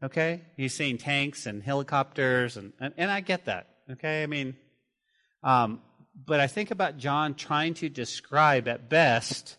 Okay? 0.02 0.42
He's 0.56 0.74
seeing 0.74 0.98
tanks 0.98 1.46
and 1.46 1.62
helicopters, 1.62 2.56
and, 2.56 2.72
and, 2.80 2.94
and 2.96 3.10
I 3.10 3.20
get 3.20 3.44
that. 3.44 3.68
Okay? 3.90 4.22
I 4.22 4.26
mean, 4.26 4.56
um, 5.42 5.80
but 6.26 6.40
I 6.40 6.48
think 6.48 6.70
about 6.70 6.98
John 6.98 7.34
trying 7.34 7.74
to 7.74 7.88
describe 7.88 8.66
at 8.68 8.88
best 8.88 9.56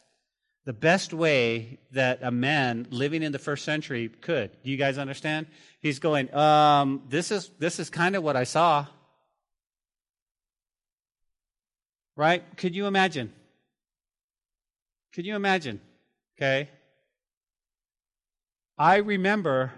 the 0.66 0.74
best 0.74 1.12
way 1.12 1.80
that 1.92 2.20
a 2.22 2.30
man 2.30 2.86
living 2.92 3.24
in 3.24 3.32
the 3.32 3.40
first 3.40 3.66
century 3.66 4.10
could. 4.10 4.52
Do 4.64 4.70
you 4.70 4.78
guys 4.78 5.00
understand? 5.00 5.48
He's 5.82 5.98
going, 5.98 6.34
um, 6.36 7.02
this 7.10 7.32
is, 7.32 7.50
this 7.58 7.80
is 7.80 7.90
kind 7.90 8.16
of 8.16 8.24
what 8.24 8.36
I 8.36 8.44
saw. 8.44 8.86
Right? 12.22 12.44
Could 12.56 12.76
you 12.76 12.86
imagine? 12.86 13.34
Could 15.12 15.26
you 15.26 15.36
imagine? 15.36 15.82
Okay. 16.38 16.70
I 18.78 18.98
remember 18.98 19.72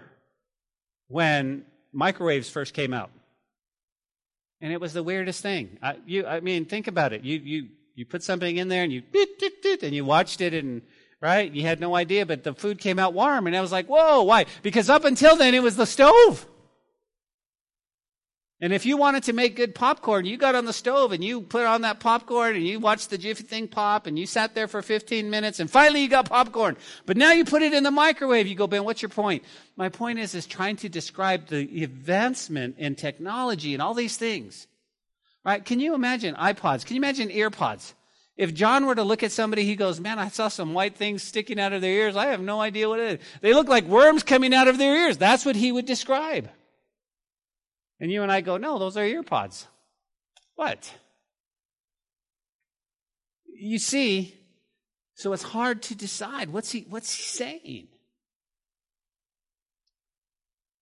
when 1.08 1.64
microwaves 1.90 2.50
first 2.50 2.74
came 2.74 2.92
out. 2.92 3.10
And 4.60 4.74
it 4.74 4.78
was 4.78 4.92
the 4.92 5.02
weirdest 5.02 5.40
thing. 5.40 5.78
I, 5.82 5.96
you, 6.04 6.26
I 6.26 6.40
mean, 6.40 6.66
think 6.66 6.86
about 6.86 7.14
it. 7.14 7.24
You, 7.24 7.38
you, 7.38 7.68
you 7.94 8.04
put 8.04 8.22
something 8.22 8.58
in 8.58 8.68
there 8.68 8.84
and 8.84 8.92
you, 8.92 9.02
and 9.82 9.94
you 9.94 10.04
watched 10.04 10.42
it 10.42 10.52
and, 10.52 10.82
right? 11.22 11.50
You 11.50 11.62
had 11.62 11.80
no 11.80 11.96
idea, 11.96 12.26
but 12.26 12.44
the 12.44 12.52
food 12.52 12.78
came 12.78 12.98
out 12.98 13.14
warm 13.14 13.46
and 13.46 13.56
I 13.56 13.62
was 13.62 13.72
like, 13.72 13.86
whoa, 13.86 14.22
why? 14.22 14.44
Because 14.62 14.90
up 14.90 15.06
until 15.06 15.34
then 15.34 15.54
it 15.54 15.62
was 15.62 15.76
the 15.76 15.86
stove. 15.86 16.46
And 18.64 18.72
if 18.72 18.86
you 18.86 18.96
wanted 18.96 19.24
to 19.24 19.34
make 19.34 19.56
good 19.56 19.74
popcorn, 19.74 20.24
you 20.24 20.38
got 20.38 20.54
on 20.54 20.64
the 20.64 20.72
stove 20.72 21.12
and 21.12 21.22
you 21.22 21.42
put 21.42 21.66
on 21.66 21.82
that 21.82 22.00
popcorn 22.00 22.56
and 22.56 22.66
you 22.66 22.80
watched 22.80 23.10
the 23.10 23.18
jiffy 23.18 23.42
thing 23.42 23.68
pop 23.68 24.06
and 24.06 24.18
you 24.18 24.24
sat 24.24 24.54
there 24.54 24.68
for 24.68 24.80
15 24.80 25.28
minutes 25.28 25.60
and 25.60 25.70
finally 25.70 26.00
you 26.00 26.08
got 26.08 26.30
popcorn. 26.30 26.78
But 27.04 27.18
now 27.18 27.32
you 27.32 27.44
put 27.44 27.60
it 27.60 27.74
in 27.74 27.82
the 27.82 27.90
microwave. 27.90 28.46
You 28.46 28.54
go, 28.54 28.66
Ben, 28.66 28.82
what's 28.82 29.02
your 29.02 29.10
point? 29.10 29.44
My 29.76 29.90
point 29.90 30.18
is, 30.18 30.34
is 30.34 30.46
trying 30.46 30.76
to 30.76 30.88
describe 30.88 31.48
the 31.48 31.84
advancement 31.84 32.78
in 32.78 32.94
technology 32.94 33.74
and 33.74 33.82
all 33.82 33.92
these 33.92 34.16
things. 34.16 34.66
Right? 35.44 35.62
Can 35.62 35.78
you 35.78 35.94
imagine 35.94 36.34
iPods? 36.34 36.86
Can 36.86 36.96
you 36.96 37.00
imagine 37.00 37.28
earpods? 37.28 37.92
If 38.38 38.54
John 38.54 38.86
were 38.86 38.94
to 38.94 39.04
look 39.04 39.22
at 39.22 39.30
somebody, 39.30 39.66
he 39.66 39.76
goes, 39.76 40.00
man, 40.00 40.18
I 40.18 40.28
saw 40.28 40.48
some 40.48 40.72
white 40.72 40.96
things 40.96 41.22
sticking 41.22 41.60
out 41.60 41.74
of 41.74 41.82
their 41.82 41.92
ears. 41.92 42.16
I 42.16 42.28
have 42.28 42.40
no 42.40 42.62
idea 42.62 42.88
what 42.88 43.00
it 43.00 43.20
is. 43.20 43.26
They 43.42 43.52
look 43.52 43.68
like 43.68 43.84
worms 43.84 44.22
coming 44.22 44.54
out 44.54 44.68
of 44.68 44.78
their 44.78 45.04
ears. 45.04 45.18
That's 45.18 45.44
what 45.44 45.54
he 45.54 45.70
would 45.70 45.84
describe. 45.84 46.48
And 48.00 48.10
you 48.10 48.22
and 48.22 48.30
I 48.30 48.40
go, 48.40 48.56
no, 48.56 48.78
those 48.78 48.96
are 48.96 49.04
earpods. 49.04 49.66
What? 50.56 50.92
You 53.46 53.78
see, 53.78 54.34
so 55.14 55.32
it's 55.32 55.42
hard 55.42 55.82
to 55.82 55.94
decide 55.94 56.50
what's 56.50 56.72
he 56.72 56.86
what's 56.88 57.14
he 57.14 57.22
saying. 57.22 57.88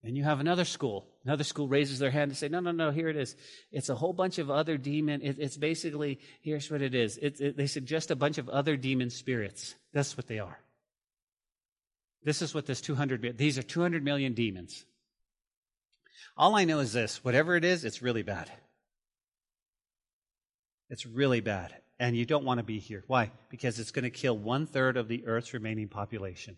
And 0.03 0.17
you 0.17 0.23
have 0.23 0.41
another 0.41 0.65
school. 0.65 1.07
Another 1.23 1.45
school 1.45 1.69
raises 1.69 1.97
their 1.97 2.11
hand 2.11 2.31
and 2.31 2.37
say, 2.37 2.49
no, 2.49 2.59
no, 2.59 2.71
no, 2.71 2.91
here 2.91 3.07
it 3.07 3.15
is. 3.15 3.37
It's 3.71 3.87
a 3.87 3.95
whole 3.95 4.11
bunch 4.11 4.37
of 4.37 4.51
other 4.51 4.77
demon. 4.77 5.21
It, 5.21 5.37
it's 5.39 5.55
basically, 5.55 6.19
here's 6.41 6.69
what 6.69 6.81
it 6.81 6.93
is. 6.93 7.17
It, 7.17 7.39
it, 7.39 7.55
they 7.55 7.67
suggest 7.67 8.11
a 8.11 8.15
bunch 8.15 8.37
of 8.37 8.49
other 8.49 8.75
demon 8.75 9.09
spirits. 9.09 9.75
That's 9.93 10.17
what 10.17 10.27
they 10.27 10.39
are. 10.39 10.59
This 12.23 12.41
is 12.41 12.53
what 12.53 12.65
this 12.65 12.81
200, 12.81 13.37
these 13.37 13.57
are 13.57 13.63
200 13.63 14.03
million 14.03 14.33
demons. 14.33 14.85
All 16.35 16.55
I 16.55 16.65
know 16.65 16.79
is 16.79 16.93
this 16.93 17.23
whatever 17.23 17.55
it 17.55 17.63
is, 17.63 17.85
it's 17.85 18.01
really 18.01 18.23
bad. 18.23 18.51
It's 20.89 21.05
really 21.05 21.41
bad. 21.41 21.73
And 21.99 22.17
you 22.17 22.25
don't 22.25 22.43
want 22.43 22.57
to 22.57 22.63
be 22.63 22.79
here. 22.79 23.03
Why? 23.07 23.31
Because 23.49 23.79
it's 23.79 23.91
going 23.91 24.03
to 24.03 24.09
kill 24.09 24.37
one 24.37 24.65
third 24.65 24.97
of 24.97 25.07
the 25.07 25.25
Earth's 25.25 25.53
remaining 25.53 25.87
population. 25.87 26.57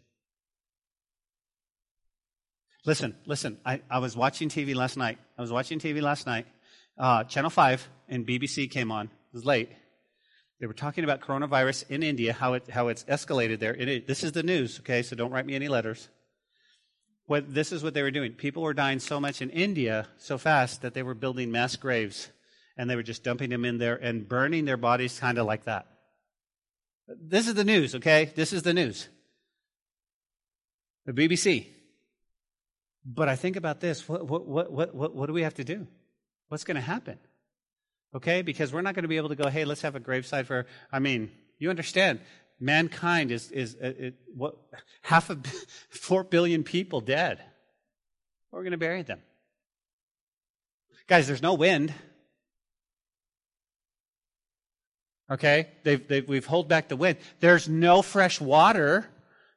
Listen, 2.85 3.15
listen. 3.25 3.57
I, 3.65 3.81
I 3.89 3.99
was 3.99 4.15
watching 4.15 4.49
TV 4.49 4.75
last 4.75 4.95
night. 4.95 5.17
I 5.37 5.41
was 5.41 5.51
watching 5.51 5.79
TV 5.79 6.01
last 6.01 6.25
night. 6.25 6.45
Uh, 6.97 7.23
Channel 7.25 7.49
5 7.49 7.89
and 8.07 8.25
BBC 8.25 8.69
came 8.71 8.91
on. 8.91 9.05
It 9.07 9.33
was 9.33 9.45
late. 9.45 9.69
They 10.59 10.67
were 10.67 10.73
talking 10.73 11.03
about 11.03 11.19
coronavirus 11.19 11.89
in 11.89 12.01
India, 12.01 12.31
how, 12.31 12.53
it, 12.53 12.69
how 12.69 12.87
it's 12.87 13.03
escalated 13.05 13.59
there. 13.59 13.75
It, 13.75 14.07
this 14.07 14.23
is 14.23 14.31
the 14.31 14.43
news, 14.43 14.79
okay? 14.79 15.01
So 15.01 15.15
don't 15.15 15.31
write 15.31 15.45
me 15.45 15.55
any 15.55 15.67
letters 15.67 16.07
what 17.27 17.53
this 17.53 17.71
is 17.71 17.83
what 17.83 17.93
they 17.93 18.03
were 18.03 18.11
doing. 18.11 18.33
People 18.33 18.63
were 18.63 18.73
dying 18.73 18.99
so 18.99 19.19
much 19.19 19.41
in 19.41 19.49
India 19.49 20.07
so 20.17 20.37
fast 20.37 20.81
that 20.81 20.93
they 20.93 21.03
were 21.03 21.15
building 21.15 21.51
mass 21.51 21.75
graves 21.75 22.29
and 22.77 22.89
they 22.89 22.95
were 22.95 23.03
just 23.03 23.23
dumping 23.23 23.49
them 23.49 23.65
in 23.65 23.77
there 23.77 23.95
and 23.95 24.27
burning 24.27 24.65
their 24.65 24.77
bodies 24.77 25.19
kind 25.19 25.37
of 25.37 25.45
like 25.45 25.65
that. 25.65 25.87
This 27.07 27.47
is 27.47 27.53
the 27.53 27.63
news, 27.63 27.95
okay? 27.95 28.31
This 28.35 28.51
is 28.51 28.63
the 28.63 28.73
news. 28.73 29.07
The 31.05 31.13
BBC. 31.13 31.67
But 33.05 33.29
I 33.29 33.35
think 33.35 33.55
about 33.55 33.79
this. 33.79 34.09
What, 34.09 34.25
what, 34.25 34.47
what, 34.47 34.95
what, 34.95 35.15
what 35.15 35.27
do 35.27 35.33
we 35.33 35.43
have 35.43 35.53
to 35.55 35.63
do? 35.63 35.87
What's 36.47 36.63
going 36.63 36.75
to 36.75 36.81
happen? 36.81 37.19
Okay? 38.15 38.41
Because 38.41 38.73
we're 38.73 38.81
not 38.81 38.95
going 38.95 39.03
to 39.03 39.09
be 39.09 39.17
able 39.17 39.29
to 39.29 39.35
go, 39.35 39.47
hey, 39.47 39.65
let's 39.65 39.81
have 39.81 39.95
a 39.95 39.99
graveside 39.99 40.47
for, 40.47 40.65
I 40.91 40.99
mean, 40.99 41.31
you 41.59 41.69
understand 41.69 42.21
mankind 42.59 43.31
is, 43.31 43.51
is 43.51 43.75
uh, 43.75 43.93
it, 43.97 44.15
what, 44.35 44.55
half 45.01 45.29
of 45.29 45.45
four 45.89 46.23
billion 46.23 46.63
people 46.63 47.01
dead. 47.01 47.39
We're 48.51 48.61
going 48.61 48.71
to 48.71 48.77
bury 48.77 49.01
them. 49.01 49.19
Guys, 51.07 51.27
there's 51.27 51.41
no 51.41 51.53
wind. 51.53 51.93
Okay? 55.29 55.67
They've, 55.83 56.07
they've, 56.07 56.27
we've 56.27 56.45
held 56.45 56.67
back 56.67 56.87
the 56.87 56.95
wind. 56.95 57.17
There's 57.39 57.67
no 57.67 58.01
fresh 58.01 58.39
water. 58.39 59.05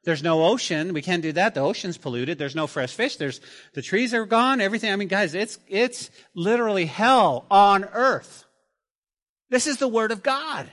There's 0.03 0.23
no 0.23 0.45
ocean. 0.45 0.93
We 0.93 1.01
can't 1.01 1.21
do 1.21 1.31
that. 1.33 1.55
The 1.55 1.61
ocean's 1.61 1.97
polluted. 1.97 2.37
There's 2.37 2.55
no 2.55 2.67
fresh 2.67 2.93
fish. 2.93 3.17
There's, 3.17 3.41
the 3.73 3.81
trees 3.81 4.13
are 4.13 4.25
gone. 4.25 4.61
Everything. 4.61 4.91
I 4.91 4.95
mean, 4.95 5.07
guys, 5.07 5.33
it's, 5.33 5.59
it's 5.67 6.09
literally 6.35 6.85
hell 6.85 7.45
on 7.49 7.85
earth. 7.85 8.45
This 9.49 9.67
is 9.67 9.77
the 9.77 9.87
Word 9.87 10.11
of 10.11 10.23
God. 10.23 10.69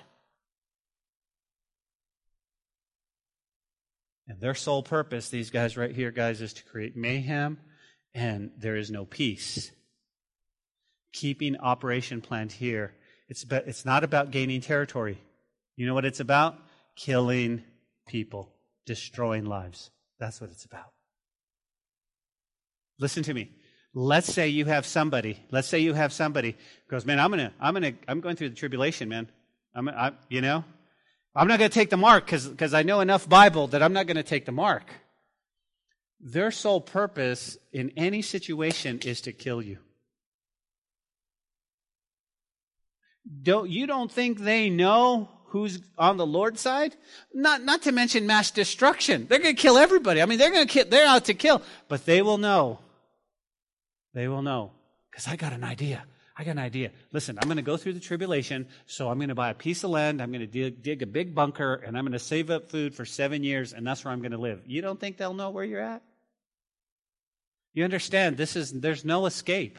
And 4.29 4.41
their 4.41 4.55
sole 4.55 4.83
purpose, 4.83 5.29
these 5.29 5.51
guys 5.51 5.77
right 5.77 5.95
here, 5.95 6.11
guys, 6.11 6.41
is 6.41 6.53
to 6.55 6.65
create 6.65 6.97
mayhem, 6.97 7.59
and 8.15 8.51
there 8.59 8.77
is 8.77 8.91
no 8.91 9.05
peace. 9.05 9.71
Keeping 11.13 11.57
operation 11.57 12.21
planned 12.21 12.53
here. 12.53 12.95
It's, 13.29 13.45
about, 13.45 13.67
it's 13.67 13.85
not 13.85 14.05
about 14.05 14.31
gaining 14.31 14.61
territory. 14.61 15.19
You 15.77 15.87
know 15.87 15.95
what 15.95 16.05
it's 16.05 16.21
about? 16.21 16.59
Killing 16.97 17.63
people, 18.07 18.53
destroying 18.85 19.45
lives. 19.45 19.91
That's 20.19 20.41
what 20.41 20.51
it's 20.51 20.65
about. 20.65 20.93
Listen 22.99 23.23
to 23.25 23.35
me. 23.35 23.51
Let's 23.95 24.33
say 24.33 24.49
you 24.49 24.65
have 24.67 24.87
somebody. 24.87 25.43
Let's 25.51 25.69
say 25.69 25.79
you 25.79 25.95
have 25.95 26.13
somebody 26.13 26.57
goes, 26.89 27.07
man, 27.07 27.19
I'm 27.19 27.31
gonna, 27.31 27.53
I'm 27.61 27.75
gonna, 27.75 27.93
I'm 28.09 28.21
going 28.21 28.37
through 28.37 28.51
the 28.51 28.55
tribulation, 28.57 29.09
man. 29.09 29.31
I'm, 29.75 29.89
I, 29.89 30.13
you 30.29 30.41
know, 30.41 30.65
I'm 31.37 31.49
not 31.49 31.59
going 31.59 31.71
to 31.71 31.75
take 31.75 31.91
the 31.91 31.99
mark 31.99 32.27
because 32.27 32.73
I 32.73 32.83
know 32.83 33.01
enough 33.01 33.29
Bible 33.29 33.67
that 33.69 33.83
I'm 33.83 33.93
not 33.93 34.07
going 34.07 34.17
to 34.17 34.23
take 34.23 34.47
the 34.47 34.53
mark. 34.53 34.91
Their 36.19 36.51
sole 36.51 36.81
purpose 36.81 37.59
in 37.73 37.93
any 37.95 38.23
situation 38.23 39.01
is 39.05 39.21
to 39.23 39.33
kill 39.33 39.61
you. 39.61 39.79
Don't, 43.43 43.69
you 43.69 43.87
don't 43.87 44.11
think 44.11 44.39
they 44.39 44.71
know 44.71 45.29
who's 45.49 45.81
on 45.99 46.17
the 46.17 46.27
Lord's 46.27 46.61
side? 46.61 46.97
Not, 47.35 47.63
not 47.63 47.83
to 47.83 47.93
mention 47.93 48.27
mass 48.27 48.51
destruction. 48.51 49.27
They're 49.29 49.39
going 49.39 49.57
to 49.57 49.61
kill 49.61 49.77
everybody. 49.77 50.23
I 50.23 50.27
mean, 50.27 50.39
they're 50.39 50.51
going 50.51 50.67
to 50.67 50.73
kill, 50.73 50.87
they're 50.89 51.07
out 51.07 51.27
to 51.27 51.35
kill, 51.35 51.61
but 51.89 52.07
they 52.07 52.23
will 52.23 52.39
know. 52.39 52.79
They 54.15 54.27
will 54.27 54.43
know 54.43 54.73
because 55.11 55.29
I 55.29 55.37
got 55.37 55.53
an 55.53 55.65
idea. 55.65 56.05
I 56.39 56.45
got 56.45 56.51
an 56.53 56.59
idea. 56.59 56.91
Listen, 57.13 57.39
I'm 57.41 57.49
going 57.49 57.57
to 57.57 57.63
go 57.63 57.79
through 57.79 57.95
the 57.95 58.01
tribulation, 58.01 58.69
so 58.87 59.09
I'm 59.09 59.19
going 59.19 59.31
to 59.31 59.35
buy 59.35 59.49
a 59.49 59.55
piece 59.55 59.85
of 59.85 59.91
land, 59.91 60.21
I'm 60.21 60.31
going 60.31 60.41
to 60.41 60.47
dig, 60.47 60.83
dig 60.83 61.03
a 61.03 61.07
big 61.07 61.35
bunker, 61.35 61.75
and 61.75 61.97
I'm 61.97 62.05
going 62.05 62.13
to 62.13 62.19
save 62.19 62.51
up 62.51 62.69
food 62.69 62.95
for 62.95 63.07
seven 63.07 63.43
years, 63.43 63.73
and 63.73 63.87
that's 63.87 64.05
where 64.05 64.13
I'm 64.13 64.21
going 64.21 64.33
to 64.33 64.39
live. 64.39 64.63
You 64.67 64.83
don't 64.83 65.01
think 65.01 65.17
they'll 65.17 65.33
know 65.33 65.51
where 65.51 65.65
you're 65.65 65.81
at? 65.81 66.03
You 67.73 67.85
understand, 67.85 68.37
this 68.37 68.55
is, 68.55 68.73
there's 68.73 69.05
no 69.05 69.25
escape. 69.25 69.79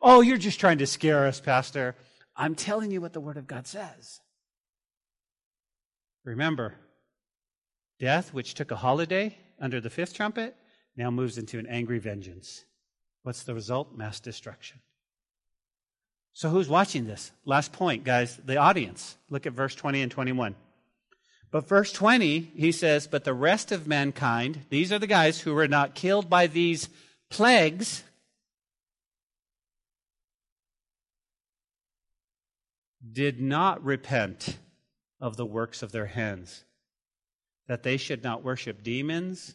Oh, 0.00 0.20
you're 0.20 0.38
just 0.38 0.60
trying 0.60 0.78
to 0.78 0.86
scare 0.86 1.26
us, 1.26 1.40
Pastor. 1.40 1.96
I'm 2.36 2.54
telling 2.54 2.92
you 2.92 3.00
what 3.00 3.12
the 3.12 3.20
Word 3.20 3.36
of 3.36 3.48
God 3.48 3.66
says. 3.66 4.20
Remember, 6.24 6.74
death, 7.98 8.32
which 8.32 8.54
took 8.54 8.70
a 8.70 8.76
holiday 8.76 9.36
under 9.60 9.80
the 9.80 9.90
fifth 9.90 10.14
trumpet, 10.14 10.56
now 10.96 11.10
moves 11.10 11.38
into 11.38 11.58
an 11.58 11.66
angry 11.66 11.98
vengeance. 11.98 12.64
What's 13.24 13.42
the 13.42 13.54
result? 13.54 13.96
Mass 13.96 14.20
destruction. 14.20 14.80
So, 16.32 16.48
who's 16.48 16.68
watching 16.68 17.06
this? 17.06 17.32
Last 17.44 17.72
point, 17.72 18.04
guys, 18.04 18.36
the 18.44 18.56
audience. 18.56 19.16
Look 19.28 19.46
at 19.46 19.52
verse 19.52 19.74
20 19.74 20.02
and 20.02 20.12
21. 20.12 20.54
But 21.50 21.68
verse 21.68 21.92
20, 21.92 22.52
he 22.54 22.70
says, 22.70 23.06
But 23.06 23.24
the 23.24 23.34
rest 23.34 23.72
of 23.72 23.86
mankind, 23.86 24.66
these 24.70 24.92
are 24.92 24.98
the 24.98 25.06
guys 25.06 25.40
who 25.40 25.54
were 25.54 25.68
not 25.68 25.94
killed 25.94 26.30
by 26.30 26.46
these 26.46 26.88
plagues, 27.28 28.04
did 33.12 33.40
not 33.40 33.84
repent 33.84 34.58
of 35.20 35.36
the 35.36 35.46
works 35.46 35.82
of 35.82 35.90
their 35.90 36.06
hands, 36.06 36.64
that 37.66 37.82
they 37.82 37.96
should 37.96 38.22
not 38.22 38.44
worship 38.44 38.84
demons 38.84 39.54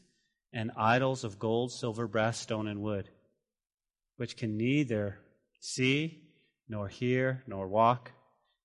and 0.51 0.71
idols 0.75 1.23
of 1.23 1.39
gold, 1.39 1.71
silver, 1.71 2.07
brass, 2.07 2.37
stone, 2.37 2.67
and 2.67 2.81
wood, 2.81 3.09
which 4.17 4.35
can 4.35 4.57
neither 4.57 5.19
see 5.61 6.24
nor 6.67 6.87
hear, 6.87 7.43
nor 7.47 7.67
walk, 7.67 8.11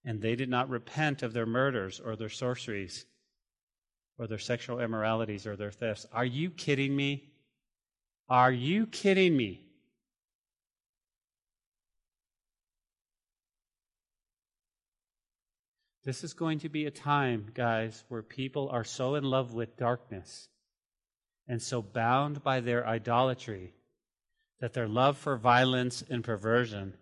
and 0.04 0.20
they 0.20 0.34
did 0.34 0.48
not 0.48 0.68
repent 0.68 1.22
of 1.22 1.32
their 1.32 1.46
murders 1.46 2.00
or 2.00 2.16
their 2.16 2.28
sorceries 2.28 3.04
or 4.18 4.26
their 4.26 4.38
sexual 4.38 4.80
immoralities 4.80 5.46
or 5.46 5.56
their 5.56 5.70
thefts. 5.70 6.06
Are 6.12 6.24
you 6.24 6.50
kidding 6.50 6.94
me? 6.94 7.32
Are 8.28 8.52
you 8.52 8.86
kidding 8.86 9.36
me? 9.36 9.66
This 16.04 16.24
is 16.24 16.32
going 16.32 16.60
to 16.60 16.68
be 16.70 16.86
a 16.86 16.90
time, 16.90 17.50
guys, 17.52 18.04
where 18.08 18.22
people 18.22 18.70
are 18.70 18.84
so 18.84 19.16
in 19.16 19.24
love 19.24 19.52
with 19.52 19.76
darkness 19.76 20.48
and 21.46 21.60
so 21.60 21.82
bound 21.82 22.42
by 22.42 22.60
their 22.60 22.86
idolatry 22.86 23.74
that 24.60 24.72
their 24.72 24.88
love 24.88 25.18
for 25.18 25.36
violence 25.36 26.02
and 26.08 26.24
perversion 26.24 26.94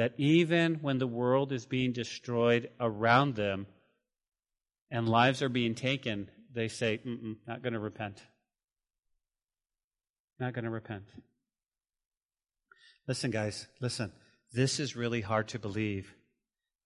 that 0.00 0.14
even 0.16 0.76
when 0.76 0.96
the 0.96 1.06
world 1.06 1.52
is 1.52 1.66
being 1.66 1.92
destroyed 1.92 2.70
around 2.80 3.34
them 3.34 3.66
and 4.90 5.06
lives 5.06 5.42
are 5.42 5.50
being 5.50 5.74
taken, 5.74 6.30
they 6.54 6.68
say, 6.68 6.98
not 7.46 7.62
going 7.62 7.74
to 7.74 7.78
repent. 7.78 8.22
Not 10.38 10.54
going 10.54 10.64
to 10.64 10.70
repent. 10.70 11.04
Listen, 13.06 13.30
guys, 13.30 13.66
listen. 13.78 14.10
this 14.54 14.80
is 14.80 14.96
really 14.96 15.20
hard 15.20 15.48
to 15.48 15.58
believe, 15.58 16.14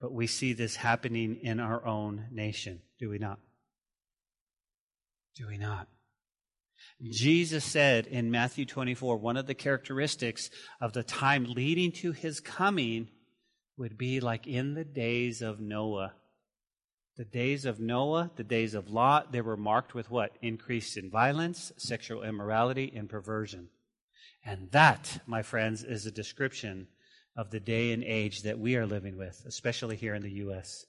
but 0.01 0.11
we 0.11 0.27
see 0.27 0.51
this 0.51 0.75
happening 0.75 1.39
in 1.41 1.61
our 1.61 1.85
own 1.87 2.25
nation, 2.33 2.81
do 2.99 3.09
we 3.09 3.17
not? 3.17 3.39
Do 5.37 5.47
we 5.47 5.57
not? 5.57 5.87
Mm-hmm. 7.01 7.11
Jesus 7.11 7.63
said 7.63 8.07
in 8.07 8.31
Matthew 8.31 8.65
24, 8.65 9.17
one 9.17 9.37
of 9.37 9.47
the 9.47 9.53
characteristics 9.53 10.49
of 10.79 10.93
the 10.93 11.03
time 11.03 11.45
leading 11.45 11.91
to 11.93 12.11
his 12.11 12.39
coming 12.39 13.09
would 13.77 13.97
be 13.97 14.19
like 14.19 14.47
in 14.47 14.73
the 14.73 14.85
days 14.85 15.41
of 15.41 15.59
Noah. 15.59 16.13
The 17.17 17.25
days 17.25 17.65
of 17.65 17.79
Noah, 17.79 18.31
the 18.35 18.43
days 18.43 18.73
of 18.73 18.89
Lot, 18.89 19.31
they 19.31 19.41
were 19.41 19.57
marked 19.57 19.93
with 19.93 20.09
what? 20.09 20.37
Increase 20.41 20.97
in 20.97 21.09
violence, 21.09 21.71
sexual 21.77 22.23
immorality, 22.23 22.91
and 22.95 23.09
perversion. 23.09 23.69
And 24.43 24.69
that, 24.71 25.21
my 25.25 25.41
friends, 25.41 25.83
is 25.83 26.05
a 26.05 26.11
description 26.11 26.87
of 27.37 27.51
the 27.51 27.59
day 27.59 27.91
and 27.91 28.03
age 28.03 28.43
that 28.43 28.59
we 28.59 28.75
are 28.75 28.85
living 28.85 29.17
with, 29.17 29.43
especially 29.45 29.95
here 29.95 30.13
in 30.13 30.23
the 30.23 30.31
U.S. 30.31 30.85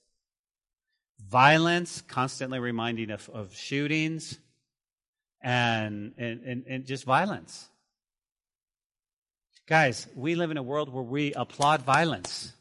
Violence, 1.29 2.03
constantly 2.03 2.59
reminding 2.59 3.11
of, 3.11 3.29
of 3.33 3.55
shootings, 3.55 4.39
and, 5.43 6.13
and, 6.19 6.43
and, 6.43 6.65
and 6.69 6.87
just 6.87 7.05
violence. 7.05 7.69
Guys, 9.67 10.07
we 10.15 10.35
live 10.35 10.51
in 10.51 10.57
a 10.57 10.63
world 10.63 10.93
where 10.93 11.03
we 11.03 11.33
applaud 11.33 11.83
violence. 11.83 12.53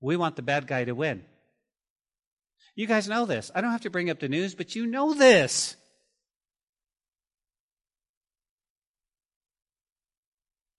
We 0.00 0.16
want 0.16 0.36
the 0.36 0.42
bad 0.42 0.66
guy 0.66 0.84
to 0.84 0.92
win. 0.92 1.24
You 2.74 2.86
guys 2.86 3.08
know 3.08 3.26
this. 3.26 3.50
I 3.54 3.60
don't 3.60 3.72
have 3.72 3.82
to 3.82 3.90
bring 3.90 4.10
up 4.10 4.20
the 4.20 4.28
news, 4.28 4.54
but 4.54 4.74
you 4.74 4.86
know 4.86 5.14
this. 5.14 5.76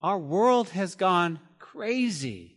Our 0.02 0.18
world 0.18 0.70
has 0.70 0.96
gone 0.96 1.38
crazy. 1.58 2.56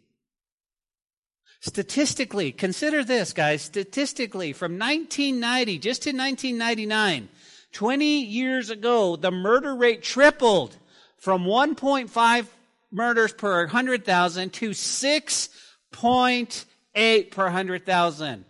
Statistically, 1.62 2.52
consider 2.52 3.04
this, 3.04 3.34
guys. 3.34 3.62
Statistically, 3.62 4.54
from 4.54 4.80
1990 4.80 5.78
just 5.80 6.04
to 6.04 6.10
1999, 6.10 7.30
20 7.76 8.24
years 8.24 8.70
ago, 8.70 9.18
the 9.18 9.32
murder 9.32 9.76
rate 9.76 10.02
tripled 10.02 10.78
from 11.18 11.44
1.5 11.44 12.46
murders 12.90 13.34
per 13.34 13.66
100,000 13.66 14.54
to 14.54 14.70
6.8 14.70 17.32
per 17.32 17.44
100,000. 17.44 18.46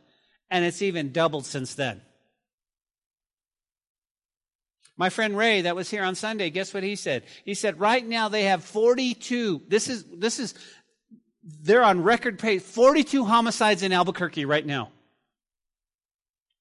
And 0.51 0.63
it's 0.63 0.83
even 0.83 1.11
doubled 1.11 1.47
since 1.47 1.73
then. 1.73 2.01
My 4.95 5.09
friend 5.09 5.35
Ray, 5.35 5.61
that 5.61 5.75
was 5.75 5.89
here 5.89 6.03
on 6.03 6.13
Sunday, 6.13 6.51
guess 6.51 6.71
what 6.71 6.83
he 6.83 6.95
said? 6.95 7.23
He 7.43 7.55
said, 7.55 7.79
right 7.79 8.05
now 8.05 8.29
they 8.29 8.43
have 8.43 8.63
42. 8.63 9.63
This 9.67 9.89
is, 9.89 10.03
this 10.03 10.39
is, 10.39 10.53
they're 11.43 11.83
on 11.83 12.03
record 12.03 12.37
pace, 12.37 12.61
42 12.61 13.25
homicides 13.25 13.81
in 13.81 13.91
Albuquerque 13.91 14.45
right 14.45 14.65
now. 14.65 14.91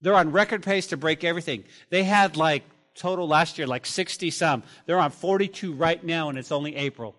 They're 0.05 0.15
on 0.15 0.33
record 0.33 0.63
pace 0.63 0.89
to 0.89 0.99
break 0.99 1.25
everything. 1.25 1.65
They 1.89 2.05
had 2.05 2.37
like 2.37 2.63
total 2.95 3.27
last 3.27 3.57
year, 3.57 3.67
like 3.67 3.87
60 3.87 4.31
some. 4.31 4.63
They're 4.85 4.99
on 4.99 5.11
42 5.11 5.73
right 5.73 6.05
now, 6.05 6.29
and 6.29 6.37
it's 6.37 6.53
only 6.53 6.77
April. 6.77 7.17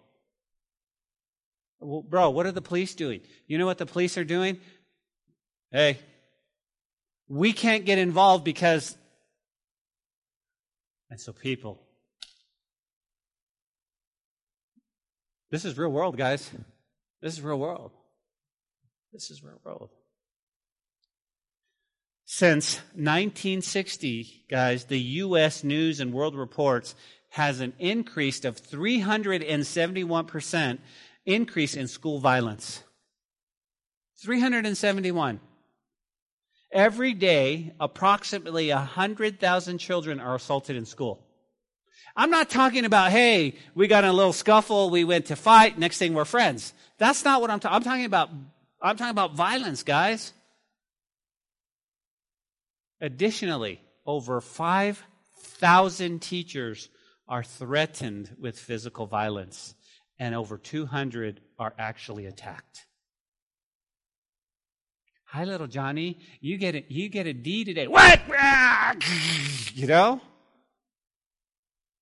Well, 1.79 2.03
bro, 2.03 2.29
what 2.29 2.45
are 2.45 2.51
the 2.51 2.61
police 2.61 2.93
doing? 2.93 3.21
You 3.47 3.57
know 3.57 3.65
what 3.65 3.79
the 3.79 3.88
police 3.88 4.19
are 4.19 4.23
doing? 4.23 4.59
Hey, 5.71 5.97
we 7.27 7.53
can't 7.53 7.86
get 7.86 7.97
involved 7.97 8.43
because. 8.43 8.95
And 11.09 11.19
so, 11.19 11.33
people, 11.33 11.81
this 15.49 15.65
is 15.65 15.75
real 15.75 15.89
world, 15.89 16.17
guys. 16.17 16.51
This 17.19 17.33
is 17.33 17.41
real 17.41 17.57
world. 17.57 17.93
This 19.11 19.31
is 19.31 19.43
real 19.43 19.59
world. 19.63 19.89
Since 22.26 22.78
1960, 22.93 24.45
guys, 24.49 24.86
the 24.86 24.99
U.S. 24.99 25.63
News 25.63 25.99
and 25.99 26.11
World 26.11 26.36
Reports 26.36 26.95
has 27.30 27.59
an 27.59 27.73
increase 27.78 28.43
of 28.45 28.59
371% 28.61 30.80
increase 31.26 31.76
in 31.76 31.88
school 31.88 32.19
violence. 32.19 32.84
371. 34.21 35.39
Every 36.71 37.13
day, 37.13 37.73
approximately 37.80 38.69
100,000 38.69 39.78
children 39.78 40.19
are 40.19 40.34
assaulted 40.36 40.76
in 40.76 40.86
school. 40.86 41.21
I'm 42.15 42.32
not 42.32 42.49
talking 42.49 42.86
about, 42.86 43.11
hey, 43.11 43.53
we 43.76 43.88
got 43.88 44.03
in 44.03 44.09
a 44.09 44.13
little 44.13 44.34
scuffle, 44.34 44.89
we 44.89 45.03
went 45.03 45.28
to 45.28 45.36
fight, 45.36 45.78
next 45.78 45.99
thing 45.99 46.13
we're 46.13 46.26
friends. 46.26 46.73
That's 46.97 47.23
not 47.23 47.41
what 47.41 47.51
I'm 47.51 47.59
talking 47.59 47.76
I'm 47.76 47.84
talking 47.84 48.05
about. 48.05 48.30
I'm 48.82 48.97
talking 48.97 49.11
about 49.11 49.36
violence, 49.36 49.84
guys. 49.84 50.34
Additionally, 53.01 53.81
over 54.05 54.41
5,000 54.41 56.21
teachers 56.21 56.89
are 57.27 57.43
threatened 57.43 58.35
with 58.39 58.57
physical 58.57 59.05
violence, 59.07 59.75
and 60.19 60.35
over 60.35 60.57
200 60.57 61.41
are 61.59 61.73
actually 61.77 62.25
attacked. 62.25 62.85
Hi, 65.25 65.43
little 65.43 65.67
Johnny. 65.67 66.19
You 66.39 66.57
get 66.57 66.75
it. 66.75 66.85
You 66.89 67.09
get 67.09 67.27
a 67.27 67.33
D 67.33 67.65
today. 67.65 67.87
What? 67.87 68.21
You 69.73 69.87
know. 69.87 70.21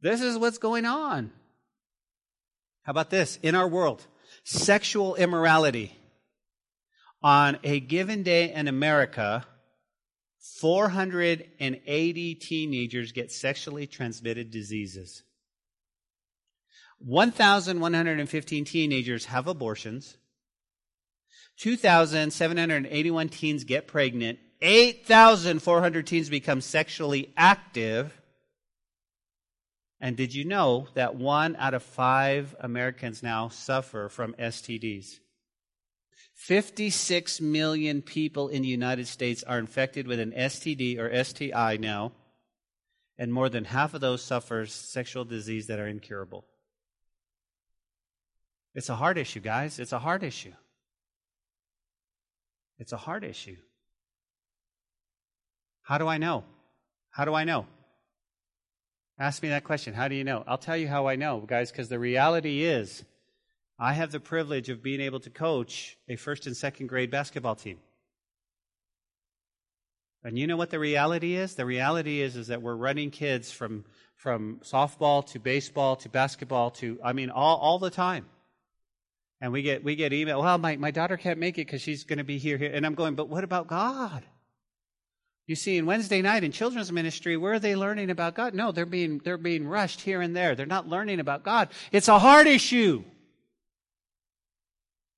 This 0.01 0.21
is 0.21 0.37
what's 0.37 0.59
going 0.59 0.85
on. 0.85 1.31
How 2.83 2.91
about 2.91 3.09
this? 3.09 3.39
In 3.41 3.55
our 3.55 3.67
world, 3.67 4.05
sexual 4.43 5.15
immorality. 5.15 5.97
On 7.23 7.57
a 7.63 7.79
given 7.79 8.21
day 8.21 8.53
in 8.53 8.67
America, 8.67 9.47
480 10.43 12.35
teenagers 12.35 13.13
get 13.13 13.31
sexually 13.31 13.87
transmitted 13.87 14.51
diseases. 14.51 15.23
1,115 16.99 18.65
teenagers 18.65 19.25
have 19.25 19.47
abortions. 19.47 20.17
2,781 21.57 23.29
teens 23.29 23.63
get 23.63 23.87
pregnant. 23.87 24.37
8,400 24.61 26.07
teens 26.07 26.29
become 26.29 26.59
sexually 26.59 27.33
active. 27.37 28.19
And 30.01 30.17
did 30.17 30.35
you 30.35 30.43
know 30.43 30.87
that 30.95 31.15
one 31.15 31.55
out 31.55 31.73
of 31.73 31.83
five 31.83 32.53
Americans 32.59 33.23
now 33.23 33.47
suffer 33.47 34.09
from 34.09 34.33
STDs? 34.33 35.19
56 36.43 37.39
million 37.39 38.01
people 38.01 38.49
in 38.49 38.63
the 38.63 38.67
United 38.67 39.07
States 39.07 39.43
are 39.43 39.59
infected 39.59 40.07
with 40.07 40.19
an 40.19 40.33
STD 40.33 40.99
or 40.99 41.23
STI 41.23 41.77
now, 41.77 42.11
and 43.17 43.31
more 43.31 43.47
than 43.47 43.63
half 43.63 43.93
of 43.93 44.01
those 44.01 44.21
suffer 44.21 44.65
sexual 44.65 45.23
disease 45.23 45.67
that 45.67 45.79
are 45.79 45.87
incurable. 45.87 46.45
It's 48.75 48.89
a 48.89 48.95
hard 48.95 49.17
issue, 49.17 49.39
guys. 49.39 49.79
It's 49.79 49.93
a 49.93 49.99
hard 49.99 50.21
issue. 50.21 50.51
It's 52.77 52.91
a 52.91 52.97
hard 52.97 53.23
issue. 53.23 53.55
How 55.83 55.97
do 55.97 56.09
I 56.09 56.17
know? 56.17 56.43
How 57.11 57.23
do 57.23 57.33
I 57.33 57.45
know? 57.45 57.67
Ask 59.17 59.41
me 59.41 59.47
that 59.47 59.63
question. 59.63 59.93
How 59.93 60.09
do 60.09 60.15
you 60.15 60.25
know? 60.25 60.43
I'll 60.45 60.57
tell 60.57 60.75
you 60.75 60.89
how 60.89 61.07
I 61.07 61.15
know, 61.15 61.39
guys, 61.39 61.71
because 61.71 61.87
the 61.87 61.99
reality 61.99 62.63
is 62.63 63.05
I 63.83 63.91
have 63.91 64.13
the 64.13 64.21
privilege 64.21 64.69
of 64.69 64.81
being 64.81 65.01
able 65.01 65.19
to 65.19 65.29
coach 65.29 65.97
a 66.07 66.15
first 66.15 66.47
and 66.47 66.55
second 66.55 66.87
grade 66.87 67.11
basketball 67.11 67.55
team. 67.55 67.79
And 70.23 70.39
you 70.39 70.47
know 70.47 70.55
what 70.55 70.69
the 70.69 70.79
reality 70.79 71.35
is? 71.35 71.55
The 71.55 71.65
reality 71.65 72.21
is 72.21 72.37
is 72.37 72.47
that 72.47 72.61
we're 72.61 72.77
running 72.77 73.11
kids 73.11 73.51
from 73.51 73.83
from 74.15 74.61
softball 74.63 75.25
to 75.31 75.39
baseball 75.39 75.97
to 75.97 76.07
basketball 76.07 76.71
to 76.71 76.97
I 77.03 77.11
mean 77.11 77.29
all 77.29 77.57
all 77.57 77.77
the 77.77 77.89
time. 77.89 78.25
And 79.41 79.51
we 79.51 79.63
get 79.63 79.83
we 79.83 79.97
get 79.97 80.13
email, 80.13 80.41
well, 80.41 80.57
my, 80.57 80.77
my 80.77 80.91
daughter 80.91 81.17
can't 81.17 81.37
make 81.37 81.57
it 81.57 81.67
because 81.67 81.81
she's 81.81 82.05
gonna 82.05 82.23
be 82.23 82.37
here, 82.37 82.57
here. 82.57 82.71
And 82.73 82.85
I'm 82.85 82.95
going, 82.95 83.15
but 83.15 83.27
what 83.27 83.43
about 83.43 83.67
God? 83.67 84.23
You 85.45 85.57
see, 85.57 85.75
in 85.75 85.85
Wednesday 85.85 86.21
night 86.21 86.45
in 86.45 86.53
children's 86.53 86.89
ministry, 86.89 87.35
where 87.35 87.55
are 87.55 87.59
they 87.59 87.75
learning 87.75 88.11
about 88.11 88.33
God? 88.33 88.53
No, 88.53 88.71
they're 88.71 88.85
being 88.85 89.19
they're 89.25 89.37
being 89.37 89.67
rushed 89.67 89.99
here 89.99 90.21
and 90.21 90.33
there. 90.33 90.55
They're 90.55 90.65
not 90.65 90.87
learning 90.87 91.19
about 91.19 91.43
God. 91.43 91.67
It's 91.91 92.07
a 92.07 92.17
hard 92.17 92.47
issue. 92.47 93.03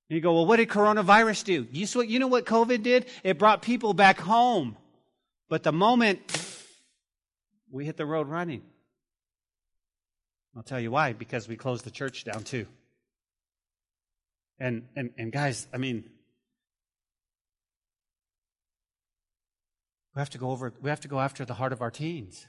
You 0.08 0.22
go, 0.22 0.34
well, 0.34 0.46
what 0.46 0.58
did 0.58 0.70
coronavirus 0.70 1.44
do? 1.46 1.68
You, 1.72 2.02
you 2.04 2.20
know 2.20 2.28
what 2.28 2.46
COVID 2.46 2.84
did? 2.84 3.08
It 3.24 3.40
brought 3.40 3.62
people 3.62 3.94
back 3.94 4.20
home. 4.20 4.78
But 5.50 5.64
the 5.64 5.72
moment 5.72 6.20
we 7.72 7.86
hit 7.86 7.98
the 7.98 8.06
road 8.06 8.28
running, 8.28 8.62
I'll 10.56 10.64
tell 10.64 10.80
you 10.80 10.92
why, 10.92 11.14
because 11.14 11.48
we 11.48 11.56
closed 11.56 11.86
the 11.86 11.92
church 11.92 12.24
down 12.24 12.44
too. 12.44 12.68
And, 14.60 14.88
and, 14.96 15.10
and 15.18 15.32
guys, 15.32 15.68
I 15.74 15.78
mean, 15.78 16.04
we 20.16 20.20
have 20.20 20.30
to 20.30 20.38
go 20.38 20.52
over, 20.52 20.72
we 20.82 20.90
have 20.90 21.02
to 21.02 21.08
go 21.08 21.20
after 21.20 21.46
the 21.46 21.56
heart 21.56 21.74
of 21.74 21.82
our 21.82 21.92
teens. 21.92 22.48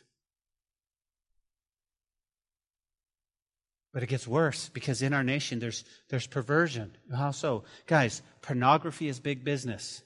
But 3.96 4.02
it 4.02 4.10
gets 4.10 4.28
worse 4.28 4.68
because 4.68 5.00
in 5.00 5.14
our 5.14 5.24
nation 5.24 5.58
there's, 5.58 5.82
there's 6.10 6.26
perversion. 6.26 6.94
How 7.16 7.30
so? 7.30 7.64
Guys, 7.86 8.20
pornography 8.42 9.08
is 9.08 9.20
big 9.20 9.42
business. 9.42 10.02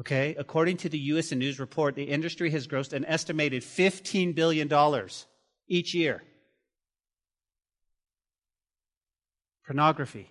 Okay? 0.00 0.36
According 0.38 0.76
to 0.76 0.88
the 0.88 0.98
U.S. 0.98 1.32
News 1.32 1.58
report, 1.58 1.96
the 1.96 2.04
industry 2.04 2.50
has 2.50 2.68
grossed 2.68 2.92
an 2.92 3.04
estimated 3.04 3.62
$15 3.62 4.36
billion 4.36 4.70
each 5.66 5.92
year. 5.92 6.22
Pornography. 9.66 10.30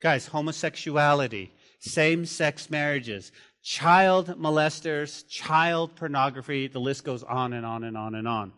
Guys, 0.00 0.26
homosexuality, 0.26 1.52
same 1.78 2.26
sex 2.26 2.68
marriages, 2.68 3.30
child 3.62 4.26
molesters, 4.40 5.24
child 5.28 5.94
pornography, 5.94 6.66
the 6.66 6.80
list 6.80 7.04
goes 7.04 7.22
on 7.22 7.52
and 7.52 7.64
on 7.64 7.84
and 7.84 7.96
on 7.96 8.16
and 8.16 8.26
on. 8.26 8.52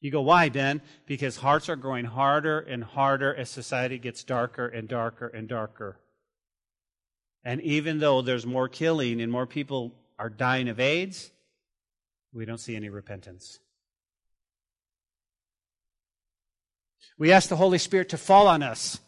You 0.00 0.10
go, 0.10 0.22
why, 0.22 0.48
Ben? 0.48 0.80
Because 1.06 1.36
hearts 1.36 1.68
are 1.68 1.76
growing 1.76 2.06
harder 2.06 2.58
and 2.58 2.82
harder 2.82 3.34
as 3.34 3.50
society 3.50 3.98
gets 3.98 4.24
darker 4.24 4.66
and 4.66 4.88
darker 4.88 5.26
and 5.26 5.46
darker. 5.46 5.98
And 7.44 7.60
even 7.62 7.98
though 7.98 8.22
there's 8.22 8.46
more 8.46 8.68
killing 8.68 9.20
and 9.20 9.30
more 9.30 9.46
people 9.46 9.94
are 10.18 10.30
dying 10.30 10.68
of 10.68 10.80
AIDS, 10.80 11.30
we 12.32 12.44
don't 12.44 12.58
see 12.58 12.76
any 12.76 12.88
repentance. 12.88 13.58
We 17.18 17.32
ask 17.32 17.48
the 17.50 17.56
Holy 17.56 17.78
Spirit 17.78 18.10
to 18.10 18.18
fall 18.18 18.46
on 18.46 18.62
us 18.62 18.98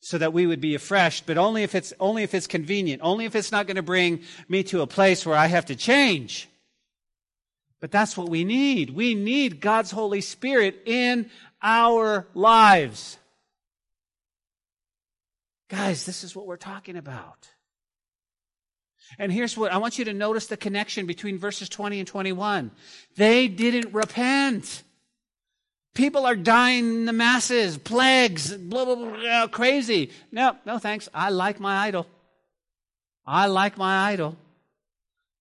so 0.00 0.16
that 0.16 0.32
we 0.32 0.46
would 0.46 0.60
be 0.60 0.74
afresh, 0.74 1.20
but 1.22 1.36
only 1.36 1.62
if 1.62 1.74
it's, 1.74 1.92
only 2.00 2.22
if 2.22 2.34
it's 2.34 2.46
convenient, 2.46 3.02
only 3.02 3.26
if 3.26 3.34
it's 3.34 3.52
not 3.52 3.66
going 3.66 3.76
to 3.76 3.82
bring 3.82 4.22
me 4.48 4.62
to 4.64 4.80
a 4.80 4.86
place 4.86 5.26
where 5.26 5.36
I 5.36 5.46
have 5.46 5.66
to 5.66 5.76
change. 5.76 6.47
But 7.80 7.92
that's 7.92 8.16
what 8.16 8.28
we 8.28 8.44
need. 8.44 8.90
We 8.90 9.14
need 9.14 9.60
God's 9.60 9.90
Holy 9.90 10.20
Spirit 10.20 10.82
in 10.86 11.30
our 11.62 12.26
lives. 12.34 13.18
Guys, 15.68 16.04
this 16.04 16.24
is 16.24 16.34
what 16.34 16.46
we're 16.46 16.56
talking 16.56 16.96
about. 16.96 17.48
And 19.18 19.32
here's 19.32 19.56
what 19.56 19.72
I 19.72 19.78
want 19.78 19.98
you 19.98 20.06
to 20.06 20.12
notice 20.12 20.46
the 20.46 20.56
connection 20.56 21.06
between 21.06 21.38
verses 21.38 21.68
20 21.68 22.00
and 22.00 22.08
21. 22.08 22.70
They 23.16 23.48
didn't 23.48 23.94
repent. 23.94 24.82
People 25.94 26.26
are 26.26 26.36
dying 26.36 26.84
in 26.84 27.04
the 27.06 27.12
masses, 27.12 27.78
plagues, 27.78 28.54
blah, 28.54 28.84
blah, 28.84 28.94
blah, 28.94 29.46
crazy. 29.48 30.10
No, 30.30 30.56
no 30.64 30.78
thanks. 30.78 31.08
I 31.14 31.30
like 31.30 31.58
my 31.58 31.86
idol. 31.86 32.06
I 33.26 33.46
like 33.46 33.76
my 33.76 34.10
idol 34.10 34.36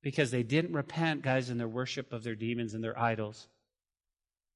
because 0.01 0.31
they 0.31 0.43
didn't 0.43 0.73
repent, 0.73 1.21
guys, 1.21 1.49
in 1.49 1.57
their 1.57 1.67
worship 1.67 2.13
of 2.13 2.23
their 2.23 2.35
demons 2.35 2.73
and 2.73 2.83
their 2.83 2.97
idols. 2.97 3.47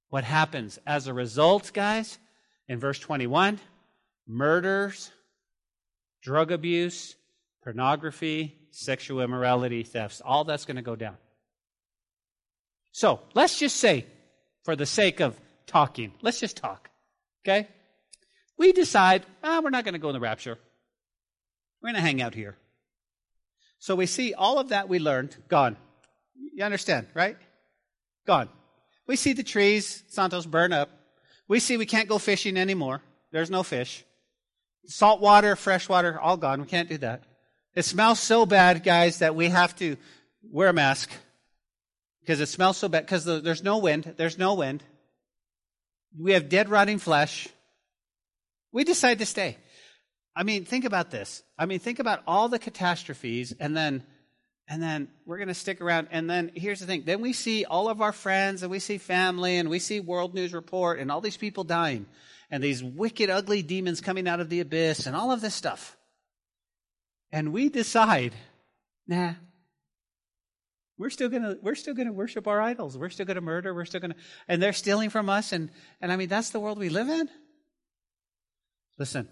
What 0.09 0.23
happens 0.23 0.79
as 0.85 1.07
a 1.07 1.13
result, 1.13 1.71
guys, 1.73 2.17
in 2.67 2.79
verse 2.79 2.99
21 2.99 3.59
murders, 4.27 5.11
drug 6.21 6.51
abuse, 6.51 7.15
pornography, 7.63 8.55
sexual 8.71 9.21
immorality, 9.21 9.83
thefts, 9.83 10.21
all 10.23 10.43
that's 10.43 10.65
going 10.65 10.77
to 10.77 10.81
go 10.81 10.95
down. 10.95 11.17
So 12.91 13.21
let's 13.33 13.57
just 13.57 13.77
say, 13.77 14.05
for 14.63 14.75
the 14.75 14.85
sake 14.85 15.19
of 15.19 15.39
talking, 15.65 16.13
let's 16.21 16.39
just 16.39 16.57
talk. 16.57 16.89
Okay? 17.43 17.67
We 18.57 18.73
decide, 18.73 19.25
ah, 19.43 19.61
we're 19.63 19.69
not 19.69 19.85
going 19.85 19.93
to 19.93 19.99
go 19.99 20.09
in 20.09 20.13
the 20.13 20.19
rapture. 20.19 20.57
We're 21.81 21.87
going 21.87 21.95
to 21.95 22.01
hang 22.01 22.21
out 22.21 22.35
here. 22.35 22.57
So 23.82 23.95
we 23.95 24.05
see 24.05 24.36
all 24.36 24.59
of 24.59 24.69
that 24.69 24.89
we 24.89 24.99
learned 24.99 25.36
gone. 25.47 25.75
You 26.53 26.63
understand, 26.63 27.07
right? 27.15 27.36
Gone. 28.27 28.47
We 29.07 29.15
see 29.15 29.34
the 29.34 29.41
trees, 29.41 30.03
Santos, 30.07 30.45
burn 30.45 30.71
up. 30.71 30.91
We 31.47 31.59
see 31.59 31.77
we 31.77 31.88
can't 31.88 32.07
go 32.07 32.19
fishing 32.19 32.57
anymore. 32.57 33.01
There's 33.32 33.49
no 33.49 33.63
fish. 33.63 34.05
Salt 34.86 35.19
water, 35.19 35.55
fresh 35.55 35.89
water, 35.89 36.19
all 36.19 36.38
gone. 36.38 36.61
We 36.61 36.67
can't 36.67 36.89
do 36.89 36.99
that. 36.99 37.23
It 37.73 37.82
smells 37.82 38.19
so 38.19 38.45
bad, 38.45 38.84
guys, 38.84 39.17
that 39.17 39.36
we 39.36 39.49
have 39.49 39.75
to 39.77 39.97
wear 40.43 40.69
a 40.69 40.73
mask 40.73 41.09
because 42.19 42.39
it 42.39 42.49
smells 42.49 42.77
so 42.77 42.88
bad 42.88 43.07
because 43.07 43.25
there's 43.25 43.63
no 43.63 43.79
wind. 43.79 44.13
There's 44.15 44.38
no 44.38 44.53
wind. 44.53 44.84
We 46.15 46.34
have 46.34 46.49
dead, 46.49 46.69
rotting 46.69 46.99
flesh. 46.99 47.47
We 48.71 48.84
decide 48.84 49.17
to 49.19 49.25
stay. 49.25 49.57
I 50.36 50.43
mean, 50.43 50.65
think 50.65 50.86
about 50.86 51.11
this. 51.11 51.43
I 51.57 51.65
mean, 51.65 51.79
think 51.79 51.99
about 51.99 52.21
all 52.25 52.47
the 52.47 52.59
catastrophes 52.59 53.53
and 53.59 53.75
then 53.75 54.03
and 54.67 54.82
then 54.82 55.09
we're 55.25 55.38
going 55.38 55.49
to 55.49 55.53
stick 55.53 55.82
around 55.82 56.07
and 56.11 56.29
then 56.29 56.51
here's 56.55 56.79
the 56.79 56.86
thing. 56.86 57.03
Then 57.05 57.19
we 57.19 57.34
see 57.34 57.65
all 57.65 57.89
of 57.89 58.01
our 58.01 58.13
friends 58.13 58.63
and 58.63 58.71
we 58.71 58.79
see 58.79 58.97
family 58.97 59.57
and 59.57 59.69
we 59.69 59.79
see 59.79 59.99
World 59.99 60.34
News 60.34 60.53
Report 60.53 60.99
and 60.99 61.11
all 61.11 61.19
these 61.19 61.36
people 61.36 61.65
dying 61.65 62.05
and 62.49 62.63
these 62.63 62.82
wicked 62.82 63.29
ugly 63.29 63.63
demons 63.63 63.99
coming 63.99 64.27
out 64.27 64.39
of 64.39 64.49
the 64.49 64.61
abyss 64.61 65.07
and 65.07 65.15
all 65.15 65.32
of 65.32 65.41
this 65.41 65.55
stuff. 65.55 65.97
And 67.34 67.51
we 67.51 67.69
decide, 67.69 68.34
nah, 69.07 69.34
we're 70.97 71.09
still 71.09 71.29
gonna 71.29 71.55
we're 71.61 71.75
still 71.75 71.95
gonna 71.95 72.13
worship 72.13 72.47
our 72.47 72.61
idols. 72.61 72.97
We're 72.97 73.09
still 73.09 73.25
gonna 73.25 73.41
murder. 73.41 73.73
We're 73.73 73.86
still 73.86 74.01
gonna 74.01 74.15
and 74.47 74.61
they're 74.61 74.71
stealing 74.71 75.09
from 75.09 75.29
us. 75.29 75.51
And 75.51 75.71
and 75.99 76.11
I 76.11 76.15
mean 76.15 76.29
that's 76.29 76.51
the 76.51 76.59
world 76.59 76.77
we 76.77 76.89
live 76.89 77.09
in. 77.09 77.27
Listen, 78.99 79.27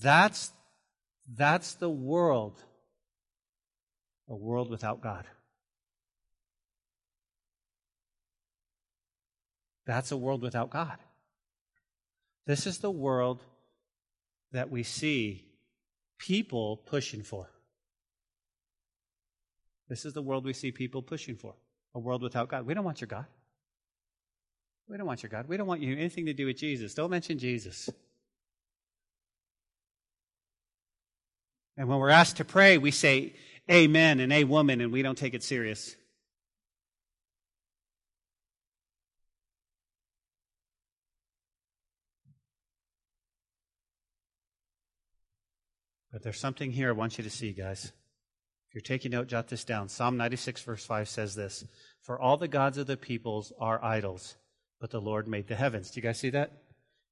that's, 0.00 0.52
that's 1.36 1.74
the 1.74 1.90
world, 1.90 2.62
a 4.28 4.34
world 4.34 4.70
without 4.70 5.00
God. 5.00 5.26
That's 9.86 10.12
a 10.12 10.16
world 10.16 10.42
without 10.42 10.70
God. 10.70 10.98
This 12.46 12.66
is 12.66 12.78
the 12.78 12.90
world 12.90 13.42
that 14.52 14.70
we 14.70 14.82
see 14.82 15.44
people 16.18 16.76
pushing 16.76 17.22
for. 17.22 17.48
This 19.88 20.04
is 20.04 20.12
the 20.12 20.22
world 20.22 20.44
we 20.44 20.52
see 20.52 20.70
people 20.70 21.02
pushing 21.02 21.36
for. 21.36 21.54
A 21.94 21.98
world 21.98 22.22
without 22.22 22.48
God. 22.48 22.64
We 22.64 22.74
don't 22.74 22.84
want 22.84 23.00
your 23.00 23.08
God. 23.08 23.26
We 24.88 24.96
don't 24.96 25.06
want 25.06 25.22
your 25.22 25.30
God. 25.30 25.48
We 25.48 25.56
don't 25.56 25.66
want 25.66 25.80
you 25.80 25.96
anything 25.96 26.26
to 26.26 26.32
do 26.32 26.46
with 26.46 26.56
Jesus. 26.56 26.94
Don't 26.94 27.10
mention 27.10 27.38
Jesus. 27.38 27.90
And 31.80 31.88
when 31.88 31.98
we're 31.98 32.10
asked 32.10 32.36
to 32.36 32.44
pray, 32.44 32.76
we 32.76 32.90
say 32.90 33.32
amen 33.70 34.20
and 34.20 34.34
a 34.34 34.44
woman, 34.44 34.82
and 34.82 34.92
we 34.92 35.00
don't 35.00 35.16
take 35.16 35.32
it 35.32 35.42
serious. 35.42 35.96
But 46.12 46.22
there's 46.22 46.38
something 46.38 46.70
here 46.70 46.90
I 46.90 46.92
want 46.92 47.16
you 47.16 47.24
to 47.24 47.30
see, 47.30 47.54
guys. 47.54 47.86
If 47.86 48.74
you're 48.74 48.82
taking 48.82 49.12
note, 49.12 49.28
jot 49.28 49.48
this 49.48 49.64
down. 49.64 49.88
Psalm 49.88 50.18
96, 50.18 50.60
verse 50.60 50.84
5 50.84 51.08
says 51.08 51.34
this 51.34 51.64
For 52.02 52.20
all 52.20 52.36
the 52.36 52.46
gods 52.46 52.76
of 52.76 52.88
the 52.88 52.98
peoples 52.98 53.54
are 53.58 53.82
idols, 53.82 54.36
but 54.82 54.90
the 54.90 55.00
Lord 55.00 55.26
made 55.26 55.48
the 55.48 55.56
heavens. 55.56 55.90
Do 55.90 56.00
you 56.00 56.02
guys 56.02 56.18
see 56.18 56.28
that? 56.28 56.52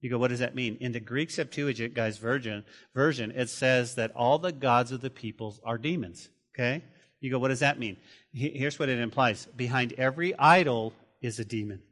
You 0.01 0.11
go, 0.11 0.19
what 0.19 0.29
does 0.29 0.39
that 0.39 0.55
mean? 0.55 0.77
In 0.81 0.93
the 0.93 1.01
Greek 1.01 1.31
Septuagint, 1.31 1.95
guys, 1.95 2.19
version, 2.19 2.65
version, 2.95 3.33
it 3.33 3.49
says 3.49 3.97
that 3.97 4.15
all 4.15 4.39
the 4.39 4.53
gods 4.53 4.93
of 4.93 5.01
the 5.01 5.11
peoples 5.11 5.61
are 5.65 5.79
demons. 5.79 6.29
Okay? 6.55 6.85
You 7.21 7.31
go, 7.31 7.39
what 7.39 7.49
does 7.49 7.61
that 7.61 7.79
mean? 7.79 7.97
Here's 8.33 8.79
what 8.79 8.89
it 8.89 8.99
implies. 8.99 9.47
Behind 9.57 9.93
every 9.95 10.39
idol 10.39 10.93
is 11.21 11.41
a 11.41 11.45
demon. 11.45 11.83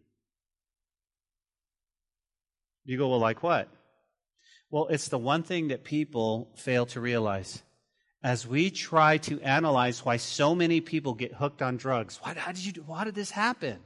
You 2.85 2.97
go, 2.97 3.09
well, 3.09 3.19
like 3.19 3.43
what? 3.43 3.69
Well, 4.71 4.87
it's 4.89 5.09
the 5.09 5.19
one 5.19 5.43
thing 5.43 5.69
that 5.69 5.83
people 5.83 6.49
fail 6.55 6.87
to 6.87 7.01
realize. 7.01 7.63
As 8.23 8.47
we 8.47 8.71
try 8.71 9.19
to 9.19 9.41
analyze 9.41 10.05
why 10.05 10.17
so 10.17 10.55
many 10.55 10.81
people 10.81 11.15
get 11.15 11.35
hooked 11.35 11.63
on 11.63 11.77
drugs, 11.77 12.19
why, 12.23 12.35
how 12.35 12.53
did 12.53 12.65
you, 12.65 12.83
why 12.87 13.05
did 13.05 13.17
this 13.17 13.31
happen? 13.31 13.79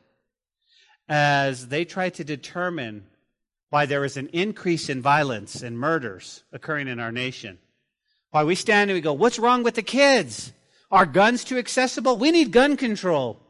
As 1.08 1.68
they 1.68 1.86
try 1.86 2.10
to 2.10 2.24
determine 2.24 3.06
why 3.70 3.86
there 3.86 4.04
is 4.04 4.16
an 4.16 4.28
increase 4.32 4.88
in 4.88 5.00
violence 5.00 5.62
and 5.62 5.78
murders 5.78 6.42
occurring 6.52 6.88
in 6.88 7.00
our 7.00 7.12
nation. 7.12 7.58
Why 8.30 8.44
we 8.44 8.54
stand 8.54 8.90
and 8.90 8.96
we 8.96 9.00
go, 9.00 9.12
what's 9.12 9.38
wrong 9.38 9.62
with 9.62 9.76
the 9.76 9.82
kids? 9.82 10.52
Are 10.90 11.06
guns 11.06 11.44
too 11.44 11.58
accessible? 11.58 12.16
We 12.16 12.32
need 12.32 12.52
gun 12.52 12.76
control. 12.76 13.40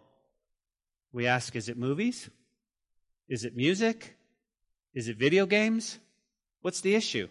We 1.12 1.26
ask, 1.26 1.56
is 1.56 1.68
it 1.68 1.76
movies? 1.76 2.28
Is 3.28 3.44
it 3.44 3.56
music? 3.56 4.16
Is 4.94 5.08
it 5.08 5.16
video 5.16 5.46
games? 5.46 5.98
What's 6.60 6.82
the 6.82 6.94
issue? 6.94 7.28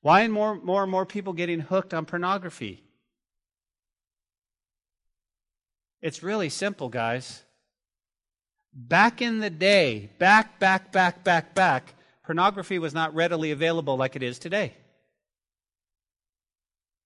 Why 0.00 0.24
are 0.24 0.28
more, 0.28 0.54
more 0.54 0.82
and 0.82 0.90
more 0.90 1.06
people 1.06 1.32
getting 1.32 1.60
hooked 1.60 1.92
on 1.92 2.06
pornography? 2.06 2.82
It's 6.00 6.22
really 6.22 6.48
simple, 6.48 6.88
guys. 6.88 7.42
Back 8.74 9.22
in 9.22 9.38
the 9.38 9.50
day, 9.50 10.10
back, 10.18 10.58
back, 10.58 10.90
back, 10.90 11.22
back, 11.22 11.54
back, 11.54 11.94
pornography 12.24 12.80
was 12.80 12.92
not 12.92 13.14
readily 13.14 13.52
available 13.52 13.96
like 13.96 14.16
it 14.16 14.22
is 14.22 14.38
today. 14.38 14.74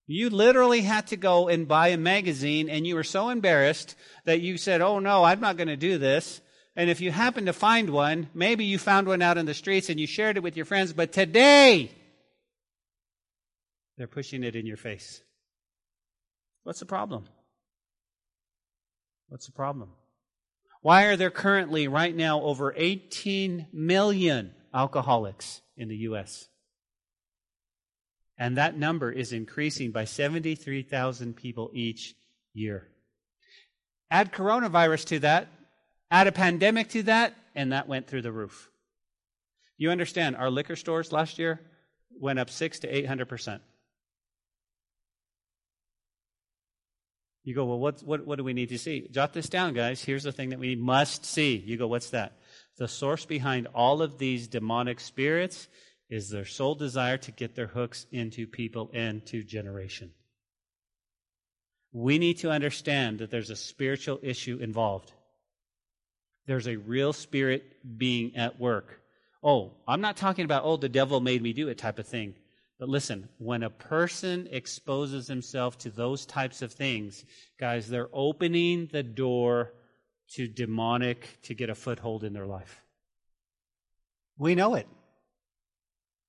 You 0.06 0.30
literally 0.30 0.80
had 0.80 1.08
to 1.08 1.16
go 1.16 1.48
and 1.48 1.68
buy 1.68 1.88
a 1.88 1.98
magazine, 1.98 2.70
and 2.70 2.86
you 2.86 2.94
were 2.94 3.04
so 3.04 3.28
embarrassed 3.28 3.94
that 4.24 4.40
you 4.40 4.56
said, 4.56 4.80
Oh 4.80 4.98
no, 4.98 5.24
I'm 5.24 5.40
not 5.40 5.58
going 5.58 5.68
to 5.68 5.76
do 5.76 5.98
this. 5.98 6.40
And 6.74 6.88
if 6.88 7.02
you 7.02 7.10
happened 7.10 7.48
to 7.48 7.52
find 7.52 7.90
one, 7.90 8.30
maybe 8.32 8.64
you 8.64 8.78
found 8.78 9.06
one 9.06 9.20
out 9.20 9.36
in 9.36 9.44
the 9.44 9.52
streets 9.52 9.90
and 9.90 10.00
you 10.00 10.06
shared 10.06 10.38
it 10.38 10.42
with 10.42 10.56
your 10.56 10.64
friends, 10.64 10.94
but 10.94 11.12
today 11.12 11.90
they're 13.98 14.06
pushing 14.06 14.44
it 14.44 14.56
in 14.56 14.64
your 14.64 14.76
face. 14.78 15.20
What's 16.62 16.80
the 16.80 16.86
problem? 16.86 17.24
What's 19.28 19.46
the 19.46 19.52
problem? 19.52 19.90
Why 20.88 21.02
are 21.02 21.16
there 21.16 21.30
currently, 21.30 21.86
right 21.86 22.16
now, 22.16 22.40
over 22.40 22.72
18 22.74 23.66
million 23.74 24.54
alcoholics 24.72 25.60
in 25.76 25.88
the 25.88 25.96
U.S.? 25.96 26.48
And 28.38 28.56
that 28.56 28.74
number 28.74 29.12
is 29.12 29.34
increasing 29.34 29.90
by 29.90 30.06
73,000 30.06 31.36
people 31.36 31.70
each 31.74 32.14
year. 32.54 32.88
Add 34.10 34.32
coronavirus 34.32 35.04
to 35.08 35.18
that, 35.18 35.48
add 36.10 36.26
a 36.26 36.32
pandemic 36.32 36.88
to 36.88 37.02
that, 37.02 37.34
and 37.54 37.72
that 37.72 37.86
went 37.86 38.06
through 38.06 38.22
the 38.22 38.32
roof. 38.32 38.70
You 39.76 39.90
understand, 39.90 40.36
our 40.36 40.48
liquor 40.48 40.74
stores 40.74 41.12
last 41.12 41.38
year 41.38 41.60
went 42.18 42.38
up 42.38 42.48
six 42.48 42.78
to 42.78 42.88
eight 42.88 43.04
hundred 43.04 43.28
percent. 43.28 43.60
You 47.48 47.54
go, 47.54 47.64
well, 47.64 47.78
what, 47.78 48.02
what, 48.02 48.26
what 48.26 48.36
do 48.36 48.44
we 48.44 48.52
need 48.52 48.68
to 48.68 48.78
see? 48.78 49.08
Jot 49.10 49.32
this 49.32 49.48
down, 49.48 49.72
guys. 49.72 50.04
Here's 50.04 50.24
the 50.24 50.32
thing 50.32 50.50
that 50.50 50.58
we 50.58 50.76
must 50.76 51.24
see. 51.24 51.56
You 51.56 51.78
go, 51.78 51.86
what's 51.86 52.10
that? 52.10 52.34
The 52.76 52.86
source 52.86 53.24
behind 53.24 53.68
all 53.74 54.02
of 54.02 54.18
these 54.18 54.48
demonic 54.48 55.00
spirits 55.00 55.66
is 56.10 56.28
their 56.28 56.44
sole 56.44 56.74
desire 56.74 57.16
to 57.16 57.32
get 57.32 57.54
their 57.54 57.68
hooks 57.68 58.04
into 58.12 58.46
people 58.46 58.90
and 58.92 59.24
to 59.28 59.42
generation. 59.42 60.10
We 61.90 62.18
need 62.18 62.36
to 62.40 62.50
understand 62.50 63.20
that 63.20 63.30
there's 63.30 63.48
a 63.48 63.56
spiritual 63.56 64.18
issue 64.22 64.58
involved. 64.60 65.10
There's 66.46 66.68
a 66.68 66.76
real 66.76 67.14
spirit 67.14 67.64
being 67.96 68.36
at 68.36 68.60
work. 68.60 69.00
Oh, 69.42 69.72
I'm 69.86 70.02
not 70.02 70.18
talking 70.18 70.44
about, 70.44 70.64
oh, 70.66 70.76
the 70.76 70.90
devil 70.90 71.20
made 71.20 71.42
me 71.42 71.54
do 71.54 71.68
it 71.68 71.78
type 71.78 71.98
of 71.98 72.06
thing. 72.06 72.34
But 72.78 72.88
listen, 72.88 73.28
when 73.38 73.64
a 73.64 73.70
person 73.70 74.48
exposes 74.50 75.26
himself 75.26 75.78
to 75.78 75.90
those 75.90 76.24
types 76.24 76.62
of 76.62 76.72
things, 76.72 77.24
guys, 77.58 77.88
they're 77.88 78.08
opening 78.12 78.88
the 78.92 79.02
door 79.02 79.72
to 80.34 80.46
demonic 80.46 81.40
to 81.42 81.54
get 81.54 81.70
a 81.70 81.74
foothold 81.74 82.22
in 82.22 82.32
their 82.32 82.46
life. 82.46 82.82
We 84.36 84.54
know 84.54 84.74
it. 84.74 84.86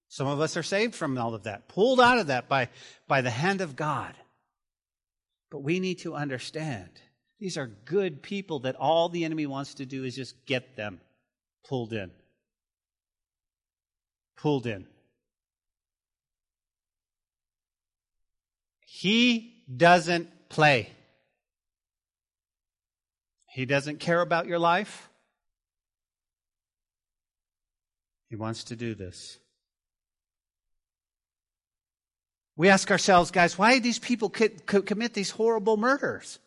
Some 0.07 0.25
of 0.25 0.41
us 0.41 0.57
are 0.57 0.63
saved 0.63 0.95
from 0.95 1.17
all 1.19 1.35
of 1.35 1.43
that, 1.43 1.67
pulled 1.67 2.01
out 2.01 2.17
of 2.17 2.27
that 2.27 2.49
by, 2.49 2.69
by 3.07 3.21
the 3.21 3.29
hand 3.29 3.61
of 3.61 3.75
God. 3.75 4.15
But 5.51 5.59
we 5.59 5.79
need 5.79 5.99
to 5.99 6.15
understand 6.15 6.89
these 7.39 7.57
are 7.57 7.67
good 7.67 8.23
people 8.23 8.59
that 8.61 8.75
all 8.75 9.09
the 9.09 9.23
enemy 9.23 9.45
wants 9.45 9.75
to 9.75 9.85
do 9.85 10.03
is 10.03 10.15
just 10.15 10.45
get 10.47 10.75
them 10.75 10.99
pulled 11.67 11.93
in. 11.93 12.09
Pulled 14.35 14.65
in. 14.65 14.87
He 18.99 19.63
doesn't 19.73 20.27
play. 20.49 20.89
He 23.47 23.65
doesn't 23.65 24.01
care 24.01 24.19
about 24.19 24.45
your 24.45 24.59
life. 24.59 25.09
He 28.29 28.35
wants 28.35 28.65
to 28.65 28.75
do 28.75 28.95
this. 28.95 29.39
We 32.57 32.67
ask 32.67 32.91
ourselves, 32.91 33.31
guys, 33.31 33.57
why 33.57 33.75
did 33.75 33.83
these 33.83 33.99
people 33.99 34.29
commit 34.29 35.13
these 35.13 35.31
horrible 35.31 35.77
murders? 35.77 36.37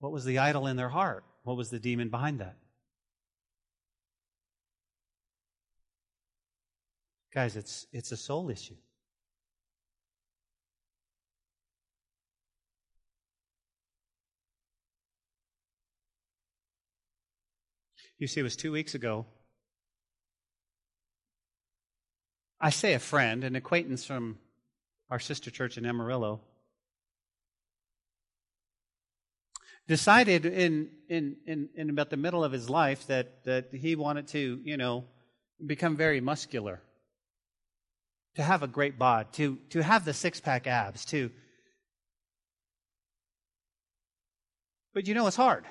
What 0.00 0.10
was 0.10 0.24
the 0.24 0.38
idol 0.38 0.66
in 0.66 0.76
their 0.76 0.88
heart? 0.88 1.22
What 1.44 1.56
was 1.56 1.70
the 1.70 1.78
demon 1.78 2.08
behind 2.08 2.40
that? 2.40 2.56
Guys, 7.32 7.54
it's, 7.54 7.86
it's 7.92 8.10
a 8.10 8.16
soul 8.16 8.50
issue. 8.50 8.74
You 18.18 18.26
see, 18.26 18.40
it 18.40 18.44
was 18.44 18.56
two 18.56 18.72
weeks 18.72 18.94
ago 18.94 19.26
I 22.60 22.70
say 22.70 22.94
a 22.94 22.98
friend, 22.98 23.44
an 23.44 23.54
acquaintance 23.54 24.04
from 24.04 24.38
our 25.10 25.18
sister 25.18 25.50
church 25.50 25.76
in 25.76 25.84
Amarillo, 25.84 26.40
decided 29.86 30.46
in, 30.46 30.88
in, 31.08 31.36
in, 31.46 31.68
in 31.76 31.90
about 31.90 32.10
the 32.10 32.16
middle 32.16 32.42
of 32.42 32.52
his 32.52 32.70
life 32.70 33.06
that, 33.08 33.44
that 33.44 33.68
he 33.72 33.94
wanted 33.94 34.28
to, 34.28 34.60
you 34.64 34.76
know, 34.76 35.04
become 35.64 35.96
very 35.96 36.20
muscular, 36.20 36.80
to 38.36 38.42
have 38.42 38.62
a 38.62 38.68
great 38.68 38.98
bod, 38.98 39.32
to, 39.34 39.58
to 39.70 39.82
have 39.82 40.04
the 40.04 40.14
six 40.14 40.40
pack 40.40 40.66
abs, 40.66 41.04
to. 41.04 41.30
But 44.94 45.06
you 45.06 45.14
know, 45.14 45.26
it's 45.26 45.36
hard. 45.36 45.64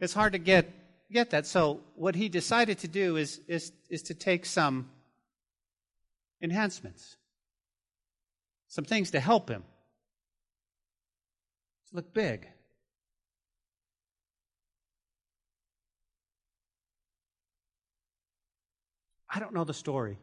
It's 0.00 0.14
hard 0.14 0.32
to 0.32 0.38
get 0.38 0.72
get 1.10 1.30
that. 1.30 1.46
So 1.46 1.80
what 1.94 2.14
he 2.14 2.28
decided 2.28 2.78
to 2.78 2.88
do 2.88 3.16
is, 3.16 3.40
is, 3.48 3.72
is 3.88 4.02
to 4.04 4.14
take 4.14 4.44
some 4.44 4.90
enhancements, 6.42 7.16
some 8.68 8.84
things 8.84 9.10
to 9.12 9.20
help 9.20 9.48
him 9.48 9.64
to 11.88 11.96
look 11.96 12.12
big. 12.12 12.46
I 19.30 19.40
don't 19.40 19.52
know 19.52 19.64
the 19.64 19.74
story, 19.74 20.18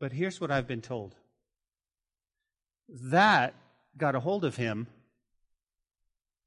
but 0.00 0.12
here's 0.12 0.40
what 0.40 0.50
I've 0.50 0.66
been 0.66 0.80
told. 0.80 1.14
That 2.88 3.54
got 3.98 4.14
a 4.14 4.20
hold 4.20 4.46
of 4.46 4.56
him, 4.56 4.86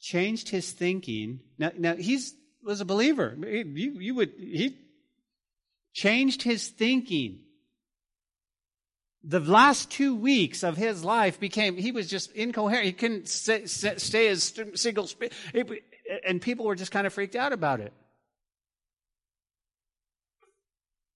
changed 0.02 0.50
his 0.50 0.72
thinking. 0.72 1.40
Now, 1.58 1.72
now 1.78 1.96
he's 1.96 2.34
was 2.64 2.82
a 2.82 2.86
believer. 2.86 3.36
You, 3.40 4.00
you 4.00 4.16
would, 4.16 4.34
he 4.38 4.78
changed 5.94 6.44
his 6.44 6.68
thinking. 6.68 7.40
The 9.24 9.40
last 9.40 9.92
two 9.92 10.16
weeks 10.16 10.64
of 10.64 10.78
his 10.78 11.04
life 11.04 11.40
became, 11.40 11.78
he 11.78 11.92
was 11.92 12.08
just 12.08 12.32
incoherent. 12.32 12.86
He 12.86 12.94
couldn't 12.94 13.30
stay, 13.30 13.66
stay 13.66 14.28
as 14.28 14.54
single, 14.74 15.08
and 16.26 16.42
people 16.42 16.66
were 16.66 16.76
just 16.76 16.92
kind 16.92 17.06
of 17.06 17.14
freaked 17.14 17.36
out 17.36 17.54
about 17.54 17.80
it. 17.80 17.94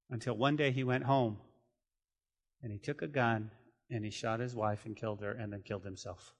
Until 0.09 0.37
one 0.37 0.55
day 0.55 0.71
he 0.71 0.83
went 0.83 1.03
home 1.03 1.37
and 2.61 2.71
he 2.71 2.77
took 2.77 3.01
a 3.01 3.07
gun 3.07 3.49
and 3.89 4.05
he 4.05 4.11
shot 4.11 4.39
his 4.39 4.55
wife 4.55 4.85
and 4.85 4.95
killed 4.95 5.21
her 5.21 5.31
and 5.31 5.51
then 5.51 5.63
killed 5.63 5.83
himself. 5.83 6.33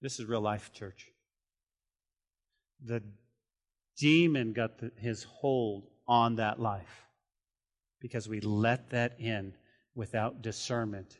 This 0.00 0.18
is 0.18 0.26
real 0.26 0.40
life, 0.40 0.72
church. 0.72 1.12
The 2.84 3.02
demon 3.98 4.52
got 4.54 4.78
the, 4.78 4.90
his 4.96 5.24
hold 5.24 5.88
on 6.08 6.36
that 6.36 6.58
life 6.58 7.06
because 8.00 8.28
we 8.28 8.40
let 8.40 8.90
that 8.90 9.20
in 9.20 9.52
without 9.94 10.40
discernment 10.40 11.18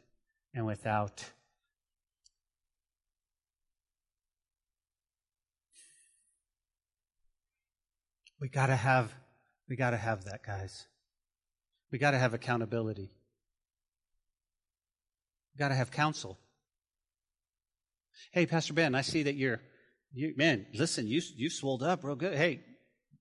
and 0.55 0.65
without 0.65 1.23
we 8.41 8.49
got 8.49 8.67
to 8.67 8.77
have 8.77 9.13
we 9.69 9.77
got 9.77 9.91
to 9.91 9.97
have 9.97 10.25
that 10.25 10.43
guys. 10.43 10.87
We 11.93 11.99
got 11.99 12.13
to 12.13 12.19
have 12.19 12.35
accountability. 12.35 13.13
We 15.55 15.59
got 15.59 15.69
to 15.69 15.75
have 15.75 15.91
counsel 15.91 16.39
hey 18.33 18.47
pastor 18.47 18.73
ben 18.73 18.95
i 18.95 19.01
see 19.01 19.23
that 19.23 19.35
you're 19.35 19.61
you 20.13 20.35
man 20.37 20.67
listen 20.75 21.07
you 21.07 21.21
you 21.37 21.51
swolled 21.51 21.83
up 21.83 22.05
real 22.05 22.17
good 22.17 22.37
hey 22.37 22.61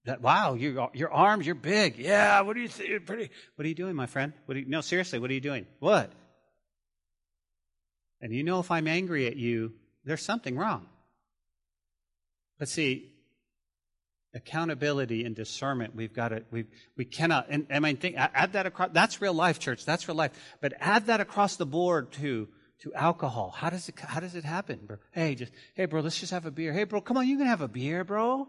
that, 0.06 0.22
wow, 0.22 0.54
your, 0.54 0.90
your 0.94 1.12
arms, 1.12 1.46
you're 1.46 1.56
big. 1.56 1.98
Yeah, 1.98 2.42
what 2.42 2.56
are 2.56 2.60
you, 2.60 2.68
th- 2.68 3.06
pretty. 3.06 3.30
What 3.56 3.66
are 3.66 3.68
you 3.68 3.76
doing, 3.76 3.96
my 3.96 4.06
friend? 4.06 4.34
What 4.46 4.56
are 4.56 4.60
you, 4.62 4.66
no, 4.66 4.82
seriously, 4.82 5.20
what 5.20 5.30
are 5.30 5.34
you 5.34 5.42
doing? 5.42 5.68
What? 5.80 6.12
And 8.22 8.34
you 8.34 8.44
know 8.44 8.60
if 8.60 8.72
I'm 8.72 8.88
angry 8.88 9.28
at 9.28 9.36
you, 9.36 9.74
there's 10.06 10.24
something 10.24 10.58
wrong. 10.58 10.88
But 12.58 12.70
see, 12.70 13.12
accountability 14.34 15.26
and 15.26 15.36
discernment, 15.36 15.96
we've 15.96 16.14
got 16.14 16.30
to, 16.30 16.44
we 16.52 16.66
we 16.98 17.06
cannot, 17.06 17.48
and, 17.50 17.68
and 17.70 17.86
I 17.86 17.94
think, 17.94 18.16
add 18.18 18.54
that 18.54 18.66
across, 18.66 18.90
that's 18.94 19.22
real 19.22 19.34
life, 19.34 19.60
church, 19.60 19.86
that's 19.86 20.08
real 20.08 20.18
life. 20.18 20.32
But 20.62 20.74
add 20.80 21.08
that 21.08 21.20
across 21.20 21.56
the 21.56 21.66
board 21.66 22.12
to, 22.14 22.48
to 22.82 22.94
alcohol. 22.94 23.52
How 23.56 23.70
does 23.70 23.90
it, 23.90 24.00
how 24.00 24.20
does 24.20 24.36
it 24.36 24.44
happen, 24.44 24.80
bro? 24.86 24.98
Hey, 25.12 25.36
just, 25.36 25.52
hey, 25.74 25.86
bro, 25.86 26.02
let's 26.02 26.20
just 26.20 26.32
have 26.32 26.46
a 26.46 26.52
beer. 26.52 26.72
Hey, 26.72 26.86
bro, 26.86 27.02
come 27.02 27.18
on, 27.18 27.28
you 27.28 27.38
can 27.38 27.48
have 27.48 27.62
a 27.62 27.68
beer, 27.68 28.04
bro. 28.04 28.48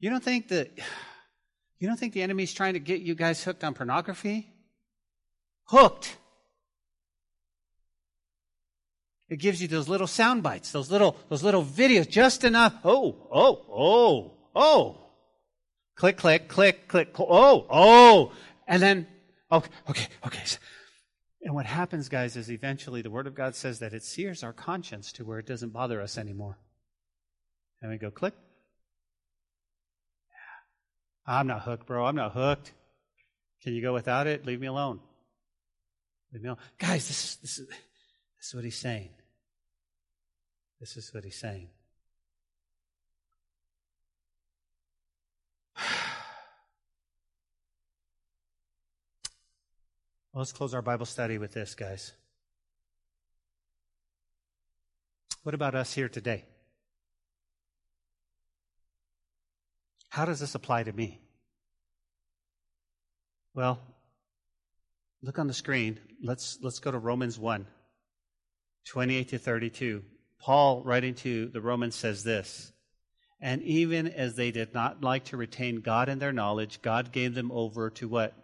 You 0.00 0.08
don't 0.08 0.24
think 0.24 0.48
that 0.48 0.70
you 1.78 1.86
don't 1.86 1.98
think 1.98 2.14
the 2.14 2.22
enemy's 2.22 2.52
trying 2.52 2.74
to 2.74 2.80
get 2.80 3.00
you 3.00 3.14
guys 3.14 3.44
hooked 3.44 3.64
on 3.64 3.74
pornography? 3.74 4.48
Hooked. 5.64 6.16
It 9.28 9.38
gives 9.38 9.62
you 9.62 9.68
those 9.68 9.88
little 9.88 10.08
sound 10.08 10.42
bites, 10.42 10.72
those 10.72 10.90
little, 10.90 11.16
those 11.28 11.42
little 11.42 11.64
videos, 11.64 12.08
just 12.08 12.44
enough. 12.44 12.74
Oh, 12.82 13.28
oh, 13.30 13.64
oh, 13.70 14.32
oh. 14.54 14.99
Click, 16.00 16.16
click, 16.16 16.48
click, 16.48 16.88
click. 16.88 17.14
Oh, 17.18 17.66
oh. 17.68 18.32
And 18.66 18.82
then, 18.82 19.06
okay, 19.52 19.68
okay, 19.90 20.06
okay. 20.24 20.42
And 21.42 21.54
what 21.54 21.66
happens, 21.66 22.08
guys, 22.08 22.36
is 22.36 22.50
eventually 22.50 23.02
the 23.02 23.10
Word 23.10 23.26
of 23.26 23.34
God 23.34 23.54
says 23.54 23.80
that 23.80 23.92
it 23.92 24.02
sears 24.02 24.42
our 24.42 24.54
conscience 24.54 25.12
to 25.12 25.26
where 25.26 25.38
it 25.38 25.44
doesn't 25.44 25.74
bother 25.74 26.00
us 26.00 26.16
anymore. 26.16 26.56
And 27.82 27.90
we 27.90 27.98
go, 27.98 28.10
click. 28.10 28.32
I'm 31.26 31.46
not 31.46 31.64
hooked, 31.64 31.86
bro. 31.86 32.06
I'm 32.06 32.16
not 32.16 32.32
hooked. 32.32 32.72
Can 33.62 33.74
you 33.74 33.82
go 33.82 33.92
without 33.92 34.26
it? 34.26 34.46
Leave 34.46 34.58
me 34.58 34.68
alone. 34.68 35.00
Leave 36.32 36.40
me 36.40 36.48
alone. 36.48 36.60
Guys, 36.78 37.08
this, 37.08 37.24
is, 37.24 37.36
this, 37.42 37.58
is, 37.58 37.68
this 37.68 38.46
is 38.48 38.54
what 38.54 38.64
he's 38.64 38.78
saying. 38.78 39.10
This 40.80 40.96
is 40.96 41.12
what 41.12 41.24
he's 41.24 41.38
saying. 41.38 41.68
Well, 50.32 50.40
let's 50.40 50.52
close 50.52 50.74
our 50.74 50.82
Bible 50.82 51.06
study 51.06 51.38
with 51.38 51.52
this, 51.52 51.74
guys. 51.74 52.12
What 55.42 55.54
about 55.56 55.74
us 55.74 55.92
here 55.92 56.08
today? 56.08 56.44
How 60.10 60.24
does 60.24 60.38
this 60.38 60.54
apply 60.54 60.84
to 60.84 60.92
me? 60.92 61.20
Well, 63.54 63.80
look 65.22 65.38
on 65.38 65.48
the 65.48 65.54
screen. 65.54 65.98
Let's, 66.22 66.58
let's 66.62 66.78
go 66.78 66.90
to 66.90 66.98
Romans 66.98 67.38
1 67.38 67.66
28 68.86 69.28
to 69.28 69.38
32. 69.38 70.02
Paul, 70.40 70.82
writing 70.84 71.14
to 71.16 71.48
the 71.48 71.60
Romans, 71.60 71.94
says 71.94 72.22
this 72.22 72.72
And 73.40 73.62
even 73.62 74.06
as 74.06 74.36
they 74.36 74.52
did 74.52 74.74
not 74.74 75.02
like 75.02 75.24
to 75.26 75.36
retain 75.36 75.80
God 75.80 76.08
in 76.08 76.20
their 76.20 76.32
knowledge, 76.32 76.82
God 76.82 77.10
gave 77.10 77.34
them 77.34 77.50
over 77.50 77.90
to 77.90 78.08
what? 78.08 78.34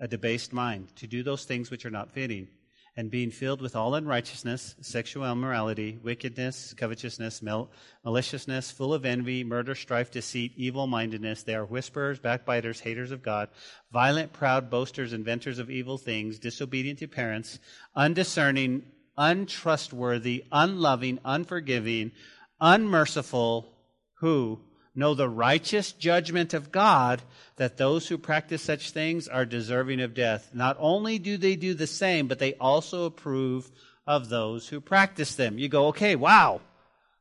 A 0.00 0.08
debased 0.08 0.52
mind, 0.52 0.94
to 0.96 1.06
do 1.06 1.22
those 1.22 1.44
things 1.44 1.70
which 1.70 1.86
are 1.86 1.90
not 1.90 2.10
fitting. 2.10 2.48
And 2.96 3.10
being 3.10 3.32
filled 3.32 3.60
with 3.60 3.74
all 3.74 3.96
unrighteousness, 3.96 4.76
sexual 4.80 5.30
immorality, 5.30 5.98
wickedness, 6.00 6.74
covetousness, 6.74 7.42
mal- 7.42 7.70
maliciousness, 8.04 8.70
full 8.70 8.94
of 8.94 9.04
envy, 9.04 9.42
murder, 9.42 9.74
strife, 9.74 10.12
deceit, 10.12 10.52
evil 10.56 10.86
mindedness, 10.86 11.42
they 11.42 11.56
are 11.56 11.64
whisperers, 11.64 12.20
backbiters, 12.20 12.78
haters 12.78 13.10
of 13.10 13.20
God, 13.20 13.48
violent, 13.92 14.32
proud, 14.32 14.70
boasters, 14.70 15.12
inventors 15.12 15.58
of 15.58 15.70
evil 15.70 15.98
things, 15.98 16.38
disobedient 16.38 17.00
to 17.00 17.08
parents, 17.08 17.58
undiscerning, 17.96 18.84
untrustworthy, 19.16 20.44
unloving, 20.52 21.18
unforgiving, 21.24 22.12
unmerciful, 22.60 23.72
who 24.20 24.60
know 24.94 25.14
the 25.14 25.28
righteous 25.28 25.92
judgment 25.92 26.54
of 26.54 26.70
God 26.70 27.22
that 27.56 27.76
those 27.76 28.08
who 28.08 28.18
practice 28.18 28.62
such 28.62 28.90
things 28.90 29.28
are 29.28 29.44
deserving 29.44 30.00
of 30.00 30.14
death. 30.14 30.50
Not 30.54 30.76
only 30.78 31.18
do 31.18 31.36
they 31.36 31.56
do 31.56 31.74
the 31.74 31.86
same, 31.86 32.28
but 32.28 32.38
they 32.38 32.54
also 32.54 33.04
approve 33.04 33.70
of 34.06 34.28
those 34.28 34.68
who 34.68 34.80
practice 34.80 35.34
them. 35.34 35.58
You 35.58 35.68
go, 35.68 35.88
okay, 35.88 36.16
wow. 36.16 36.60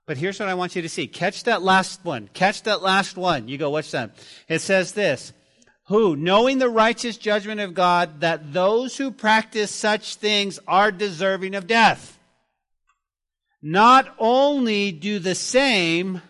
But 0.05 0.17
here's 0.17 0.39
what 0.39 0.49
I 0.49 0.53
want 0.53 0.75
you 0.75 0.81
to 0.81 0.89
see. 0.89 1.07
Catch 1.07 1.45
that 1.45 1.61
last 1.61 2.03
one. 2.03 2.29
Catch 2.33 2.63
that 2.63 2.81
last 2.81 3.15
one. 3.15 3.47
You 3.47 3.57
go, 3.57 3.69
what's 3.69 3.91
that? 3.91 4.11
It 4.47 4.59
says 4.59 4.91
this 4.91 5.33
who, 5.87 6.15
knowing 6.15 6.59
the 6.59 6.69
righteous 6.69 7.17
judgment 7.17 7.59
of 7.59 7.73
God, 7.73 8.21
that 8.21 8.53
those 8.53 8.97
who 8.97 9.11
practice 9.11 9.69
such 9.71 10.15
things 10.15 10.59
are 10.67 10.91
deserving 10.91 11.55
of 11.55 11.67
death, 11.67 12.17
not 13.61 14.13
only 14.17 14.91
do 14.91 15.19
the 15.19 15.35
same, 15.35 16.21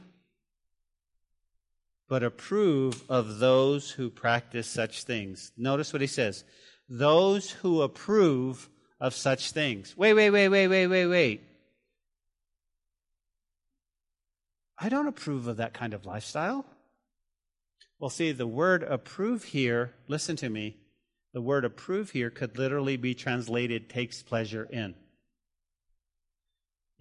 but 2.14 2.22
approve 2.22 3.01
of 3.09 3.39
those 3.39 3.89
who 3.89 4.07
practice 4.07 4.68
such 4.68 5.01
things. 5.01 5.51
Notice 5.57 5.91
what 5.91 6.01
he 6.03 6.07
says 6.07 6.43
those 6.88 7.49
who 7.49 7.82
approve 7.82 8.70
of 8.99 9.16
such 9.16 9.49
things. 9.49 9.97
Wait, 9.97 10.14
wait, 10.14 10.30
wait, 10.30 10.47
wait, 10.49 10.68
wait, 10.68 10.86
wait, 10.86 11.07
wait. 11.07 11.43
I 14.78 14.89
don't 14.89 15.07
approve 15.07 15.47
of 15.47 15.57
that 15.57 15.74
kind 15.74 15.95
of 15.95 16.05
lifestyle. 16.05 16.68
Well, 17.97 18.11
see, 18.11 18.32
the 18.32 18.45
word 18.45 18.84
approve 18.84 19.45
here, 19.45 19.95
listen 20.07 20.36
to 20.36 20.49
me, 20.49 20.78
the 21.34 21.41
word 21.41 21.66
approve 21.66 22.11
here 22.11 22.30
could 22.30 22.59
literally 22.59 22.95
be 22.95 23.16
translated 23.16 23.89
takes 23.89 24.22
pleasure 24.22 24.68
in. 24.72 24.93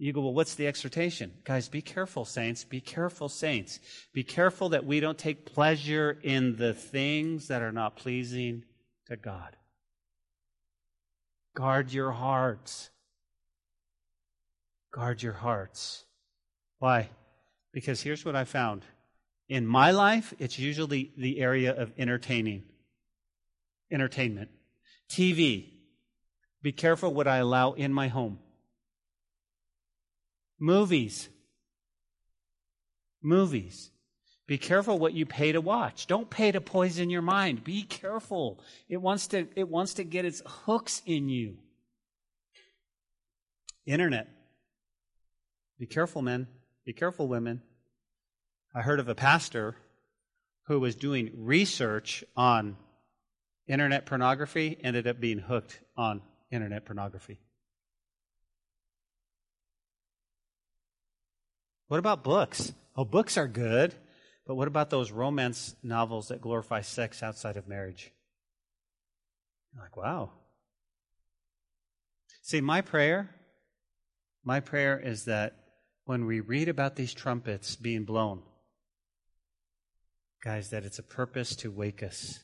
You 0.03 0.11
go, 0.11 0.19
well, 0.19 0.33
what's 0.33 0.55
the 0.55 0.67
exhortation? 0.67 1.31
Guys, 1.45 1.69
be 1.69 1.81
careful, 1.81 2.25
saints. 2.25 2.65
Be 2.65 2.81
careful, 2.81 3.29
saints. 3.29 3.79
Be 4.11 4.21
careful 4.21 4.67
that 4.69 4.85
we 4.85 4.99
don't 4.99 5.17
take 5.17 5.45
pleasure 5.45 6.19
in 6.21 6.57
the 6.57 6.73
things 6.73 7.47
that 7.47 7.61
are 7.61 7.71
not 7.71 7.95
pleasing 7.95 8.65
to 9.07 9.15
God. 9.15 9.55
Guard 11.55 11.93
your 11.93 12.11
hearts. 12.11 12.89
Guard 14.91 15.23
your 15.23 15.31
hearts. 15.31 16.03
Why? 16.79 17.07
Because 17.71 18.01
here's 18.01 18.25
what 18.25 18.35
I 18.35 18.43
found 18.43 18.83
in 19.47 19.65
my 19.65 19.91
life, 19.91 20.33
it's 20.37 20.59
usually 20.59 21.13
the 21.17 21.39
area 21.39 21.73
of 21.73 21.93
entertaining, 21.97 22.63
entertainment. 23.89 24.49
TV. 25.09 25.69
Be 26.61 26.73
careful 26.73 27.13
what 27.13 27.29
I 27.29 27.37
allow 27.37 27.71
in 27.71 27.93
my 27.93 28.09
home. 28.09 28.39
Movies. 30.63 31.27
Movies. 33.21 33.91
Be 34.47 34.57
careful 34.57 34.97
what 34.97 35.11
you 35.11 35.25
pay 35.25 35.51
to 35.51 35.59
watch. 35.59 36.07
Don't 36.07 36.29
pay 36.29 36.53
to 36.53 36.61
poison 36.61 37.09
your 37.09 37.21
mind. 37.21 37.65
Be 37.65 37.83
careful. 37.83 38.61
It 38.87 38.95
wants 38.95 39.27
to, 39.27 39.45
it 39.57 39.67
wants 39.67 39.95
to 39.95 40.05
get 40.05 40.23
its 40.23 40.41
hooks 40.45 41.01
in 41.05 41.27
you. 41.27 41.57
Internet. 43.85 44.29
Be 45.79 45.85
careful, 45.85 46.21
men. 46.21 46.47
Be 46.85 46.93
careful, 46.93 47.27
women. 47.27 47.61
I 48.73 48.83
heard 48.83 49.01
of 49.01 49.09
a 49.09 49.15
pastor 49.15 49.75
who 50.67 50.79
was 50.79 50.95
doing 50.95 51.31
research 51.35 52.23
on 52.37 52.77
internet 53.67 54.05
pornography, 54.05 54.77
ended 54.81 55.07
up 55.07 55.19
being 55.19 55.39
hooked 55.39 55.81
on 55.97 56.21
internet 56.51 56.85
pornography. 56.85 57.41
What 61.87 61.99
about 61.99 62.23
books? 62.23 62.73
Oh, 62.95 63.05
books 63.05 63.37
are 63.37 63.47
good, 63.47 63.93
but 64.45 64.55
what 64.55 64.67
about 64.67 64.89
those 64.89 65.11
romance 65.11 65.75
novels 65.83 66.27
that 66.27 66.41
glorify 66.41 66.81
sex 66.81 67.23
outside 67.23 67.57
of 67.57 67.67
marriage? 67.67 68.11
You're 69.73 69.83
like, 69.83 69.97
wow. 69.97 70.31
See, 72.41 72.61
my 72.61 72.81
prayer, 72.81 73.29
my 74.43 74.59
prayer 74.59 74.99
is 74.99 75.25
that 75.25 75.55
when 76.05 76.25
we 76.25 76.41
read 76.41 76.67
about 76.67 76.95
these 76.95 77.13
trumpets 77.13 77.75
being 77.75 78.03
blown, 78.03 78.41
guys, 80.43 80.69
that 80.71 80.83
it's 80.83 80.99
a 80.99 81.03
purpose 81.03 81.55
to 81.57 81.71
wake 81.71 82.03
us, 82.03 82.39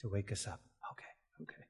to 0.00 0.08
wake 0.08 0.32
us 0.32 0.46
up. 0.46 0.60
Okay, 0.92 1.42
okay. 1.42 1.64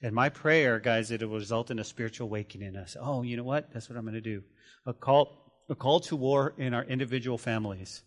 And 0.00 0.14
my 0.14 0.28
prayer, 0.28 0.78
guys, 0.78 1.08
that 1.08 1.22
it 1.22 1.26
will 1.26 1.38
result 1.38 1.70
in 1.70 1.80
a 1.80 1.84
spiritual 1.84 2.28
awakening 2.28 2.68
in 2.68 2.76
us. 2.76 2.96
Oh, 2.98 3.22
you 3.22 3.36
know 3.36 3.44
what? 3.44 3.72
That's 3.72 3.90
what 3.90 3.98
I'm 3.98 4.04
going 4.04 4.14
to 4.14 4.20
do. 4.20 4.42
A 4.86 4.94
call, 4.94 5.47
a 5.68 5.74
call 5.74 6.00
to 6.00 6.16
war 6.16 6.54
in 6.56 6.74
our 6.74 6.84
individual 6.84 7.38
families 7.38 8.02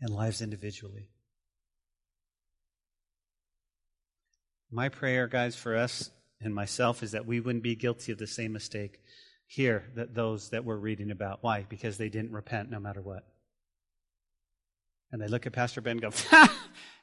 and 0.00 0.10
lives 0.10 0.40
individually. 0.40 1.08
My 4.70 4.88
prayer, 4.88 5.26
guys, 5.26 5.56
for 5.56 5.76
us 5.76 6.10
and 6.40 6.54
myself 6.54 7.02
is 7.02 7.12
that 7.12 7.26
we 7.26 7.40
wouldn't 7.40 7.64
be 7.64 7.74
guilty 7.74 8.12
of 8.12 8.18
the 8.18 8.26
same 8.26 8.52
mistake 8.52 9.00
here 9.46 9.84
that 9.96 10.14
those 10.14 10.50
that 10.50 10.64
we're 10.64 10.76
reading 10.76 11.10
about. 11.10 11.38
Why? 11.42 11.64
Because 11.68 11.96
they 11.96 12.10
didn't 12.10 12.32
repent 12.32 12.70
no 12.70 12.78
matter 12.78 13.00
what. 13.00 13.26
And 15.10 15.22
they 15.22 15.26
look 15.26 15.46
at 15.46 15.52
Pastor 15.52 15.80
Ben 15.80 15.98
and 16.02 16.02
go, 16.02 16.10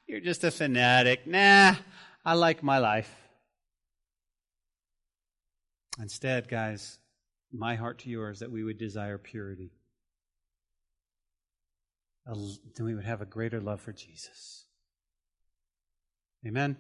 You're 0.08 0.20
just 0.20 0.44
a 0.44 0.52
fanatic. 0.52 1.26
Nah, 1.26 1.76
I 2.24 2.34
like 2.34 2.62
my 2.62 2.78
life. 2.78 3.12
Instead, 6.00 6.48
guys, 6.48 7.00
my 7.58 7.76
heart 7.76 8.00
to 8.00 8.10
yours 8.10 8.40
that 8.40 8.52
we 8.52 8.64
would 8.64 8.78
desire 8.78 9.18
purity. 9.18 9.72
Then 12.26 12.86
we 12.86 12.96
would 12.96 13.06
have 13.06 13.22
a 13.22 13.26
greater 13.26 13.62
love 13.62 13.82
for 13.82 13.92
Jesus. 13.92 14.66
Amen. 16.46 16.76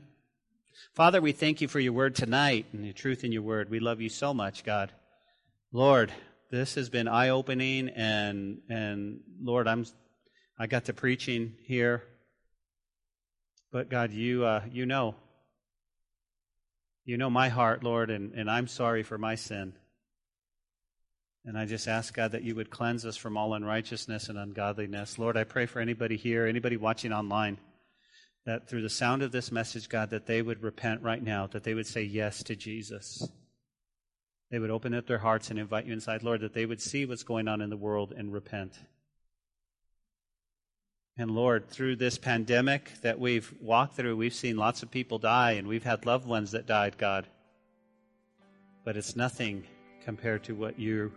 Father, 0.94 1.22
we 1.22 1.32
thank 1.32 1.62
you 1.62 1.68
for 1.68 1.80
your 1.80 1.94
word 1.94 2.16
tonight 2.16 2.66
and 2.74 2.84
the 2.84 2.94
truth 2.94 3.24
in 3.24 3.32
your 3.32 3.42
word. 3.42 3.70
We 3.70 3.80
love 3.80 4.02
you 4.02 4.10
so 4.10 4.34
much, 4.34 4.64
God. 4.64 4.92
Lord, 5.72 6.12
this 6.52 6.76
has 6.76 6.90
been 6.90 7.08
eye 7.08 7.30
opening 7.30 7.90
and 7.90 8.60
and 8.70 9.20
Lord, 9.42 9.68
I'm 9.68 9.86
I 10.58 10.68
got 10.68 10.86
to 10.86 10.94
preaching 10.94 11.54
here. 11.64 12.04
But 13.72 13.90
God, 13.90 14.12
you, 14.12 14.46
uh, 14.46 14.64
you 14.72 14.86
know. 14.86 15.16
You 17.04 17.18
know 17.18 17.30
my 17.30 17.50
heart, 17.50 17.84
Lord, 17.84 18.10
and, 18.10 18.34
and 18.34 18.50
I'm 18.50 18.68
sorry 18.68 19.04
for 19.04 19.18
my 19.18 19.36
sin. 19.36 19.74
And 21.46 21.58
I 21.58 21.66
just 21.66 21.88
ask, 21.88 22.14
God, 22.14 22.32
that 22.32 22.44
you 22.44 22.56
would 22.56 22.72
cleanse 22.72 23.06
us 23.06 23.18
from 23.18 23.38
all 23.38 23.54
unrighteousness 23.54 24.30
and 24.30 24.38
ungodliness. 24.38 25.20
Lord, 25.20 25.38
I 25.38 25.44
pray 25.44 25.68
for 25.68 25.80
anybody 25.80 26.18
here, 26.18 26.48
anybody 26.48 26.76
watching 26.76 27.14
online, 27.14 27.60
that 28.46 28.68
through 28.68 28.82
the 28.82 28.90
sound 28.90 29.22
of 29.22 29.32
this 29.32 29.52
message, 29.52 29.88
God, 29.88 30.10
that 30.10 30.26
they 30.26 30.42
would 30.42 30.64
repent 30.64 31.04
right 31.04 31.22
now, 31.22 31.46
that 31.48 31.64
they 31.64 31.76
would 31.76 31.86
say 31.88 32.02
yes 32.02 32.42
to 32.44 32.56
Jesus. 32.56 33.28
They 34.50 34.58
would 34.58 34.72
open 34.72 34.94
up 34.94 35.06
their 35.06 35.20
hearts 35.20 35.50
and 35.50 35.60
invite 35.60 35.86
you 35.86 35.94
inside, 35.94 36.24
Lord, 36.24 36.42
that 36.42 36.54
they 36.54 36.66
would 36.66 36.82
see 36.82 37.06
what's 37.06 37.24
going 37.24 37.48
on 37.48 37.62
in 37.62 37.70
the 37.70 37.78
world 37.78 38.14
and 38.16 38.34
repent. 38.34 38.74
And 41.18 41.32
Lord, 41.32 41.70
through 41.70 41.96
this 41.96 42.18
pandemic 42.18 42.92
that 43.02 43.20
we've 43.20 43.54
walked 43.62 43.96
through, 43.96 44.18
we've 44.18 44.34
seen 44.34 44.58
lots 44.58 44.84
of 44.84 44.92
people 44.92 45.18
die 45.18 45.52
and 45.52 45.68
we've 45.68 45.84
had 45.84 46.06
loved 46.06 46.28
ones 46.28 46.52
that 46.52 46.66
died, 46.66 46.98
God. 46.98 47.28
But 48.84 48.98
it's 48.98 49.16
nothing 49.16 49.64
compared 50.04 50.44
to 50.44 50.54
what 50.54 50.78
you, 50.78 51.12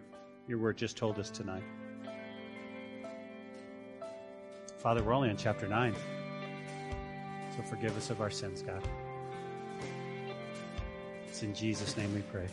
your 0.49 0.59
word 0.59 0.76
just 0.78 0.96
told 0.96 1.18
us 1.18 1.30
tonight. 1.30 1.62
Father, 4.78 5.03
we're 5.03 5.12
only 5.12 5.28
in 5.28 5.36
chapter 5.36 5.68
9. 5.68 5.94
So 7.55 7.62
forgive 7.64 7.96
us 7.96 8.11
of 8.11 8.20
our 8.20 8.30
sins, 8.30 8.62
God. 8.62 8.82
It's 11.28 11.42
in 11.42 11.55
Jesus' 11.55 11.96
name 11.96 12.14
we 12.14 12.22
pray. 12.22 12.46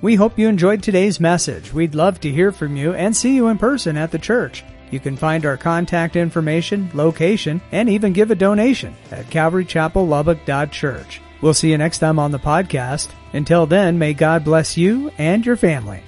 We 0.00 0.14
hope 0.14 0.38
you 0.38 0.46
enjoyed 0.48 0.82
today's 0.82 1.18
message. 1.18 1.72
We'd 1.72 1.94
love 1.94 2.20
to 2.20 2.30
hear 2.30 2.52
from 2.52 2.76
you 2.76 2.94
and 2.94 3.16
see 3.16 3.34
you 3.34 3.48
in 3.48 3.58
person 3.58 3.96
at 3.96 4.12
the 4.12 4.18
church. 4.18 4.62
You 4.90 5.00
can 5.00 5.16
find 5.16 5.44
our 5.44 5.56
contact 5.56 6.14
information, 6.14 6.90
location, 6.94 7.60
and 7.72 7.88
even 7.88 8.12
give 8.12 8.30
a 8.30 8.36
donation 8.36 8.94
at 9.10 9.26
calvarychapellubbock.church. 9.26 11.20
We'll 11.40 11.54
see 11.54 11.70
you 11.70 11.78
next 11.78 11.98
time 11.98 12.18
on 12.18 12.32
the 12.32 12.38
podcast. 12.38 13.08
Until 13.32 13.66
then, 13.66 13.98
may 13.98 14.14
God 14.14 14.44
bless 14.44 14.76
you 14.76 15.12
and 15.18 15.44
your 15.44 15.56
family. 15.56 16.02